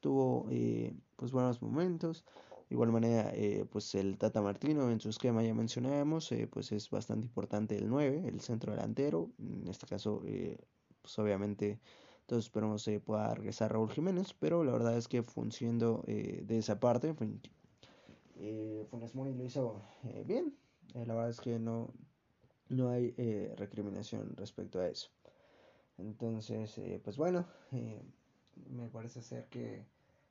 tuvo 0.00 0.46
eh, 0.50 0.94
pues 1.16 1.32
buenos 1.32 1.62
momentos. 1.62 2.24
De 2.68 2.74
igual 2.74 2.90
manera, 2.90 3.30
eh, 3.34 3.66
pues 3.70 3.94
el 3.94 4.16
Tata 4.18 4.40
Martino 4.40 4.90
en 4.90 5.00
su 5.00 5.10
esquema 5.10 5.42
ya 5.42 5.54
mencionábamos, 5.54 6.30
pues 6.50 6.72
es 6.72 6.88
bastante 6.90 7.26
importante 7.26 7.76
el 7.76 7.88
9, 7.88 8.22
el 8.26 8.40
centro 8.40 8.72
delantero. 8.72 9.30
En 9.38 9.68
este 9.68 9.86
caso, 9.86 10.22
pues 11.02 11.18
obviamente 11.18 11.80
todos 12.26 12.44
esperamos 12.44 12.84
que 12.84 13.00
pueda 13.00 13.34
regresar 13.34 13.72
Raúl 13.72 13.90
Jiménez, 13.90 14.34
pero 14.38 14.64
la 14.64 14.72
verdad 14.72 14.96
es 14.96 15.08
que 15.08 15.22
funcionando 15.22 16.02
de 16.06 16.58
esa 16.58 16.80
parte, 16.80 17.14
Funes 18.90 19.14
Mori 19.14 19.34
lo 19.34 19.44
hizo 19.44 19.82
bien, 20.26 20.54
eh, 20.94 21.06
la 21.06 21.14
verdad 21.14 21.30
es 21.30 21.40
que 21.40 21.58
no, 21.58 21.92
no 22.68 22.90
hay 22.90 23.14
eh, 23.16 23.54
recriminación 23.56 24.36
respecto 24.36 24.80
a 24.80 24.88
eso. 24.88 25.10
Entonces, 25.98 26.76
eh, 26.78 27.00
pues 27.02 27.16
bueno, 27.16 27.46
me 28.70 28.88
parece 28.88 29.22
ser 29.22 29.46
que, 29.48 29.86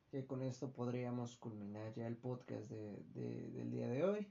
que, 0.10 0.26
con 0.26 0.42
esto 0.42 0.72
podríamos 0.72 1.38
culminar 1.38 1.94
ya 1.94 2.08
el 2.08 2.18
podcast 2.18 2.70
de, 2.70 3.04
del 3.14 3.72
día 3.72 3.88
de 3.88 4.04
hoy. 4.04 4.28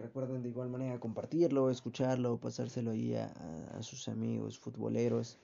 recuerden 0.00 0.42
de 0.42 0.48
igual 0.48 0.70
manera 0.70 0.98
compartirlo, 0.98 1.70
escucharlo, 1.70 2.38
pasárselo 2.38 2.92
ahí 2.92 3.14
a, 3.14 3.26
a, 3.76 3.82
sus 3.82 4.08
amigos 4.08 4.58
futboleros. 4.58 5.38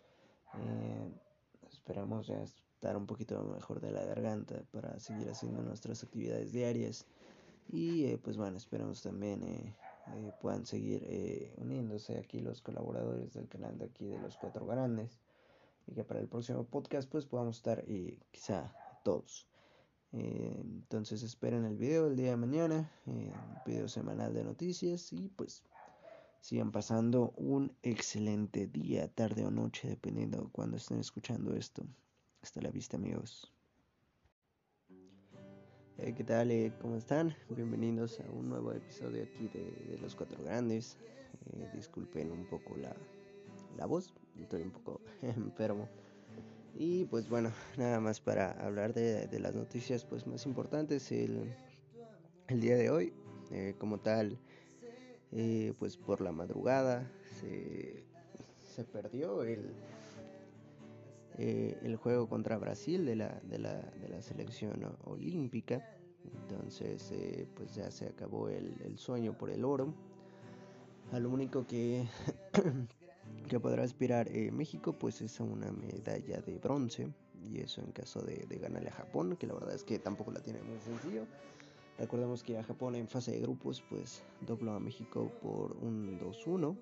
Esperamos 1.70 2.26
ya 2.26 2.42
estar 2.80 2.96
un 2.96 3.06
poquito 3.06 3.42
mejor 3.44 3.80
de 3.80 3.90
la 3.90 4.02
garganta 4.04 4.62
para 4.70 4.98
seguir 5.00 5.28
haciendo 5.28 5.60
nuestras 5.60 6.02
actividades 6.02 6.50
diarias. 6.50 7.04
Y 7.68 8.06
eh, 8.06 8.16
pues 8.16 8.38
bueno, 8.38 8.56
esperamos 8.56 9.02
también 9.02 9.42
eh, 9.42 9.76
eh, 10.14 10.32
puedan 10.40 10.64
seguir 10.64 11.52
uniéndose 11.58 12.18
aquí 12.18 12.40
los 12.40 12.62
colaboradores 12.62 13.34
del 13.34 13.48
canal 13.48 13.76
de 13.76 13.84
aquí 13.84 14.06
de 14.06 14.18
los 14.18 14.36
cuatro 14.38 14.64
grandes. 14.66 15.20
Y 15.86 15.94
que 15.94 16.04
para 16.04 16.20
el 16.20 16.28
próximo 16.28 16.64
podcast 16.64 17.06
pues 17.10 17.26
podamos 17.26 17.56
estar 17.56 17.84
quizá 18.30 18.72
todos. 19.04 19.46
entonces 20.12 21.22
esperen 21.22 21.64
el 21.64 21.76
video 21.76 22.06
el 22.06 22.16
día 22.16 22.30
de 22.30 22.36
mañana, 22.36 22.90
un 23.06 23.32
video 23.66 23.88
semanal 23.88 24.32
de 24.32 24.44
noticias 24.44 25.12
y 25.12 25.28
pues 25.28 25.64
sigan 26.40 26.72
pasando 26.72 27.32
un 27.36 27.72
excelente 27.82 28.66
día, 28.66 29.08
tarde 29.08 29.44
o 29.44 29.50
noche, 29.50 29.88
dependiendo 29.88 30.42
de 30.42 30.48
cuando 30.48 30.78
estén 30.78 30.98
escuchando 30.98 31.54
esto. 31.54 31.84
Hasta 32.42 32.62
la 32.62 32.70
vista 32.70 32.96
amigos. 32.96 33.52
Eh, 35.98 36.14
¿Qué 36.16 36.24
tal? 36.24 36.50
Eh, 36.50 36.72
¿Cómo 36.80 36.96
están? 36.96 37.36
Bienvenidos 37.50 38.20
a 38.20 38.30
un 38.30 38.48
nuevo 38.48 38.72
episodio 38.72 39.22
aquí 39.22 39.48
de, 39.48 39.98
Los 40.00 40.14
Cuatro 40.14 40.42
Grandes. 40.42 40.96
Eh, 41.52 41.70
disculpen 41.74 42.32
un 42.32 42.46
poco 42.46 42.74
la, 42.78 42.96
la 43.76 43.84
voz, 43.84 44.10
estoy 44.40 44.62
un 44.62 44.70
poco 44.70 45.02
enfermo. 45.22 45.88
Y 46.74 47.04
pues 47.04 47.28
bueno, 47.28 47.52
nada 47.76 48.00
más 48.00 48.18
para 48.18 48.52
hablar 48.52 48.94
de, 48.94 49.26
de 49.26 49.40
las 49.40 49.54
noticias 49.54 50.06
pues 50.06 50.26
más 50.26 50.46
importantes 50.46 51.12
el, 51.12 51.54
el 52.48 52.60
día 52.62 52.76
de 52.76 52.88
hoy. 52.88 53.12
como 53.78 53.98
tal, 53.98 54.38
pues 55.78 55.96
por 55.96 56.20
la 56.20 56.32
madrugada 56.32 57.10
se, 57.40 58.04
se 58.74 58.84
perdió 58.84 59.42
el, 59.42 59.72
eh, 61.38 61.78
el 61.82 61.96
juego 61.96 62.28
contra 62.28 62.58
Brasil 62.58 63.06
de 63.06 63.16
la, 63.16 63.40
de 63.44 63.58
la, 63.58 63.74
de 63.74 64.08
la 64.08 64.20
selección 64.20 64.96
olímpica. 65.04 65.82
Entonces, 66.42 67.10
eh, 67.12 67.48
pues 67.54 67.74
ya 67.74 67.90
se 67.90 68.08
acabó 68.08 68.48
el, 68.48 68.76
el, 68.84 68.98
sueño 68.98 69.36
por 69.36 69.50
el 69.50 69.64
oro. 69.64 69.94
A 71.12 71.18
lo 71.18 71.30
único 71.30 71.66
que, 71.66 72.06
que 73.48 73.58
podrá 73.58 73.84
aspirar 73.84 74.28
eh, 74.28 74.50
México, 74.52 74.92
pues 74.92 75.22
es 75.22 75.40
a 75.40 75.44
una 75.44 75.72
medalla 75.72 76.42
de 76.42 76.58
bronce. 76.58 77.08
Y 77.42 77.60
eso 77.60 77.80
en 77.80 77.92
caso 77.92 78.20
de 78.20 78.44
ganarle 78.60 78.90
a 78.90 78.92
Japón, 78.92 79.36
que 79.38 79.46
la 79.46 79.54
verdad 79.54 79.74
es 79.74 79.82
que 79.82 79.98
tampoco 79.98 80.30
la 80.30 80.40
tiene 80.40 80.60
muy 80.60 80.78
sencillo. 80.80 81.24
Recordemos 82.00 82.42
que 82.42 82.56
a 82.56 82.64
Japón 82.64 82.94
en 82.94 83.06
fase 83.06 83.32
de 83.32 83.40
grupos, 83.40 83.84
pues 83.90 84.22
dobló 84.40 84.72
a 84.72 84.80
México 84.80 85.30
por 85.42 85.76
un 85.82 86.18
2-1 86.18 86.74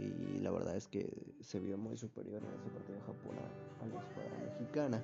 y 0.00 0.40
la 0.40 0.50
verdad 0.50 0.76
es 0.76 0.88
que 0.88 1.08
se 1.40 1.60
vio 1.60 1.78
muy 1.78 1.96
superior 1.96 2.42
en 2.42 2.60
ese 2.60 2.68
partido 2.68 2.98
de 2.98 3.00
Japón 3.02 3.36
a, 3.38 3.86
la 3.86 4.00
escuadra 4.00 4.52
mexicana. 4.52 5.02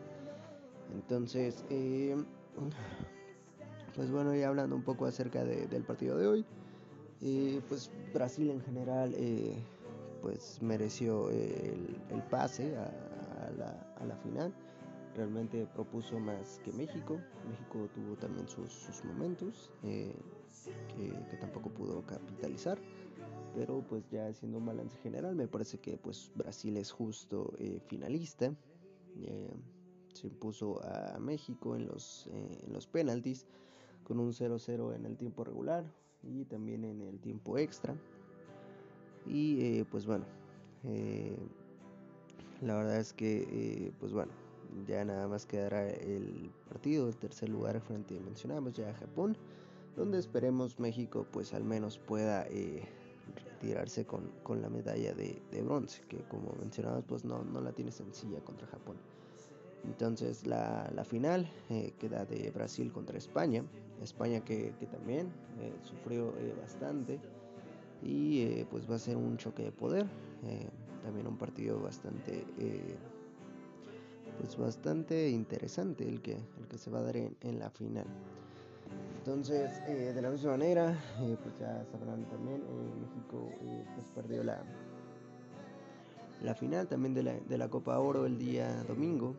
Entonces, 0.93 1.65
eh, 1.71 2.17
pues 3.95 4.11
bueno, 4.11 4.35
ya 4.35 4.49
hablando 4.49 4.75
un 4.75 4.83
poco 4.83 5.07
acerca 5.07 5.45
de, 5.45 5.69
del 5.69 5.85
partido 5.85 6.19
de 6.19 6.27
hoy, 6.27 6.45
eh, 7.23 7.63
pues 7.69 7.93
Brasil 8.13 8.51
en 8.51 8.61
general 8.61 9.15
eh, 9.17 9.55
pues 10.21 10.59
mereció 10.63 11.31
el, 11.31 11.97
pase 12.29 12.77
a, 12.77 12.91
la, 13.57 14.17
final. 14.17 14.53
Realmente 15.15 15.67
propuso 15.67 16.19
más 16.19 16.61
que 16.65 16.73
México. 16.73 17.21
México 17.49 17.89
tuvo 17.95 18.17
también 18.17 18.49
sus, 18.49 18.73
sus 18.73 19.05
momentos 19.05 19.71
que, 19.83 20.15
que 20.97 21.37
tampoco 21.37 21.71
pudo 21.71 22.03
capitalizar 22.07 22.79
pero 23.55 23.85
pues 23.89 24.09
ya 24.11 24.27
haciendo 24.27 24.59
un 24.59 24.67
balance 24.67 24.97
general 24.99 25.37
me 25.37 25.47
parece 25.47 25.79
que 25.79 25.97
pues 25.97 26.31
Brasil 26.35 26.77
es 26.77 26.91
justo 26.91 27.53
eh, 27.59 27.79
finalista 27.87 28.53
eh, 29.21 29.55
se 30.13 30.27
impuso 30.29 30.81
a 30.85 31.19
México 31.19 31.77
en 31.77 31.87
los, 31.87 32.29
eh, 32.33 32.65
en 32.67 32.73
los 32.73 32.87
penaltis 32.87 33.47
con 34.05 34.21
un 34.21 34.33
0-0 34.33 34.95
en 34.95 35.07
el 35.07 35.17
tiempo 35.17 35.45
regular 35.45 35.85
y 36.23 36.45
también 36.45 36.85
en 36.85 37.03
el 37.03 37.21
tiempo 37.21 37.59
extra 37.59 37.95
y 39.27 39.61
eh, 39.61 39.85
pues 39.91 40.07
bueno 40.07 40.25
eh, 40.85 41.37
la 42.61 42.77
verdad 42.77 42.99
es 42.99 43.13
que 43.13 43.47
eh, 43.49 43.93
pues 43.99 44.13
bueno 44.13 44.33
ya 44.87 45.05
nada 45.05 45.29
más 45.29 45.47
quedará 45.47 45.89
el 45.89 46.51
partido 46.69 47.09
el 47.09 47.17
tercer 47.17 47.49
lugar 47.49 47.81
frente 47.81 48.19
mencionamos 48.21 48.73
ya 48.75 48.91
a 48.91 48.95
Japón 48.95 49.37
donde 49.97 50.19
esperemos 50.19 50.79
México 50.81 51.27
pues 51.31 51.55
al 51.55 51.65
menos 51.65 51.99
pueda 51.99 52.47
retirarse 53.65 54.05
con, 54.05 54.31
con 54.43 54.61
la 54.61 54.69
medalla 54.69 55.15
de, 55.15 55.41
de, 55.51 55.63
bronce, 55.63 56.03
que 56.09 56.19
como 56.29 56.55
mencionamos 56.61 57.05
pues 57.07 57.25
no, 57.25 57.43
no 57.45 57.61
la 57.61 57.73
tiene 57.73 57.93
sencilla 57.93 58.41
contra 58.41 58.67
Japón. 58.67 58.97
Entonces 59.85 60.47
la, 60.47 60.91
la 60.95 61.05
final 61.05 61.49
eh, 61.71 61.93
queda 61.99 62.25
de 62.25 62.51
Brasil 62.51 62.91
contra 62.93 63.19
España, 63.19 63.65
España 64.03 64.41
que, 64.41 64.75
que 64.79 64.87
también 64.87 65.29
eh, 65.61 65.73
sufrió 65.83 66.35
eh, 66.39 66.55
bastante 66.61 67.19
y 68.03 68.43
eh, 68.43 68.67
pues 68.71 68.91
va 68.91 68.97
a 68.97 68.99
ser 68.99 69.17
un 69.17 69.37
choque 69.37 69.65
de 69.65 69.73
poder, 69.73 70.07
eh, 70.45 70.69
también 71.03 71.27
un 71.27 71.37
partido 71.37 71.81
bastante 71.81 72.47
eh, 72.59 72.97
pues 74.39 74.57
bastante 74.57 75.31
interesante 75.31 76.09
el 76.09 76.21
que, 76.21 76.33
el 76.33 76.67
que 76.69 76.79
se 76.79 76.91
va 76.91 76.99
a 77.01 77.03
dar 77.03 77.17
en, 77.17 77.59
la 77.59 77.71
final. 77.71 78.07
Entonces, 79.19 79.71
eh, 79.87 80.13
de 80.15 80.23
la 80.23 80.31
misma 80.31 80.53
manera, 80.53 80.93
eh, 81.21 81.37
pues 81.43 81.59
ya 81.59 81.85
sabrán 81.91 82.25
también, 82.29 82.61
eh, 82.61 82.95
México 83.01 83.51
pues 83.95 84.09
perdió 84.15 84.45
la, 84.45 84.63
la 86.43 86.55
final 86.55 86.87
también 86.89 87.15
de 87.15 87.23
la, 87.23 87.33
de 87.33 87.59
la, 87.59 87.69
Copa 87.69 87.99
Oro 87.99 88.27
el 88.27 88.39
día 88.39 88.83
domingo. 88.85 89.35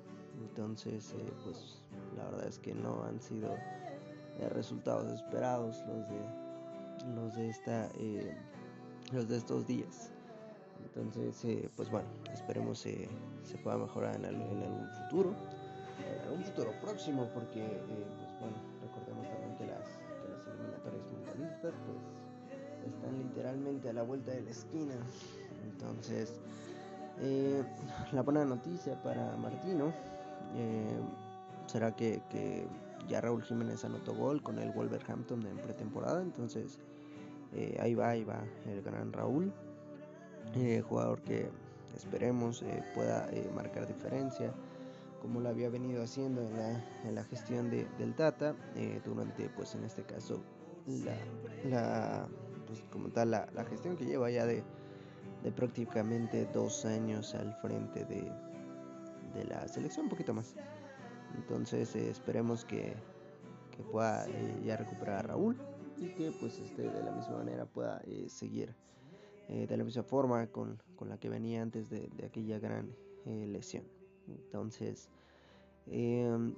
Entonces, 0.50 1.14
pues 1.44 1.82
la 2.18 2.26
verdad 2.26 2.48
es 2.48 2.60
que 2.60 2.74
no 2.74 3.04
han 3.04 3.22
sido 3.22 3.56
resultados 4.52 5.12
esperados 5.14 5.82
los 5.88 6.10
de, 6.10 7.16
los 7.16 7.36
de, 7.36 7.50
esta, 7.50 7.90
los 9.14 9.30
de 9.30 9.38
estos 9.38 9.66
días. 9.66 10.12
Entonces, 10.96 11.70
pues 11.76 11.90
bueno, 11.90 12.08
esperemos 12.34 12.80
se 12.80 13.58
pueda 13.64 13.78
mejorar 13.78 14.16
en, 14.16 14.26
algún 14.26 14.90
futuro, 15.04 15.34
en 16.00 16.22
algún 16.28 16.44
futuro 16.44 16.72
próximo, 16.82 17.30
porque, 17.34 17.62
pues 17.88 18.40
bueno, 18.40 18.58
recordemos 18.82 19.28
también 19.30 19.56
que 19.58 19.66
las, 19.68 19.88
que 20.22 20.30
las 20.30 20.48
eliminatorias 20.48 21.04
mundialistas 21.12 21.74
pues 21.86 22.16
están 22.86 23.18
literalmente 23.18 23.90
a 23.90 23.94
la 23.94 24.04
vuelta 24.04 24.32
de 24.32 24.42
la 24.42 24.52
esquina. 24.52 24.94
Entonces, 25.64 26.34
eh, 27.22 27.64
la 28.12 28.22
buena 28.22 28.46
noticia 28.46 29.02
para 29.02 29.36
Martino 29.38 29.94
eh, 30.56 31.00
será 31.68 31.96
que, 31.96 32.22
que, 32.30 32.68
ya 33.08 33.22
Raúl 33.22 33.44
Jiménez 33.44 33.86
anotó 33.86 34.16
gol 34.16 34.42
con 34.42 34.58
el 34.58 34.72
Wolverhampton 34.72 35.46
en 35.46 35.58
pretemporada. 35.58 36.22
Entonces, 36.22 36.80
eh, 37.54 37.78
ahí 37.80 37.94
va, 37.94 38.10
ahí 38.10 38.24
va 38.24 38.44
el 38.68 38.82
gran 38.82 39.14
Raúl, 39.14 39.54
eh, 40.56 40.82
jugador 40.82 41.22
que 41.22 41.50
esperemos 41.96 42.62
eh, 42.62 42.84
pueda 42.94 43.30
marcar 43.54 43.88
diferencia 43.88 44.54
como 45.26 45.42
lo 45.42 45.50
había 45.50 45.70
venido 45.70 46.04
haciendo 46.04 46.42
en 46.42 46.56
la, 46.56 46.84
en 47.04 47.16
la 47.16 47.24
gestión 47.24 47.72
de, 47.72 47.88
del 47.98 48.14
Tata 48.14 48.56
eh, 48.76 49.02
durante 49.04 49.50
pues 49.50 49.74
en 49.74 49.84
este 49.84 50.04
caso 50.04 50.40
la, 50.86 51.16
la 51.68 52.28
pues 52.68 52.84
como 52.92 53.10
tal 53.10 53.32
la, 53.32 53.48
la, 53.56 53.66
gestión 53.66 53.98
que 53.98 54.06
lleva 54.06 54.30
ya 54.30 54.46
de, 54.46 54.64
de 55.44 55.52
prácticamente 55.52 56.46
dos 56.54 56.86
años 56.86 57.34
al 57.34 57.56
frente 57.56 58.06
de, 58.06 58.32
de 59.34 59.46
la 59.46 59.68
selección 59.68 60.06
un 60.06 60.10
poquito 60.12 60.34
más. 60.36 60.56
Entonces 61.36 61.96
eh, 61.96 62.10
esperemos 62.10 62.64
que, 62.64 62.94
que 63.72 63.84
pueda 63.84 64.28
eh, 64.28 64.62
ya 64.64 64.78
recuperar 64.78 65.18
a 65.18 65.22
Raúl 65.24 65.58
y 65.98 66.10
que 66.10 66.32
pues 66.40 66.60
este 66.60 66.84
de 66.84 67.04
la 67.04 67.12
misma 67.12 67.38
manera 67.38 67.66
pueda 67.66 68.00
eh, 68.06 68.28
seguir 68.30 68.76
eh, 69.48 69.68
de 69.68 69.78
la 69.78 69.84
misma 69.84 70.04
forma 70.04 70.48
con, 70.48 70.82
con, 70.96 71.10
la 71.10 71.18
que 71.18 71.30
venía 71.30 71.62
antes 71.62 71.90
de, 71.90 72.10
de 72.16 72.26
aquella 72.26 72.60
gran 72.60 72.96
eh, 73.26 73.46
lesión 73.48 73.86
entonces, 74.28 75.10
eh, 75.88 76.54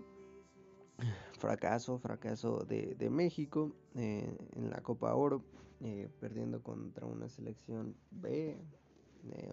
fracaso, 1.37 1.99
fracaso 1.99 2.65
de, 2.65 2.95
de 2.95 3.09
México 3.09 3.71
eh, 3.95 4.37
en 4.55 4.69
la 4.69 4.81
Copa 4.81 5.13
Oro, 5.15 5.43
eh, 5.81 6.09
perdiendo 6.19 6.61
contra 6.61 7.05
una 7.05 7.29
selección 7.29 7.95
B, 8.11 8.57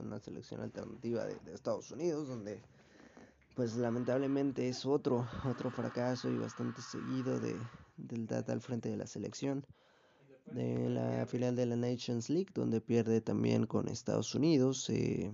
una 0.00 0.20
selección 0.20 0.60
alternativa 0.60 1.24
de, 1.24 1.36
Estados 1.52 1.90
Unidos, 1.90 2.28
donde 2.28 2.60
pues 3.56 3.76
lamentablemente 3.76 4.68
es 4.68 4.86
otro, 4.86 5.26
otro 5.44 5.70
fracaso 5.70 6.30
y 6.30 6.38
bastante 6.38 6.80
seguido 6.80 7.40
de, 7.40 7.56
del 7.96 8.26
Tata 8.26 8.52
al 8.52 8.60
frente 8.60 8.88
de 8.88 8.96
la 8.96 9.06
selección. 9.06 9.64
De 10.46 10.88
la 10.90 11.26
final 11.26 11.56
de 11.56 11.66
la 11.66 11.76
Nations 11.76 12.30
League, 12.30 12.50
donde 12.54 12.80
pierde 12.80 13.20
también 13.20 13.66
con 13.66 13.88
Estados 13.88 14.34
Unidos. 14.34 14.88
Eh, 14.90 15.32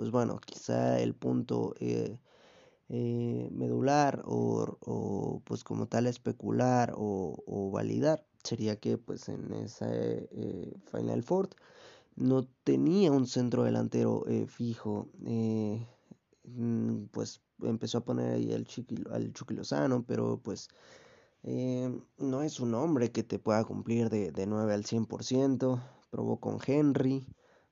pues 0.00 0.10
bueno, 0.10 0.40
quizá 0.40 0.98
el 0.98 1.14
punto 1.14 1.74
eh, 1.78 2.18
eh, 2.88 3.48
medular 3.52 4.22
o, 4.24 4.78
o, 4.80 5.42
pues 5.44 5.62
como 5.62 5.88
tal 5.88 6.06
especular 6.06 6.94
o, 6.96 7.42
o, 7.46 7.70
validar 7.70 8.24
sería 8.42 8.80
que 8.80 8.96
pues 8.96 9.28
en 9.28 9.52
esa 9.52 9.88
eh, 9.92 10.72
Final 10.90 11.22
Four 11.22 11.50
no 12.16 12.46
tenía 12.64 13.12
un 13.12 13.26
centro 13.26 13.64
delantero 13.64 14.24
fijo, 14.46 15.10
mm, 16.44 17.04
pues 17.10 17.42
empezó 17.62 17.98
a 17.98 18.04
poner 18.04 18.32
ahí 18.32 18.52
al 18.54 18.64
Chucky, 18.64 19.04
al 19.10 19.34
Chucky 19.34 19.52
Lozano, 19.54 20.02
pero 20.06 20.40
pues 20.42 20.68
eh, 21.42 21.90
no 22.18 22.42
es 22.42 22.60
un 22.60 22.74
hombre 22.74 23.12
que 23.12 23.22
te 23.22 23.38
pueda 23.38 23.64
cumplir 23.64 24.10
de, 24.10 24.30
de 24.32 24.46
9 24.46 24.74
al 24.74 24.84
100%, 24.84 25.82
probó 26.10 26.40
con 26.40 26.58
Henry, 26.66 27.26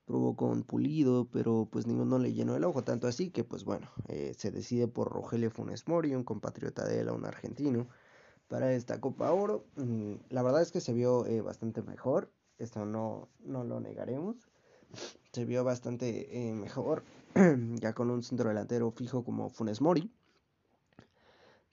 probó 0.08 0.34
con 0.36 0.62
Pulido, 0.62 1.28
pero 1.30 1.68
pues 1.70 1.86
ninguno 1.86 2.18
le 2.18 2.32
llenó 2.32 2.56
el 2.56 2.64
ojo, 2.64 2.82
tanto 2.82 3.06
así 3.06 3.30
que 3.30 3.44
pues 3.44 3.64
bueno, 3.64 3.90
eh, 4.08 4.32
se 4.36 4.50
decide 4.50 4.88
por 4.88 5.12
Rogelio 5.12 5.50
Funes 5.50 5.86
Mori, 5.86 6.14
un 6.14 6.24
compatriota 6.24 6.86
de 6.86 7.00
él, 7.00 7.10
un 7.10 7.26
argentino, 7.26 7.86
para 8.48 8.72
esta 8.72 9.00
Copa 9.00 9.30
Oro. 9.32 9.66
Mm, 9.76 10.14
la 10.30 10.42
verdad 10.42 10.62
es 10.62 10.72
que 10.72 10.80
se 10.80 10.94
vio 10.94 11.26
eh, 11.26 11.42
bastante 11.42 11.82
mejor, 11.82 12.32
esto 12.58 12.86
no, 12.86 13.28
no 13.40 13.64
lo 13.64 13.80
negaremos, 13.80 14.48
se 15.32 15.44
vio 15.44 15.62
bastante 15.62 16.48
eh, 16.48 16.54
mejor, 16.54 17.04
ya 17.80 17.92
con 17.92 18.10
un 18.10 18.22
centro 18.22 18.48
delantero 18.48 18.90
fijo 18.90 19.24
como 19.24 19.50
Funes 19.50 19.82
Mori. 19.82 20.10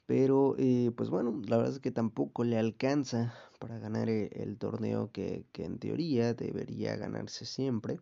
Pero 0.05 0.55
eh, 0.57 0.91
pues 0.95 1.09
bueno, 1.09 1.41
la 1.47 1.57
verdad 1.57 1.73
es 1.73 1.79
que 1.79 1.91
tampoco 1.91 2.43
le 2.43 2.57
alcanza 2.57 3.33
para 3.59 3.79
ganar 3.79 4.09
el, 4.09 4.29
el 4.33 4.57
torneo 4.57 5.11
que, 5.11 5.45
que 5.51 5.65
en 5.65 5.79
teoría 5.79 6.33
debería 6.33 6.95
ganarse 6.95 7.45
siempre 7.45 7.99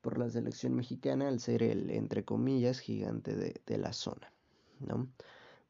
por 0.00 0.18
la 0.18 0.30
selección 0.30 0.74
mexicana 0.74 1.28
al 1.28 1.40
ser 1.40 1.62
el, 1.62 1.90
entre 1.90 2.24
comillas, 2.24 2.80
gigante 2.80 3.36
de, 3.36 3.60
de 3.66 3.78
la 3.78 3.92
zona, 3.92 4.32
¿no? 4.80 5.08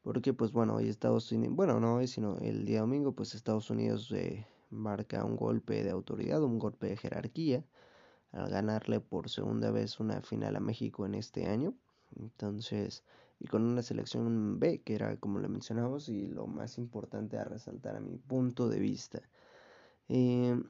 Porque, 0.03 0.33
pues 0.33 0.51
bueno, 0.51 0.75
hoy 0.75 0.89
Estados 0.89 1.31
Unidos, 1.31 1.55
bueno, 1.55 1.79
no 1.79 1.95
hoy, 1.95 2.07
sino 2.07 2.37
el 2.39 2.65
día 2.65 2.81
domingo, 2.81 3.13
pues 3.13 3.35
Estados 3.35 3.69
Unidos 3.69 4.11
eh, 4.11 4.47
marca 4.71 5.23
un 5.25 5.35
golpe 5.35 5.83
de 5.83 5.91
autoridad, 5.91 6.43
un 6.43 6.59
golpe 6.59 6.87
de 6.87 6.97
jerarquía, 6.97 7.65
al 8.31 8.49
ganarle 8.49 8.99
por 8.99 9.29
segunda 9.29 9.71
vez 9.71 9.99
una 9.99 10.21
final 10.21 10.55
a 10.55 10.59
México 10.59 11.05
en 11.05 11.15
este 11.15 11.47
año. 11.47 11.75
Entonces, 12.15 13.03
y 13.41 13.47
con 13.47 13.63
una 13.63 13.81
selección 13.81 14.59
B, 14.59 14.81
que 14.83 14.93
era 14.93 15.17
como 15.17 15.39
lo 15.39 15.49
mencionamos, 15.49 16.09
y 16.09 16.27
lo 16.27 16.45
más 16.45 16.77
importante 16.77 17.37
a 17.37 17.43
resaltar 17.43 17.95
a 17.95 17.99
mi 17.99 18.17
punto 18.17 18.69
de 18.69 18.79
vista. 18.79 19.21
Eh, 20.09 20.61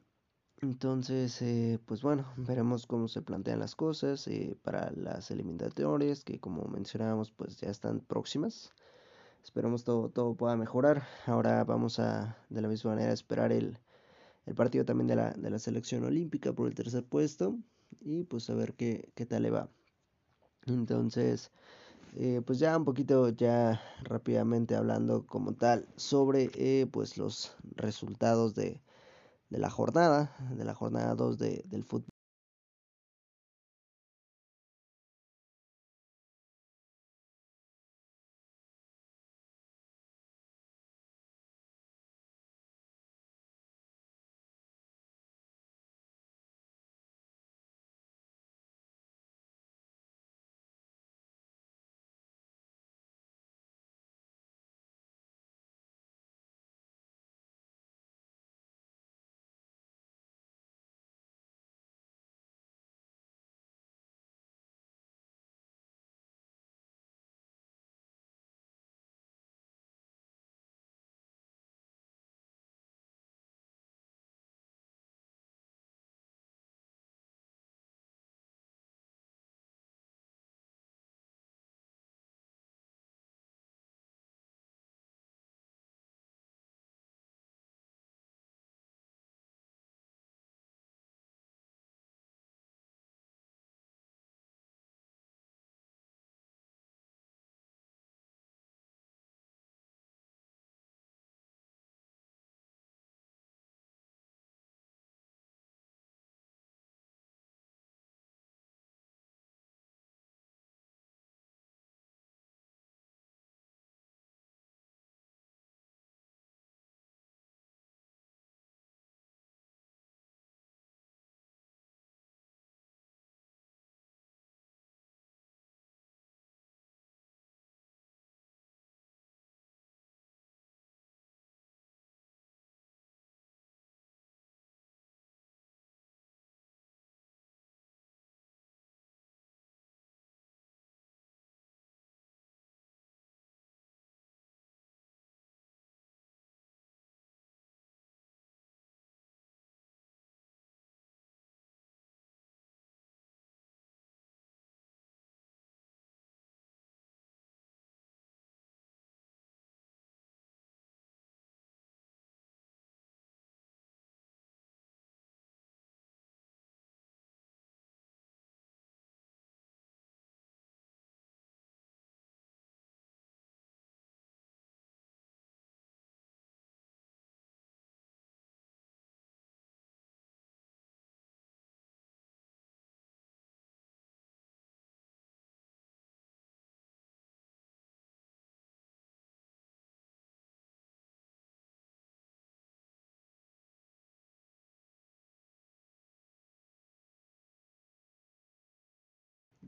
entonces, 0.62 1.42
eh, 1.42 1.78
pues 1.84 2.02
bueno, 2.02 2.32
veremos 2.36 2.86
cómo 2.86 3.08
se 3.08 3.20
plantean 3.20 3.58
las 3.58 3.76
cosas 3.76 4.26
eh, 4.28 4.56
para 4.62 4.90
las 4.92 5.30
eliminatorias, 5.30 6.24
que 6.24 6.40
como 6.40 6.64
mencionábamos, 6.64 7.30
pues 7.30 7.58
ya 7.58 7.68
están 7.68 8.00
próximas. 8.00 8.72
Esperemos 9.44 9.84
todo, 9.84 10.08
todo 10.08 10.34
pueda 10.34 10.56
mejorar. 10.56 11.02
Ahora 11.26 11.64
vamos 11.64 11.98
a, 11.98 12.38
de 12.48 12.62
la 12.62 12.68
misma 12.68 12.92
manera, 12.92 13.12
esperar 13.12 13.52
el, 13.52 13.78
el 14.46 14.54
partido 14.54 14.86
también 14.86 15.08
de 15.08 15.16
la, 15.16 15.32
de 15.32 15.50
la 15.50 15.58
selección 15.58 16.04
olímpica 16.04 16.54
por 16.54 16.68
el 16.68 16.74
tercer 16.74 17.04
puesto 17.04 17.58
y 18.00 18.24
pues 18.24 18.48
a 18.48 18.54
ver 18.54 18.72
qué, 18.74 19.10
qué 19.14 19.26
tal 19.26 19.42
le 19.42 19.50
va. 19.50 19.68
Entonces, 20.66 21.50
eh, 22.12 22.42
pues 22.46 22.58
ya 22.58 22.76
un 22.76 22.84
poquito 22.84 23.28
ya 23.30 23.80
rápidamente 24.04 24.74
hablando 24.76 25.26
como 25.26 25.54
tal 25.54 25.88
sobre 25.96 26.50
eh, 26.54 26.86
pues 26.86 27.16
los 27.16 27.56
resultados 27.76 28.54
de, 28.54 28.82
de 29.50 29.58
la 29.58 29.70
jornada, 29.70 30.36
de 30.56 30.64
la 30.64 30.74
jornada 30.74 31.14
2 31.14 31.38
de, 31.38 31.64
del 31.66 31.84
fútbol. 31.84 32.10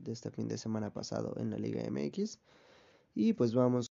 De 0.05 0.13
este 0.13 0.31
fin 0.31 0.47
de 0.47 0.57
semana 0.57 0.93
pasado 0.93 1.35
en 1.37 1.49
la 1.49 1.57
Liga 1.57 1.83
MX. 1.83 2.39
Y 3.13 3.33
pues 3.33 3.53
vamos 3.53 3.94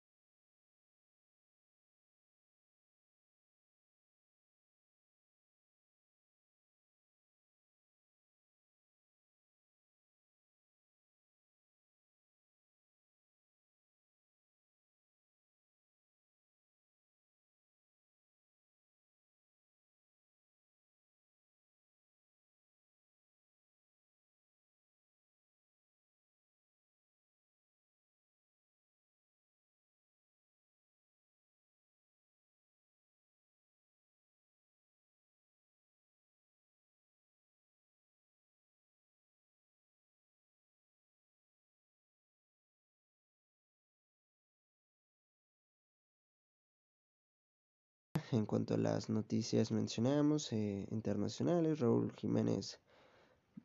en 48.32 48.46
cuanto 48.46 48.74
a 48.74 48.78
las 48.78 49.08
noticias 49.08 49.72
mencionamos 49.72 50.52
eh, 50.52 50.86
internacionales, 50.90 51.80
Raúl 51.80 52.12
Jiménez 52.12 52.80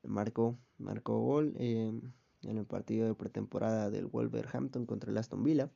marcó, 0.04 0.58
marcó 0.78 1.20
gol 1.20 1.56
eh, 1.58 1.92
en 2.44 2.58
el 2.58 2.66
partido 2.66 3.08
de 3.08 3.14
pretemporada 3.14 3.90
del 3.90 4.08
Wolverhampton 4.08 4.86
contra 4.86 5.12
el 5.12 5.18
Aston 5.18 5.44
Villa. 5.44 5.70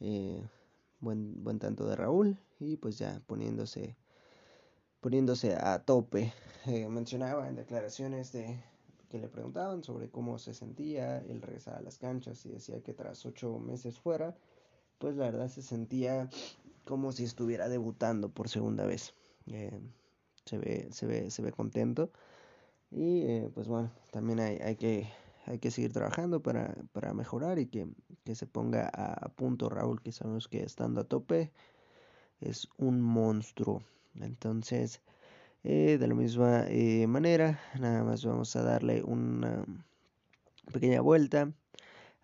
Eh, 0.00 0.42
buen, 1.00 1.42
buen 1.42 1.58
tanto 1.58 1.86
de 1.86 1.96
Raúl 1.96 2.38
y 2.58 2.76
pues 2.76 2.98
ya 2.98 3.22
poniéndose 3.26 3.96
poniéndose 5.00 5.54
a 5.54 5.84
tope. 5.84 6.32
mencionaba 6.90 7.48
en 7.48 7.54
declaraciones 7.54 8.32
de 8.32 8.62
que 9.08 9.18
le 9.18 9.28
preguntaban 9.28 9.84
sobre 9.84 10.10
cómo 10.10 10.38
se 10.38 10.52
sentía 10.52 11.18
el 11.18 11.40
regresar 11.40 11.76
a 11.76 11.82
las 11.82 11.98
canchas 11.98 12.44
y 12.44 12.50
decía 12.50 12.82
que 12.82 12.92
tras 12.92 13.24
ocho 13.24 13.58
meses 13.60 13.98
fuera, 13.98 14.36
pues 14.98 15.14
la 15.16 15.26
verdad 15.26 15.48
se 15.48 15.62
sentía 15.62 16.28
como 16.86 17.12
si 17.12 17.24
estuviera 17.24 17.68
debutando 17.68 18.30
por 18.30 18.48
segunda 18.48 18.86
vez. 18.86 19.14
Eh, 19.48 19.78
se, 20.44 20.56
ve, 20.58 20.88
se, 20.92 21.06
ve, 21.06 21.30
se 21.30 21.42
ve 21.42 21.52
contento. 21.52 22.10
Y 22.90 23.22
eh, 23.22 23.50
pues 23.52 23.68
bueno, 23.68 23.92
también 24.12 24.40
hay, 24.40 24.56
hay, 24.58 24.76
que, 24.76 25.08
hay 25.46 25.58
que 25.58 25.70
seguir 25.70 25.92
trabajando 25.92 26.40
para, 26.42 26.74
mejorar 27.12 27.58
y 27.58 27.66
que, 27.66 27.88
se 28.34 28.46
ponga 28.46 28.88
a, 28.88 29.28
punto 29.30 29.68
Raúl, 29.68 30.00
que 30.00 30.12
sabemos 30.12 30.48
que 30.48 30.62
estando 30.62 31.00
a 31.00 31.04
tope 31.04 31.52
es 32.40 32.68
un 32.78 33.00
monstruo. 33.00 33.82
Entonces, 34.14 35.02
eh, 35.64 35.98
de 35.98 36.06
la 36.06 36.14
misma 36.14 36.66
manera, 37.08 37.60
nada 37.80 38.04
más 38.04 38.24
vamos 38.24 38.54
a 38.56 38.62
darle 38.62 39.02
una 39.02 39.64
pequeña 40.72 41.00
vuelta 41.00 41.52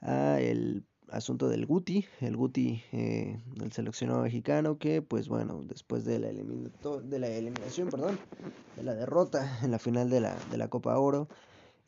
a 0.00 0.40
el 0.40 0.84
asunto 1.12 1.48
del 1.48 1.66
Guti, 1.66 2.06
el 2.20 2.36
Guti 2.36 2.82
eh, 2.92 3.38
del 3.54 3.72
seleccionado 3.72 4.22
mexicano 4.22 4.78
que 4.78 5.02
pues 5.02 5.28
bueno, 5.28 5.60
después 5.64 6.04
de 6.04 6.18
la, 6.18 6.28
eliminación, 6.28 7.88
perdón, 7.90 8.18
de 8.76 8.82
la 8.82 8.94
derrota 8.94 9.58
en 9.62 9.70
la 9.70 9.78
final 9.78 10.10
de 10.10 10.20
la, 10.20 10.36
de 10.50 10.56
la 10.56 10.68
Copa 10.68 10.98
Oro, 10.98 11.28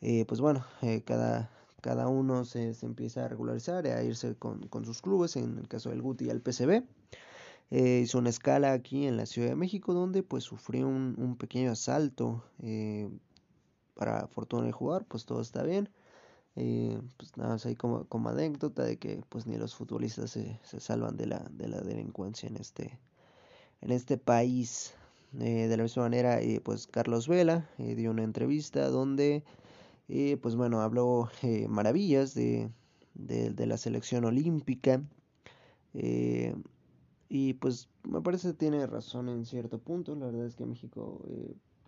eh, 0.01 0.25
pues 0.27 0.39
bueno, 0.39 0.65
eh, 0.81 1.01
cada, 1.03 1.49
cada 1.81 2.07
uno 2.07 2.45
se, 2.45 2.75
empieza 2.83 3.25
a 3.25 3.27
regularizar, 3.27 3.87
a 3.87 4.03
irse 4.03 4.35
con, 4.35 4.67
con, 4.67 4.85
sus 4.85 5.01
clubes, 5.01 5.35
en 5.35 5.57
el 5.57 5.67
caso 5.67 5.89
del 5.89 6.01
Guti 6.01 6.29
al 6.29 6.41
PCB. 6.41 6.83
hizo 7.71 8.19
una 8.19 8.29
escala 8.29 8.73
aquí 8.73 9.07
en 9.07 9.17
la 9.17 9.25
Ciudad 9.25 9.49
de 9.49 9.55
México 9.55 9.93
donde 9.93 10.21
pues 10.21 10.43
sufrió 10.43 10.87
un, 10.87 11.15
un 11.17 11.35
pequeño 11.35 11.71
asalto 11.71 12.43
para 13.95 14.27
fortuna 14.27 14.65
de 14.65 14.71
jugar, 14.71 15.05
pues 15.05 15.25
todo 15.25 15.41
está 15.41 15.63
bien. 15.63 15.89
Eh, 16.57 17.01
pues 17.17 17.35
nada 17.35 17.51
más 17.51 17.65
ahí 17.65 17.75
como, 17.75 18.05
como 18.05 18.29
anécdota 18.29 18.83
de 18.83 18.97
que 18.97 19.21
pues 19.29 19.45
ni 19.45 19.57
los 19.57 19.75
futbolistas 19.75 20.31
se, 20.31 20.57
se 20.63 20.79
salvan 20.79 21.17
de 21.17 21.27
la, 21.27 21.39
de 21.51 21.67
la 21.67 21.81
delincuencia 21.81 22.47
en 22.47 22.57
este, 22.57 22.97
en 23.81 23.91
este 23.91 24.17
país. 24.17 24.93
Eh, 25.39 25.67
de 25.67 25.77
la 25.77 25.83
misma 25.83 26.03
manera, 26.03 26.41
eh, 26.41 26.61
pues 26.63 26.87
Carlos 26.87 27.27
Vela 27.27 27.69
dio 27.77 28.11
una 28.11 28.23
entrevista 28.23 28.87
donde, 28.89 29.43
pues 30.41 30.55
bueno, 30.55 30.79
habló 30.81 31.29
maravillas 31.67 32.33
de, 32.35 32.69
de, 33.15 33.49
de, 33.49 33.65
la 33.65 33.77
selección 33.77 34.23
olímpica. 34.23 35.01
y 37.27 37.53
pues 37.55 37.89
me 38.03 38.21
parece 38.21 38.49
que 38.49 38.53
tiene 38.53 38.87
razón 38.87 39.27
en 39.27 39.45
cierto 39.45 39.79
punto. 39.79 40.15
La 40.15 40.27
verdad 40.27 40.45
es 40.45 40.55
que 40.55 40.65
México 40.65 41.21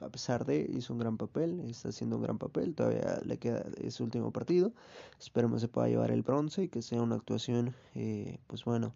a 0.01 0.09
pesar 0.09 0.45
de, 0.45 0.69
hizo 0.73 0.93
un 0.93 0.99
gran 0.99 1.17
papel, 1.17 1.61
está 1.69 1.89
haciendo 1.89 2.17
un 2.17 2.23
gran 2.23 2.37
papel, 2.37 2.75
todavía 2.75 3.19
le 3.25 3.37
queda 3.37 3.65
ese 3.81 4.03
último 4.03 4.31
partido, 4.31 4.71
esperemos 5.19 5.61
se 5.61 5.67
pueda 5.67 5.87
llevar 5.87 6.11
el 6.11 6.21
bronce 6.21 6.63
y 6.63 6.69
que 6.69 6.81
sea 6.81 7.01
una 7.01 7.15
actuación, 7.15 7.75
eh, 7.95 8.39
pues 8.47 8.63
bueno, 8.65 8.93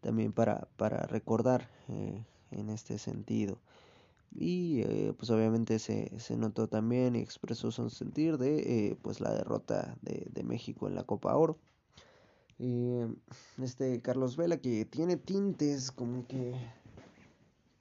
también 0.00 0.32
para, 0.32 0.68
para 0.76 1.06
recordar 1.06 1.70
eh, 1.88 2.24
en 2.50 2.70
este 2.70 2.98
sentido. 2.98 3.58
Y 4.36 4.80
eh, 4.82 5.14
pues 5.16 5.30
obviamente 5.30 5.78
se, 5.78 6.18
se, 6.18 6.36
notó 6.36 6.66
también 6.68 7.14
y 7.14 7.20
expresó 7.20 7.70
su 7.70 7.88
sentir 7.88 8.36
de 8.36 8.98
pues 9.00 9.20
la 9.20 9.32
derrota 9.32 9.96
de, 10.02 10.26
de 10.28 10.42
México 10.42 10.88
en 10.88 10.96
la 10.96 11.04
Copa 11.04 11.36
Oro. 11.36 11.58
este 13.62 14.02
Carlos 14.02 14.36
Vela 14.36 14.56
que 14.56 14.84
tiene 14.86 15.16
tintes 15.16 15.92
como 15.92 16.26
que 16.26 16.52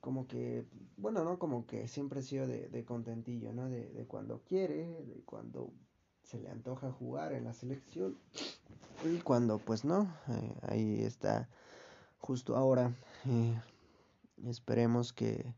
como 0.03 0.27
que, 0.27 0.65
bueno, 0.97 1.23
¿no? 1.23 1.39
Como 1.39 1.65
que 1.65 1.87
siempre 1.87 2.19
he 2.19 2.23
sido 2.23 2.45
de, 2.45 2.83
contentillo, 2.83 3.53
¿no? 3.53 3.69
De, 3.69 4.05
cuando 4.05 4.41
quiere, 4.43 5.01
de 5.05 5.23
cuando 5.25 5.71
se 6.23 6.41
le 6.41 6.49
antoja 6.49 6.91
jugar 6.91 7.31
en 7.31 7.45
la 7.45 7.53
selección 7.53 8.17
y 9.05 9.19
cuando 9.19 9.59
pues 9.59 9.85
no, 9.85 10.13
eh, 10.27 10.55
ahí 10.63 11.03
está 11.03 11.47
justo 12.19 12.57
ahora. 12.57 12.93
Eh, 13.25 13.57
esperemos 14.45 15.13
que, 15.13 15.55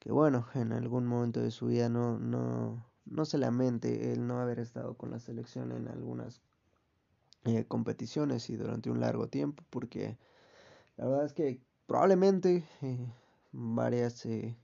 que, 0.00 0.10
bueno, 0.10 0.48
en 0.54 0.72
algún 0.72 1.06
momento 1.06 1.40
de 1.40 1.52
su 1.52 1.66
vida 1.66 1.88
no, 1.88 2.18
no, 2.18 2.84
no 3.04 3.24
se 3.24 3.38
lamente 3.38 4.12
el 4.12 4.26
no 4.26 4.40
haber 4.40 4.58
estado 4.58 4.96
con 4.96 5.12
la 5.12 5.20
selección 5.20 5.70
en 5.70 5.86
algunas 5.86 6.40
eh, 7.44 7.64
competiciones 7.66 8.50
y 8.50 8.56
durante 8.56 8.90
un 8.90 8.98
largo 8.98 9.28
tiempo, 9.28 9.62
porque 9.70 10.18
la 10.96 11.06
verdad 11.06 11.24
es 11.24 11.32
que 11.32 11.60
probablemente 11.86 12.64
varias 13.54 14.26
eh, 14.26 14.56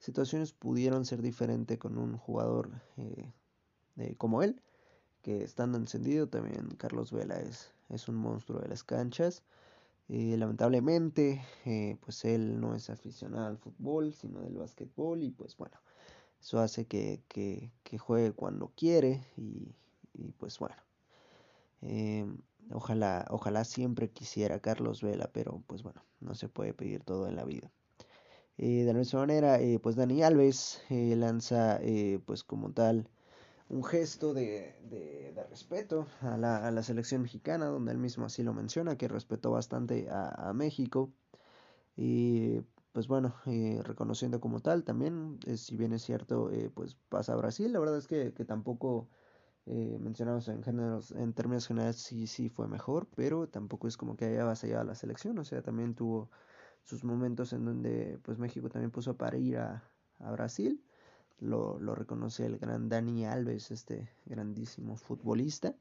situaciones 0.00 0.52
pudieron 0.52 1.04
ser 1.06 1.22
diferentes 1.22 1.78
con 1.78 1.96
un 1.96 2.18
jugador 2.18 2.70
eh, 2.96 3.32
como 4.18 4.42
él, 4.42 4.60
que 5.22 5.42
estando 5.44 5.78
encendido 5.78 6.28
también 6.28 6.68
Carlos 6.76 7.12
Vela 7.12 7.40
es, 7.40 7.72
es 7.88 8.08
un 8.08 8.16
monstruo 8.16 8.60
de 8.60 8.68
las 8.68 8.84
canchas. 8.84 9.42
Eh, 10.08 10.36
lamentablemente, 10.36 11.42
pues 12.00 12.24
él 12.24 12.60
no 12.60 12.74
es 12.74 12.90
aficionado 12.90 13.46
al 13.46 13.58
fútbol, 13.58 14.12
sino 14.12 14.40
del 14.40 14.56
básquetbol 14.58 15.22
y 15.22 15.30
pues 15.30 15.56
bueno, 15.56 15.78
eso 16.40 16.60
hace 16.60 16.86
que, 16.86 17.22
que, 17.28 17.72
que 17.84 17.98
juegue 17.98 18.32
cuando 18.32 18.72
quiere 18.76 19.24
y, 19.36 19.74
y 20.14 20.32
pues 20.32 20.58
bueno. 20.58 20.76
ojalá, 22.72 23.26
ojalá 23.30 23.64
siempre 23.64 24.10
quisiera 24.10 24.60
Carlos 24.60 25.02
Vela, 25.02 25.30
pero 25.32 25.62
pues 25.66 25.82
bueno, 25.82 26.02
no 26.20 26.34
se 26.34 26.48
puede 26.48 26.74
pedir 26.74 27.02
todo 27.02 27.28
en 27.28 27.36
la 27.36 27.44
vida. 27.44 27.70
Eh, 28.58 28.84
de 28.84 28.92
la 28.92 28.98
misma 28.98 29.20
manera, 29.20 29.60
eh, 29.60 29.78
pues 29.78 29.96
Dani 29.96 30.22
Alves 30.22 30.82
eh, 30.88 31.14
lanza 31.14 31.78
pues 32.24 32.42
como 32.42 32.72
tal 32.72 33.08
un 33.68 33.84
gesto 33.84 34.32
de, 34.32 34.76
de, 34.88 35.34
respeto 35.50 36.06
a 36.20 36.36
la, 36.38 36.66
a 36.66 36.70
la, 36.70 36.82
selección 36.82 37.22
mexicana, 37.22 37.66
donde 37.66 37.92
él 37.92 37.98
mismo 37.98 38.24
así 38.24 38.42
lo 38.42 38.54
menciona, 38.54 38.96
que 38.96 39.08
respetó 39.08 39.50
bastante 39.50 40.08
a, 40.08 40.48
a 40.50 40.52
México. 40.52 41.12
Y 41.96 42.60
pues 42.92 43.08
bueno, 43.08 43.34
reconociendo 43.82 44.40
como 44.40 44.60
tal 44.60 44.84
también, 44.84 45.38
si 45.56 45.76
bien 45.76 45.92
es 45.92 46.02
cierto, 46.02 46.50
pues 46.74 46.96
pasa 47.08 47.32
a 47.34 47.36
Brasil, 47.36 47.72
la 47.72 47.80
verdad 47.80 47.98
es 47.98 48.06
que, 48.06 48.32
que 48.32 48.44
tampoco 48.44 49.08
mencionamos 49.66 50.48
en, 50.48 50.62
géneros, 50.62 51.10
en 51.12 51.32
términos 51.32 51.66
generales 51.66 51.96
sí, 51.96 52.26
sí 52.26 52.48
fue 52.48 52.68
mejor, 52.68 53.08
pero 53.16 53.48
tampoco 53.48 53.88
es 53.88 53.96
como 53.96 54.16
que 54.16 54.26
haya 54.26 54.44
vasallado 54.44 54.82
a 54.82 54.84
la 54.84 54.94
selección, 54.94 55.38
o 55.38 55.44
sea, 55.44 55.62
también 55.62 55.94
tuvo 55.94 56.30
sus 56.86 57.04
momentos 57.04 57.52
en 57.52 57.64
donde 57.64 58.18
pues 58.22 58.38
México 58.38 58.68
también 58.68 58.90
puso 58.90 59.16
para 59.16 59.36
ir 59.36 59.58
a, 59.58 59.82
Brasil. 60.32 60.82
Lo, 61.40 61.78
reconoce 61.94 62.46
el 62.46 62.58
gran 62.58 62.88
Dani 62.88 63.26
Alves, 63.26 63.70
este 63.70 64.08
grandísimo 64.24 64.96
futbolista. 64.96 65.74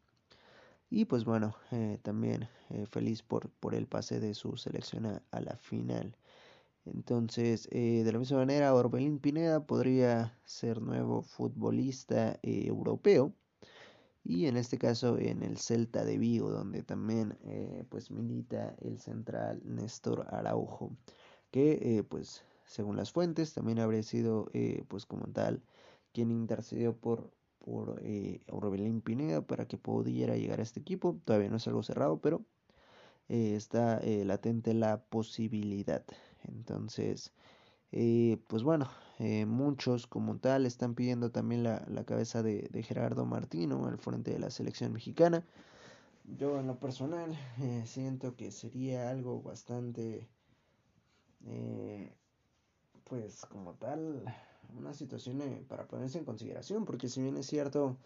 Y 0.89 1.05
pues 1.05 1.23
bueno, 1.23 1.55
eh, 1.71 1.99
también 2.01 2.49
eh, 2.69 2.85
feliz 2.87 3.23
por, 3.23 3.49
por 3.49 3.75
el 3.75 3.87
pase 3.87 4.19
de 4.19 4.33
su 4.33 4.57
selección 4.57 5.05
a, 5.05 5.39
la 5.39 5.55
final. 5.57 6.17
Entonces, 6.85 7.69
eh, 7.71 8.03
de 8.03 8.11
la 8.11 8.19
misma 8.19 8.39
manera, 8.39 8.73
Orbelín 8.73 9.19
Pineda 9.19 9.65
podría 9.65 10.37
ser 10.43 10.81
nuevo 10.81 11.21
futbolista 11.21 12.37
europeo 12.43 13.33
y 14.26 14.47
en 14.47 14.57
este 14.57 14.80
caso 14.80 15.19
en 15.19 15.43
el 15.43 15.57
Celta 15.57 16.03
de 16.03 16.17
Vigo 16.17 16.49
donde 16.49 16.82
también 16.82 17.38
eh, 17.43 17.86
pues 17.89 18.09
milita 18.09 18.76
el 18.82 18.99
central 18.99 19.61
Néstor 19.63 20.26
Araujo 20.32 20.91
que 21.51 21.97
eh, 21.99 22.03
pues 22.03 22.43
según 22.65 22.97
las 22.97 23.11
fuentes 23.11 23.53
también 23.53 23.80
habría 23.80 24.01
sido 24.01 24.49
eh, 24.53 24.84
pues 24.88 25.05
como 25.05 25.28
tal 25.28 25.61
quien 26.11 26.32
intercedió 26.32 26.97
por 26.97 27.32
por 27.59 27.99
Aurelín 28.47 29.01
Pineda 29.01 29.41
para 29.41 29.67
que 29.67 29.80
pudiera 29.80 30.38
llegar 30.38 30.59
a 30.59 30.63
este 30.63 30.80
equipo. 30.80 31.19
Todavía 31.26 31.49
no 31.49 31.57
es 31.57 31.67
algo 31.67 31.82
cerrado 31.82 32.21
pero 32.21 32.45
está 33.28 33.99
latente 34.03 34.76
la 34.76 35.01
posibilidad. 35.01 36.05
Entonces 36.43 37.34
pues 38.47 38.63
bueno 38.63 38.89
eh, 39.19 39.45
muchos 39.45 40.07
como 40.07 40.37
tal 40.39 40.65
están 40.65 40.93
pidiendo 40.93 41.31
también 41.31 41.63
la, 41.63 41.85
la 41.87 42.03
cabeza 42.03 42.43
de, 42.43 42.67
Gerardo 42.83 43.25
Martino 43.25 43.87
al 43.87 43.97
frente 43.97 44.31
de 44.31 44.39
la 44.39 44.49
selección 44.49 44.91
mexicana. 44.91 45.45
Yo 46.37 46.59
en 46.59 46.67
lo 46.67 46.79
personal 46.79 47.31
eh, 47.61 47.83
siento 47.85 48.35
que 48.35 48.51
sería 48.51 49.09
algo 49.09 49.41
bastante, 49.41 50.27
eh, 51.45 52.11
pues 53.05 53.45
como 53.45 53.75
tal, 53.75 54.25
una 54.77 54.93
situación 54.93 55.65
para 55.69 55.87
ponerse 55.87 56.17
en 56.17 56.25
consideración, 56.25 56.83
porque 56.83 57.07
si 57.07 57.21
bien 57.21 57.37
es 57.37 57.45
cierto, 57.45 57.97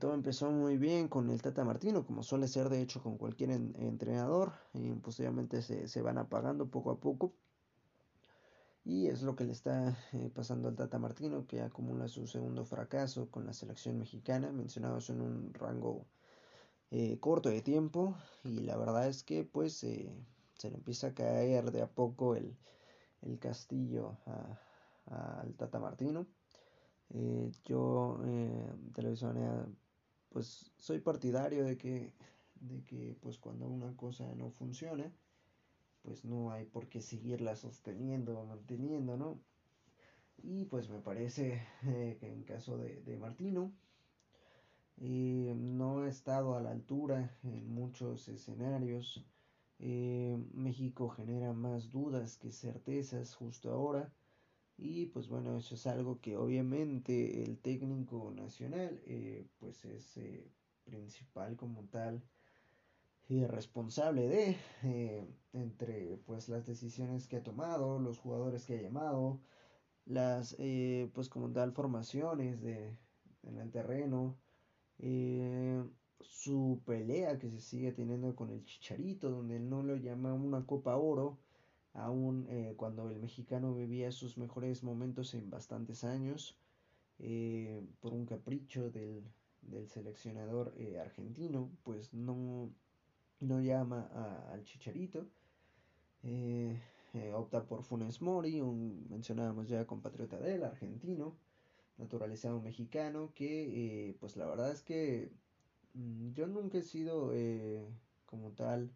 todo 0.00 0.14
empezó 0.14 0.50
muy 0.50 0.76
bien 0.76 1.06
con 1.08 1.30
el 1.30 1.40
Tata 1.40 1.64
Martino, 1.64 2.04
como 2.04 2.24
suele 2.24 2.48
ser 2.48 2.68
de 2.68 2.82
hecho 2.82 3.00
con 3.00 3.16
cualquier 3.16 3.52
entrenador, 3.52 4.52
y 4.74 4.90
posteriormente 4.94 5.62
se, 5.62 5.86
se 5.86 6.02
van 6.02 6.18
apagando 6.18 6.66
poco 6.66 6.90
a 6.90 6.98
poco. 6.98 7.32
Y 8.84 9.08
es 9.08 9.22
lo 9.22 9.36
que 9.36 9.44
le 9.44 9.52
está 9.52 9.96
eh, 10.12 10.30
pasando 10.34 10.68
al 10.68 10.76
Tata 10.76 10.98
Martino, 10.98 11.46
que 11.46 11.60
acumula 11.60 12.08
su 12.08 12.26
segundo 12.26 12.64
fracaso 12.64 13.30
con 13.30 13.46
la 13.46 13.52
selección 13.52 13.98
mexicana, 13.98 14.52
mencionados 14.52 15.10
en 15.10 15.20
un 15.20 15.52
rango 15.54 16.06
eh, 16.90 17.18
corto 17.20 17.50
de 17.50 17.60
tiempo. 17.62 18.16
Y 18.44 18.60
la 18.60 18.76
verdad 18.76 19.06
es 19.08 19.22
que 19.22 19.44
pues 19.44 19.84
eh, 19.84 20.10
se 20.54 20.70
le 20.70 20.76
empieza 20.76 21.08
a 21.08 21.14
caer 21.14 21.70
de 21.72 21.82
a 21.82 21.90
poco 21.90 22.34
el, 22.36 22.56
el 23.22 23.38
castillo 23.38 24.16
al 25.06 25.54
Tata 25.54 25.78
Martino. 25.78 26.26
yo 27.64 28.18
de 28.22 29.02
la 29.02 29.66
pues 30.30 30.70
soy 30.78 31.00
partidario 31.00 31.64
de 31.64 31.76
que, 31.76 32.12
de 32.54 32.82
que 32.84 33.16
pues 33.20 33.38
cuando 33.38 33.66
una 33.68 33.94
cosa 33.96 34.24
no 34.36 34.50
funciona, 34.50 35.12
pues 36.02 36.24
no 36.24 36.50
hay 36.52 36.64
por 36.64 36.88
qué 36.88 37.00
seguirla 37.00 37.56
sosteniendo 37.56 38.38
o 38.38 38.46
manteniendo, 38.46 39.16
¿no? 39.16 39.40
Y 40.42 40.64
pues 40.64 40.88
me 40.88 41.00
parece 41.00 41.62
eh, 41.84 42.16
que 42.18 42.32
en 42.32 42.44
caso 42.44 42.78
de, 42.78 43.16
Martino, 43.18 43.72
no 44.96 46.02
ha 46.02 46.08
estado 46.08 46.54
a 46.54 46.60
la 46.60 46.70
altura 46.70 47.38
en 47.42 47.72
muchos 47.72 48.28
escenarios. 48.28 49.24
México 49.78 51.08
genera 51.08 51.52
más 51.52 51.90
dudas 51.90 52.36
que 52.36 52.52
certezas 52.52 53.34
justo 53.34 53.70
ahora. 53.70 54.12
Y 54.76 55.06
pues 55.06 55.28
bueno, 55.28 55.58
eso 55.58 55.74
es 55.74 55.86
algo 55.86 56.20
que 56.20 56.36
obviamente 56.36 57.42
el 57.42 57.58
técnico 57.58 58.32
nacional 58.34 59.00
pues 59.58 59.84
es 59.84 60.18
principal 60.84 61.56
como 61.56 61.84
tal 61.84 62.22
y 63.30 63.44
responsable 63.46 64.26
de 64.28 64.56
eh, 64.82 65.24
entre 65.52 66.16
pues 66.26 66.48
las 66.48 66.66
decisiones 66.66 67.28
que 67.28 67.36
ha 67.36 67.42
tomado 67.44 68.00
los 68.00 68.18
jugadores 68.18 68.66
que 68.66 68.76
ha 68.76 68.82
llamado 68.82 69.40
las 70.04 70.56
eh, 70.58 71.08
pues 71.14 71.28
como 71.28 71.52
tal 71.52 71.72
formaciones 71.72 72.60
de 72.60 72.96
en 73.44 73.58
el 73.58 73.70
terreno 73.70 74.36
eh, 74.98 75.82
su 76.20 76.82
pelea 76.84 77.38
que 77.38 77.50
se 77.50 77.60
sigue 77.60 77.92
teniendo 77.92 78.34
con 78.34 78.50
el 78.50 78.64
chicharito 78.64 79.30
donde 79.30 79.60
no 79.60 79.84
lo 79.84 79.96
llama 79.96 80.34
una 80.34 80.66
copa 80.66 80.96
oro 80.96 81.38
aún 81.92 82.48
cuando 82.76 83.10
el 83.10 83.18
mexicano 83.18 83.74
vivía 83.74 84.12
sus 84.12 84.38
mejores 84.38 84.82
momentos 84.84 85.34
en 85.34 85.50
bastantes 85.50 86.04
años 86.04 86.56
por 88.00 88.12
un 88.12 88.26
capricho 88.26 88.90
del, 88.90 89.24
del 89.62 89.88
seleccionador 89.88 90.74
argentino 91.00 91.70
pues 91.82 92.14
no 92.14 92.72
no 93.40 93.60
llama 93.60 94.08
al 94.52 94.64
Chicharito. 94.64 95.26
Eh, 96.22 96.78
eh, 97.14 97.32
opta 97.34 97.64
por 97.64 97.82
Funes 97.82 98.20
Mori, 98.20 98.60
un 98.60 99.06
mencionábamos 99.08 99.68
ya 99.68 99.86
compatriota 99.86 100.38
de 100.38 100.54
él, 100.54 100.64
argentino, 100.64 101.34
naturalizado 101.98 102.60
mexicano, 102.60 103.32
que 103.34 104.08
eh, 104.10 104.16
pues 104.20 104.36
la 104.36 104.46
verdad 104.46 104.70
es 104.70 104.82
que 104.82 105.32
mm, 105.94 106.32
yo 106.32 106.46
nunca 106.46 106.78
he 106.78 106.82
sido 106.82 107.32
como 108.26 108.50
tal, 108.52 108.90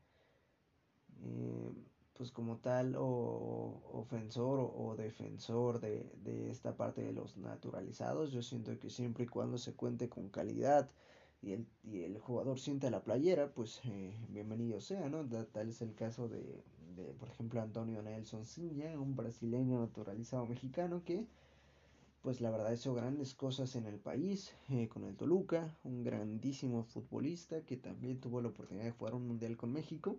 pues 2.16 2.30
como 2.30 2.58
tal 2.58 2.94
o, 2.96 3.82
ofensor 3.92 4.60
o, 4.60 4.94
defensor 4.96 5.80
de, 5.80 6.12
de, 6.22 6.50
esta 6.50 6.76
parte 6.76 7.02
de 7.02 7.12
los 7.12 7.36
naturalizados. 7.36 8.32
Yo 8.32 8.42
siento 8.42 8.78
que 8.78 8.90
siempre 8.90 9.24
y 9.24 9.28
cuando 9.28 9.58
se 9.58 9.74
cuente 9.74 10.08
con 10.08 10.28
calidad, 10.28 10.88
y 11.44 11.52
el, 11.52 11.66
y 11.84 12.02
el 12.02 12.18
jugador 12.18 12.58
siente 12.58 12.90
la 12.90 13.04
playera, 13.04 13.52
pues 13.52 13.80
eh, 13.84 14.14
bienvenido 14.30 14.80
sea, 14.80 15.08
¿no? 15.08 15.26
tal 15.26 15.68
es 15.68 15.82
el 15.82 15.94
caso 15.94 16.28
de, 16.28 16.62
de, 16.96 17.12
por 17.18 17.28
ejemplo, 17.28 17.60
Antonio 17.60 18.02
Nelson 18.02 18.46
Sinja, 18.46 18.98
un 18.98 19.14
brasileño 19.14 19.78
naturalizado 19.78 20.46
mexicano 20.46 21.02
que, 21.04 21.26
pues 22.22 22.40
la 22.40 22.50
verdad 22.50 22.72
hizo 22.72 22.94
grandes 22.94 23.34
cosas 23.34 23.76
en 23.76 23.84
el 23.84 23.98
país, 23.98 24.54
eh, 24.70 24.88
con 24.88 25.04
el 25.04 25.16
Toluca, 25.16 25.76
un 25.84 26.02
grandísimo 26.02 26.82
futbolista 26.82 27.60
que 27.60 27.76
también 27.76 28.20
tuvo 28.20 28.40
la 28.40 28.48
oportunidad 28.48 28.86
de 28.86 28.92
jugar 28.92 29.14
un 29.14 29.28
mundial 29.28 29.58
con 29.58 29.70
México, 29.70 30.16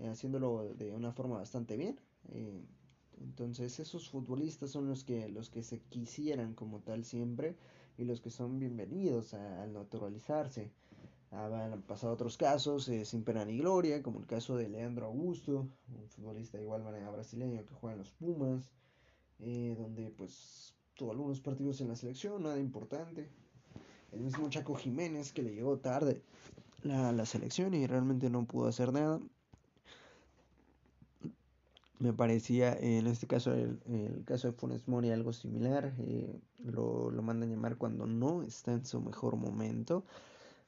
eh, 0.00 0.08
haciéndolo 0.08 0.74
de 0.74 0.92
una 0.92 1.12
forma 1.12 1.36
bastante 1.38 1.76
bien. 1.76 2.00
entonces 3.20 3.78
esos 3.78 4.08
futbolistas 4.08 4.70
son 4.70 4.88
los 4.88 5.04
que, 5.04 5.28
los 5.28 5.50
que 5.50 5.62
se 5.62 5.78
quisieran 5.78 6.54
como 6.54 6.80
tal 6.80 7.04
siempre 7.04 7.54
y 8.00 8.04
los 8.04 8.20
que 8.22 8.30
son 8.30 8.58
bienvenidos 8.58 9.34
al 9.34 9.74
naturalizarse. 9.74 10.70
Han 11.32 11.82
pasado 11.82 12.14
otros 12.14 12.38
casos 12.38 12.88
eh, 12.88 13.04
sin 13.04 13.22
pena 13.22 13.44
ni 13.44 13.58
gloria, 13.58 14.02
como 14.02 14.18
el 14.18 14.26
caso 14.26 14.56
de 14.56 14.68
Leandro 14.68 15.06
Augusto, 15.06 15.68
un 15.94 16.08
futbolista 16.08 16.58
igual 16.58 16.82
manera 16.82 17.10
brasileño 17.10 17.64
que 17.66 17.74
juega 17.74 17.92
en 17.92 17.98
los 17.98 18.10
Pumas, 18.12 18.70
eh, 19.38 19.76
donde 19.78 20.10
pues 20.10 20.74
tuvo 20.94 21.12
algunos 21.12 21.40
partidos 21.40 21.80
en 21.82 21.88
la 21.88 21.96
selección, 21.96 22.42
nada 22.42 22.58
importante. 22.58 23.28
El 24.12 24.20
mismo 24.20 24.48
Chaco 24.48 24.74
Jiménez 24.74 25.32
que 25.32 25.42
le 25.42 25.54
llegó 25.54 25.78
tarde 25.78 26.22
la, 26.82 27.12
la 27.12 27.26
selección 27.26 27.74
y 27.74 27.86
realmente 27.86 28.30
no 28.30 28.46
pudo 28.46 28.68
hacer 28.68 28.92
nada 28.94 29.20
me 32.00 32.14
parecía 32.14 32.72
en 32.80 33.06
este 33.06 33.26
caso 33.26 33.52
el, 33.52 33.78
el 33.86 34.24
caso 34.24 34.48
de 34.48 34.54
Funes 34.54 34.88
Mori 34.88 35.10
algo 35.10 35.34
similar 35.34 35.94
eh, 35.98 36.40
lo, 36.58 37.10
lo, 37.10 37.22
mandan 37.22 37.50
llamar 37.50 37.76
cuando 37.76 38.06
no 38.06 38.42
está 38.42 38.72
en 38.72 38.84
su 38.86 39.00
mejor 39.00 39.36
momento. 39.36 40.04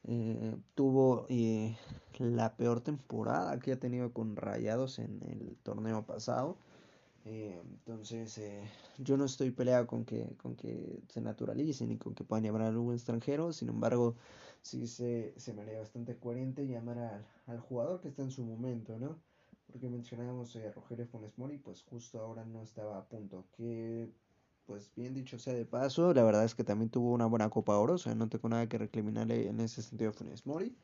Eh, 0.05 0.57
tuvo 0.75 1.27
eh, 1.31 1.77
la 2.19 2.57
peor 2.57 2.83
temporada 2.83 3.59
que 3.61 3.73
ha 3.73 3.81
tenido 3.81 4.13
con 4.13 4.37
Rayados 4.37 4.99
en 4.99 5.23
el 5.23 5.57
torneo 5.63 6.05
pasado. 6.05 6.59
Entonces 7.25 8.41
yo 8.99 9.17
no 9.17 9.25
estoy 9.27 9.53
peleado 9.53 9.87
con 9.87 10.05
que 10.05 10.37
con 10.39 10.57
que 10.57 11.01
se 11.09 11.21
naturalicen 11.21 11.89
ni 11.91 11.97
con 11.97 12.15
que 12.15 12.25
puedan 12.25 12.45
llamar 12.45 12.63
a 12.63 12.69
algún 12.69 12.95
extranjero. 12.95 13.53
Sin 13.53 13.69
embargo 13.69 14.17
sí 14.61 14.87
se, 14.87 15.33
se 15.39 15.55
me 15.55 15.63
haría 15.63 15.79
bastante 15.79 16.17
coherente 16.17 16.67
llamar 16.67 16.99
al, 16.99 17.27
al 17.47 17.61
jugador 17.61 18.01
que 18.01 18.09
está 18.09 18.23
en 18.23 18.33
su 18.33 18.45
momento 18.45 18.99
no 18.99 19.17
porque 19.73 19.89
mencionábamos 19.89 20.55
a 20.55 20.61
eh, 20.61 20.71
Rogelio 20.71 21.07
Funes 21.07 21.37
Mori, 21.39 21.59
pues 21.59 21.83
justo 21.83 22.21
ahora 22.21 22.45
no 22.45 22.63
estaba 22.63 22.99
a 22.99 23.09
punto. 23.09 23.47
Que, 23.57 24.09
pues 24.67 24.93
bien 24.95 25.15
dicho 25.15 25.39
sea 25.39 25.55
de 25.55 25.65
paso, 25.65 26.13
la 26.15 26.23
verdad 26.23 26.45
es 26.45 26.55
que 26.55 26.63
también 26.63 26.91
tuvo 26.91 27.13
una 27.13 27.27
buena 27.27 27.49
Copa 27.51 27.77
Oro, 27.79 27.95
o 27.95 27.99
sea, 27.99 28.15
no 28.15 28.29
tengo 28.29 28.49
nada 28.49 28.69
que 28.69 28.79
recriminarle 28.79 29.49
en 29.49 29.61
ese 29.61 29.83
sentido 29.83 30.11
a 30.11 30.13
Funes 30.13 30.47
Mori. 30.47 30.77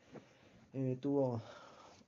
Eh, 0.72 0.96
tuvo, 1.00 1.42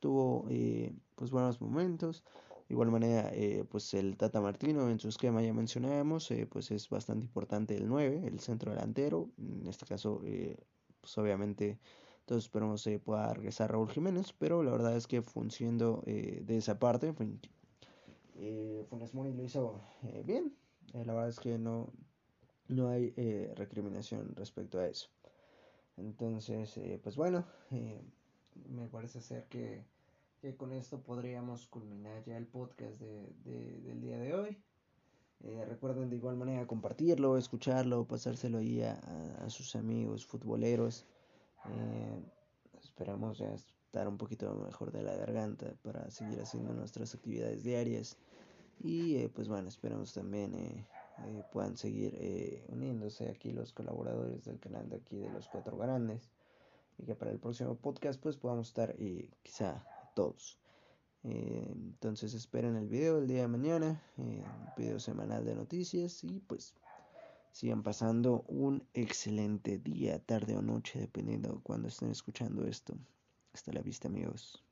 tuvo 0.00 0.46
eh, 0.48 0.92
pues 1.14 1.30
buenos 1.30 1.60
momentos. 1.60 2.24
De 2.68 2.74
igual 2.74 2.90
manera, 2.90 3.32
pues 3.68 3.92
el 3.94 4.16
Tata 4.16 4.40
Martino 4.40 4.88
en 4.90 5.00
su 5.00 5.08
esquema 5.08 5.42
ya 5.42 5.52
mencionábamos, 5.52 6.32
pues 6.50 6.70
es 6.70 6.88
bastante 6.88 7.26
importante 7.26 7.76
el 7.76 7.88
9, 7.88 8.22
el 8.24 8.38
centro 8.38 8.70
delantero. 8.70 9.28
En 9.38 9.66
este 9.66 9.86
caso, 9.86 10.22
pues 11.00 11.18
obviamente 11.18 11.80
entonces 12.20 12.44
esperamos 12.44 12.84
que 12.84 12.98
pueda 12.98 13.32
regresar 13.34 13.72
Raúl 13.72 13.90
Jiménez, 13.90 14.32
pero 14.38 14.62
la 14.62 14.70
verdad 14.70 14.96
es 14.96 15.06
que 15.06 15.22
funcionando 15.22 16.02
eh, 16.06 16.42
de 16.44 16.56
esa 16.58 16.78
parte, 16.78 17.12
eh, 18.42 18.86
Funes 18.88 19.12
Mori 19.12 19.34
lo 19.34 19.44
hizo 19.44 19.82
eh, 20.02 20.22
bien. 20.24 20.54
Eh, 20.94 21.04
la 21.04 21.12
verdad 21.12 21.28
es 21.28 21.38
que 21.38 21.58
no, 21.58 21.92
no 22.68 22.88
hay 22.88 23.10
recriminación 23.54 24.34
respecto 24.34 24.78
a 24.78 24.86
eso. 24.86 25.08
Entonces, 25.98 26.80
pues 27.02 27.16
bueno, 27.16 27.44
me 28.70 28.86
parece 28.88 29.20
ser 29.20 29.44
que, 29.48 29.84
que, 30.40 30.56
con 30.56 30.72
esto 30.72 31.02
podríamos 31.02 31.66
culminar 31.66 32.24
ya 32.24 32.38
el 32.38 32.46
podcast 32.46 32.98
de, 32.98 33.80
del 33.82 34.00
día 34.00 34.18
de 34.18 34.32
hoy. 34.32 34.62
recuerden 35.66 36.08
de 36.08 36.16
igual 36.16 36.36
manera 36.36 36.66
compartirlo, 36.66 37.36
escucharlo, 37.36 38.06
pasárselo 38.06 38.58
ahí 38.58 38.80
a, 38.80 38.94
a 39.44 39.50
sus 39.50 39.76
amigos 39.76 40.24
futboleros. 40.24 41.04
Eh, 41.66 42.22
esperamos 42.82 43.38
ya 43.38 43.54
estar 43.90 44.06
un 44.06 44.18
poquito 44.18 44.54
mejor 44.54 44.92
de 44.92 45.02
la 45.02 45.16
garganta 45.16 45.74
para 45.82 46.08
seguir 46.12 46.40
haciendo 46.40 46.72
nuestras 46.72 47.12
actividades 47.12 47.64
diarias. 47.64 48.16
Y 48.78 49.16
eh, 49.16 49.28
pues 49.28 49.48
bueno, 49.48 49.68
esperamos 49.68 50.12
también 50.12 50.54
eh, 50.54 50.86
eh 51.26 51.42
puedan 51.52 51.76
seguir 51.76 52.14
eh, 52.16 52.64
uniéndose 52.68 53.28
aquí 53.28 53.52
los 53.52 53.72
colaboradores 53.72 54.44
del 54.44 54.60
canal 54.60 54.88
de 54.88 54.96
aquí 54.96 55.16
de 55.16 55.28
los 55.30 55.48
cuatro 55.48 55.76
grandes. 55.76 56.30
Y 56.98 57.04
que 57.04 57.16
para 57.16 57.32
el 57.32 57.40
próximo 57.40 57.74
podcast 57.74 58.20
pues 58.20 58.36
podamos 58.36 58.68
estar 58.68 58.94
quizá 59.42 59.84
todos. 60.14 60.58
entonces 61.24 62.32
esperen 62.34 62.76
el 62.76 62.88
video 62.88 63.18
el 63.18 63.26
día 63.26 63.42
de 63.42 63.48
mañana, 63.48 64.02
un 64.16 64.44
video 64.76 65.00
semanal 65.00 65.44
de 65.44 65.54
noticias 65.54 66.22
y 66.22 66.40
pues 66.40 66.74
sigan 67.50 67.82
pasando 67.82 68.44
un 68.48 68.86
excelente 68.94 69.78
día, 69.78 70.18
tarde 70.24 70.56
o 70.56 70.62
noche, 70.62 71.00
dependiendo 71.00 71.52
de 71.54 71.60
cuando 71.60 71.88
estén 71.88 72.10
escuchando 72.10 72.66
esto. 72.66 72.94
Hasta 73.52 73.72
la 73.72 73.82
vista, 73.82 74.08
amigos. 74.08 74.62